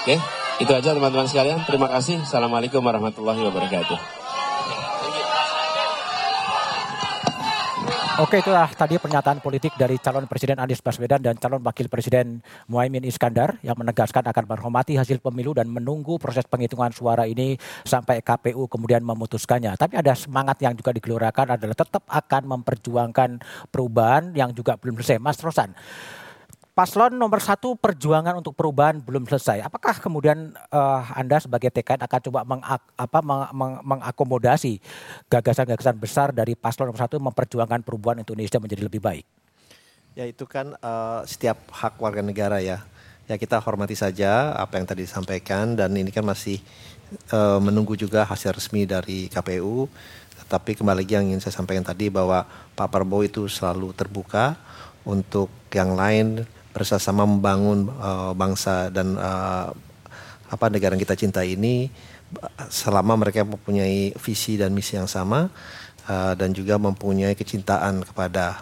[0.02, 0.16] Oke,
[0.64, 1.68] itu aja teman-teman sekalian.
[1.68, 2.24] Terima kasih.
[2.24, 4.27] Assalamualaikum warahmatullahi wabarakatuh.
[8.18, 13.06] Oke itulah tadi pernyataan politik dari calon Presiden Anies Baswedan dan calon Wakil Presiden Muhaimin
[13.06, 18.66] Iskandar yang menegaskan akan menghormati hasil pemilu dan menunggu proses penghitungan suara ini sampai KPU
[18.66, 19.78] kemudian memutuskannya.
[19.78, 23.30] Tapi ada semangat yang juga dikeluarkan adalah tetap akan memperjuangkan
[23.70, 25.22] perubahan yang juga belum selesai.
[25.22, 25.78] Mas Rosan,
[26.78, 29.66] Paslon nomor satu perjuangan untuk perubahan belum selesai.
[29.66, 34.78] Apakah kemudian uh, Anda sebagai TKN akan coba meng, apa, meng, meng, mengakomodasi
[35.26, 39.26] gagasan-gagasan besar dari paslon nomor satu memperjuangkan perubahan Indonesia menjadi lebih baik?
[40.14, 42.86] Ya itu kan uh, setiap hak warga negara ya.
[43.26, 46.62] Ya kita hormati saja apa yang tadi disampaikan dan ini kan masih
[47.34, 49.90] uh, menunggu juga hasil resmi dari KPU.
[50.46, 52.46] Tapi kembali lagi yang ingin saya sampaikan tadi bahwa
[52.78, 54.54] Pak Prabowo itu selalu terbuka
[55.02, 56.46] untuk yang lain
[56.78, 59.74] bersama membangun uh, bangsa dan uh,
[60.48, 61.90] apa negara yang kita cinta ini
[62.70, 65.50] selama mereka mempunyai visi dan misi yang sama
[66.08, 68.62] uh, dan juga mempunyai kecintaan kepada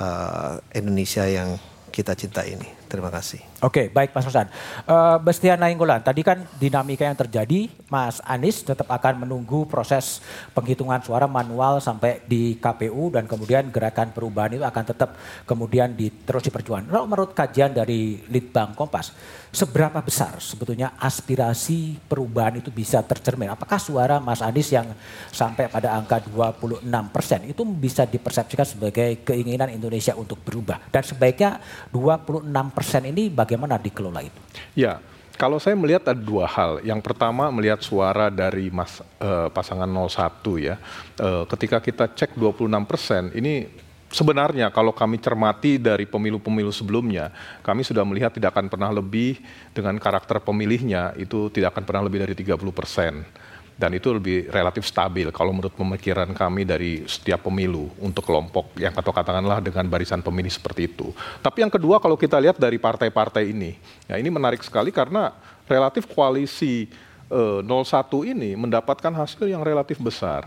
[0.00, 1.58] uh, Indonesia yang
[1.92, 2.66] kita cinta ini.
[2.88, 3.49] Terima kasih.
[3.60, 4.48] Oke, baik Mas Rosan.
[4.88, 10.24] Uh, Bestian Nainggolan, tadi kan dinamika yang terjadi, Mas Anies tetap akan menunggu proses
[10.56, 15.12] penghitungan suara manual sampai di KPU dan kemudian gerakan perubahan itu akan tetap
[15.44, 16.88] kemudian di, terus diperjuangkan.
[16.88, 19.12] Kalau menurut kajian dari Litbang Kompas,
[19.52, 23.52] seberapa besar sebetulnya aspirasi perubahan itu bisa tercermin?
[23.52, 24.88] Apakah suara Mas Anies yang
[25.28, 26.80] sampai pada angka 26
[27.12, 30.80] persen itu bisa dipersepsikan sebagai keinginan Indonesia untuk berubah?
[30.88, 31.60] Dan sebaiknya
[31.92, 34.38] 26 persen ini bagaimana dikelola itu?
[34.78, 35.02] Ya,
[35.34, 36.78] kalau saya melihat ada dua hal.
[36.86, 40.78] Yang pertama melihat suara dari mas, uh, pasangan 01 ya.
[41.18, 43.66] Uh, ketika kita cek 26 persen, ini
[44.06, 47.34] sebenarnya kalau kami cermati dari pemilu-pemilu sebelumnya,
[47.66, 49.42] kami sudah melihat tidak akan pernah lebih
[49.74, 53.26] dengan karakter pemilihnya itu tidak akan pernah lebih dari 30 persen
[53.80, 58.92] dan itu lebih relatif stabil kalau menurut pemikiran kami dari setiap pemilu untuk kelompok yang
[58.92, 61.16] atau katakanlah dengan barisan pemilih seperti itu.
[61.40, 65.32] Tapi yang kedua kalau kita lihat dari partai-partai ini, ya ini menarik sekali karena
[65.64, 66.92] relatif koalisi
[67.32, 67.72] eh, 01
[68.36, 70.44] ini mendapatkan hasil yang relatif besar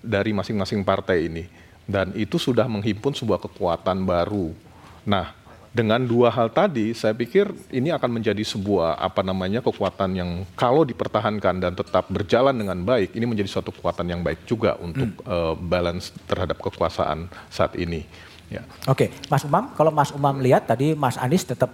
[0.00, 1.44] dari masing-masing partai ini
[1.84, 4.56] dan itu sudah menghimpun sebuah kekuatan baru.
[5.04, 5.36] Nah,
[5.78, 10.82] dengan dua hal tadi saya pikir ini akan menjadi sebuah apa namanya kekuatan yang kalau
[10.82, 15.22] dipertahankan dan tetap berjalan dengan baik ini menjadi suatu kekuatan yang baik juga untuk hmm.
[15.22, 18.02] uh, balance terhadap kekuasaan saat ini.
[18.50, 18.66] Ya.
[18.90, 21.70] Oke, Mas Umam, kalau Mas Umam lihat tadi Mas Anies tetap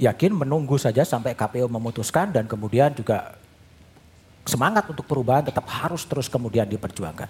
[0.00, 3.36] yakin menunggu saja sampai KPU memutuskan dan kemudian juga
[4.48, 7.28] semangat untuk perubahan tetap harus terus kemudian diperjuangkan.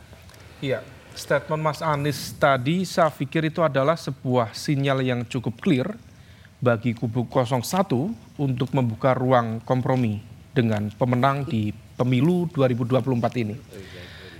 [0.62, 0.84] Iya,
[1.16, 5.88] statement Mas Anies tadi saya pikir itu adalah sebuah sinyal yang cukup clear
[6.60, 7.60] bagi kubu 01
[8.36, 10.20] untuk membuka ruang kompromi
[10.52, 13.56] dengan pemenang di pemilu 2024 ini.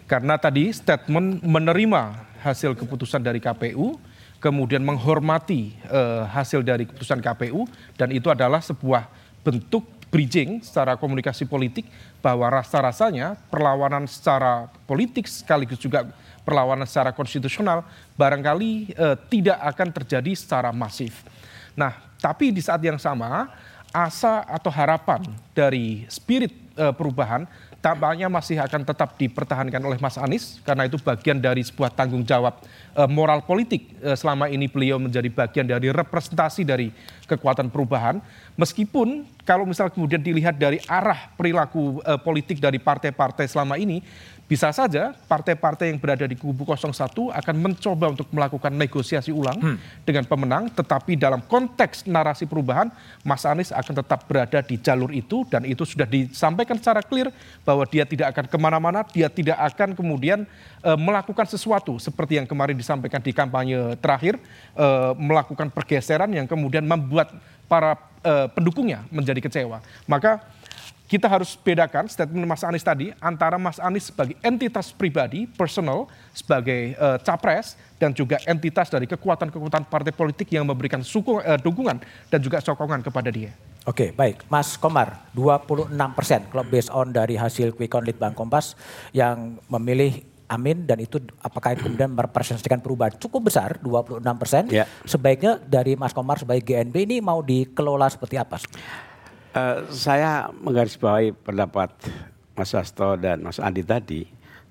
[0.07, 2.03] Karena tadi statement menerima
[2.44, 3.98] hasil keputusan dari KPU,
[4.39, 7.66] kemudian menghormati uh, hasil dari keputusan KPU,
[7.98, 9.09] dan itu adalah sebuah
[9.43, 11.86] bentuk bridging secara komunikasi politik
[12.22, 16.06] bahwa rasa-rasanya perlawanan secara politik sekaligus juga
[16.46, 17.82] perlawanan secara konstitusional
[18.14, 21.26] barangkali uh, tidak akan terjadi secara masif.
[21.74, 21.92] Nah,
[22.22, 23.50] tapi di saat yang sama
[23.90, 27.48] asa atau harapan dari spirit uh, perubahan
[27.86, 32.58] tampaknya masih akan tetap dipertahankan oleh Mas Anies karena itu bagian dari sebuah tanggung jawab
[32.98, 36.90] uh, moral politik uh, selama ini beliau menjadi bagian dari representasi dari
[37.30, 38.18] kekuatan perubahan
[38.58, 44.02] meskipun kalau misal kemudian dilihat dari arah perilaku uh, politik dari partai-partai selama ini
[44.46, 46.94] bisa saja partai-partai yang berada di kubu 01
[47.34, 50.06] akan mencoba untuk melakukan negosiasi ulang hmm.
[50.06, 52.86] dengan pemenang, tetapi dalam konteks narasi perubahan,
[53.26, 57.34] Mas Anies akan tetap berada di jalur itu dan itu sudah disampaikan secara clear
[57.66, 60.48] bahwa dia tidak akan ke mana-mana, dia tidak akan kemudian
[60.81, 64.40] e, melakukan sesuatu seperti yang kemarin disampaikan di kampanye terakhir,
[64.73, 64.86] e,
[65.20, 67.36] melakukan pergeseran yang kemudian membuat
[67.69, 69.85] para e, pendukungnya menjadi kecewa.
[70.09, 70.40] Maka
[71.07, 76.98] kita harus bedakan statement Mas Anies tadi antara Mas Anies sebagai entitas pribadi, personal, sebagai
[76.98, 82.43] uh, capres, dan juga entitas dari kekuatan-kekuatan partai politik yang memberikan suku, uh, dukungan dan
[82.43, 83.55] juga sokongan kepada dia.
[83.86, 84.50] Oke, baik.
[84.50, 88.74] Mas Komar, 26 persen kalau based on dari hasil quick count Litbang Kompas
[89.14, 94.62] yang memilih Amin dan itu apakah itu kemudian merepresentasikan perubahan cukup besar 26 persen.
[94.70, 94.86] Ya.
[95.02, 98.62] Sebaiknya dari Mas Komar sebagai GNB ini mau dikelola seperti apa?
[99.54, 101.90] Uh, saya menggarisbawahi pendapat
[102.54, 104.22] Mas Hasto dan Mas Andi tadi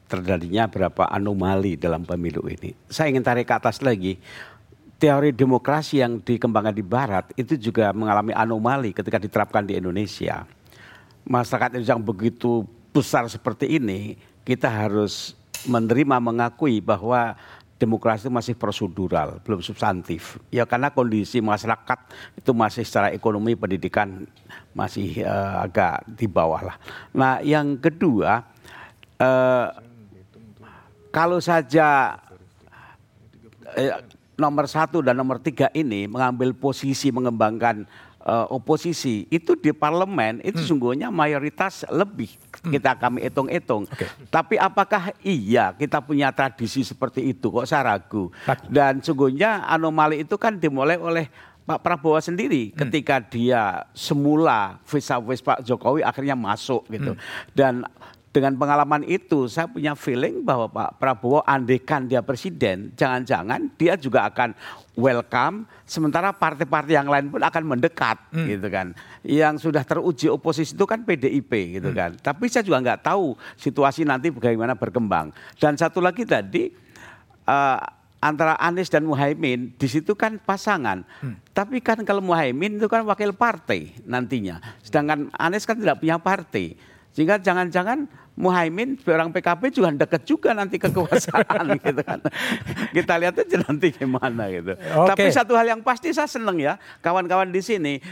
[0.06, 2.72] terjadinya berapa anomali dalam pemilu ini.
[2.88, 4.16] Saya ingin tarik ke atas lagi.
[5.06, 10.50] Teori demokrasi yang dikembangkan di Barat itu juga mengalami anomali ketika diterapkan di Indonesia.
[11.30, 15.38] Masyarakat yang begitu besar seperti ini, kita harus
[15.70, 17.38] menerima mengakui bahwa
[17.78, 20.42] demokrasi masih prosedural, belum substantif.
[20.50, 22.10] Ya karena kondisi masyarakat
[22.42, 24.26] itu masih secara ekonomi pendidikan
[24.74, 26.78] masih uh, agak di bawah lah.
[27.14, 28.42] Nah yang kedua,
[29.22, 29.68] uh,
[31.14, 32.18] kalau saja
[33.70, 37.88] uh, nomor satu dan nomor tiga ini mengambil posisi mengembangkan
[38.26, 40.68] uh, oposisi itu di parlemen itu hmm.
[40.68, 42.74] sungguhnya mayoritas lebih hmm.
[42.74, 43.86] kita kami hitung-hitung.
[43.88, 44.10] Okay.
[44.28, 48.34] Tapi apakah iya kita punya tradisi seperti itu kok saya ragu.
[48.68, 51.30] Dan sungguhnya anomali itu kan dimulai oleh
[51.66, 52.78] Pak Prabowo sendiri hmm.
[52.78, 57.18] ketika dia semula visa vis Pak Jokowi akhirnya masuk gitu.
[57.18, 57.22] Hmm.
[57.58, 57.74] Dan
[58.36, 64.28] dengan pengalaman itu saya punya feeling bahwa Pak Prabowo andekan dia presiden, jangan-jangan dia juga
[64.28, 64.52] akan
[65.00, 68.48] welcome sementara partai-partai yang lain pun akan mendekat hmm.
[68.52, 68.92] gitu kan.
[69.24, 71.98] Yang sudah teruji oposisi itu kan PDIP gitu hmm.
[71.98, 72.12] kan.
[72.20, 75.32] Tapi saya juga nggak tahu situasi nanti bagaimana berkembang.
[75.56, 76.76] Dan satu lagi tadi
[77.48, 77.80] uh,
[78.20, 81.08] antara Anies dan Muhaimin di situ kan pasangan.
[81.24, 81.40] Hmm.
[81.56, 84.60] Tapi kan kalau Muhaimin itu kan wakil partai nantinya.
[84.84, 86.76] Sedangkan Anies kan tidak punya partai.
[87.16, 92.20] Sehingga jangan-jangan Muhaimin orang PKB juga dekat juga nanti kekuasaan gitu kan.
[92.92, 94.76] Kita lihat aja nanti gimana gitu.
[94.76, 95.08] Okay.
[95.08, 98.04] Tapi satu hal yang pasti saya seneng ya kawan-kawan di sini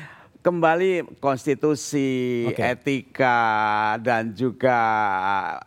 [0.43, 2.75] kembali konstitusi, okay.
[2.75, 4.75] etika dan juga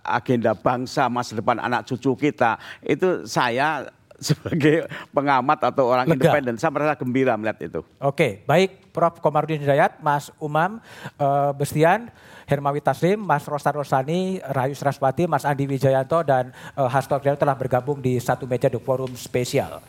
[0.05, 3.89] agenda bangsa masa depan anak cucu kita itu saya
[4.19, 6.29] sebagai pengamat atau orang Lega.
[6.29, 7.81] independen saya merasa gembira melihat itu.
[8.01, 9.21] Oke, baik Prof.
[9.21, 10.81] Komarudin Hidayat, Mas Umam
[11.21, 12.09] uh, Bestian.
[12.47, 17.99] Hermawi Taslim, Mas Rosta Rosani, Rayu Sraspati, Mas Andi Wijayanto, dan uh, Hasto telah bergabung
[17.99, 19.83] di satu meja The Forum spesial.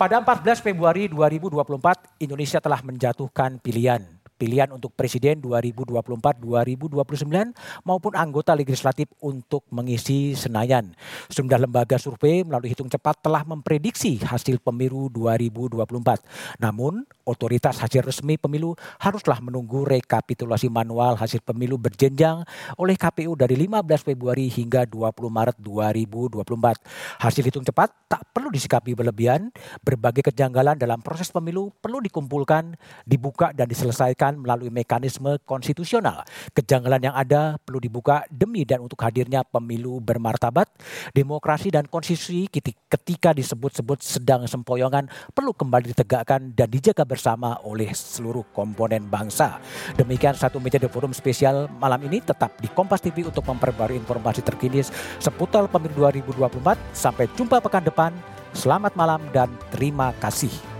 [0.00, 4.00] Pada 14 Februari 2024, Indonesia telah menjatuhkan pilihan
[4.34, 10.90] pilihan untuk presiden 2024-2029 maupun anggota legislatif untuk mengisi Senayan.
[11.30, 16.58] Sejumlah lembaga survei melalui hitung cepat telah memprediksi hasil pemilu 2024.
[16.58, 22.42] Namun, otoritas hasil resmi pemilu haruslah menunggu rekapitulasi manual hasil pemilu berjenjang
[22.76, 27.22] oleh KPU dari 15 Februari hingga 20 Maret 2024.
[27.22, 32.74] Hasil hitung cepat tak perlu disikapi berlebihan, berbagai kejanggalan dalam proses pemilu perlu dikumpulkan,
[33.06, 36.24] dibuka dan diselesaikan melalui mekanisme konstitusional.
[36.56, 40.72] Kejanggalan yang ada perlu dibuka demi dan untuk hadirnya pemilu bermartabat,
[41.12, 48.48] demokrasi dan konstitusi ketika disebut-sebut sedang sempoyongan perlu kembali ditegakkan dan dijaga bersama oleh seluruh
[48.56, 49.60] komponen bangsa.
[50.00, 54.40] Demikian satu meja The Forum spesial malam ini tetap di Kompas TV untuk memperbarui informasi
[54.40, 54.80] terkini
[55.20, 56.96] seputar pemilu 2024.
[56.96, 58.12] Sampai jumpa pekan depan.
[58.54, 60.73] Selamat malam dan terima kasih.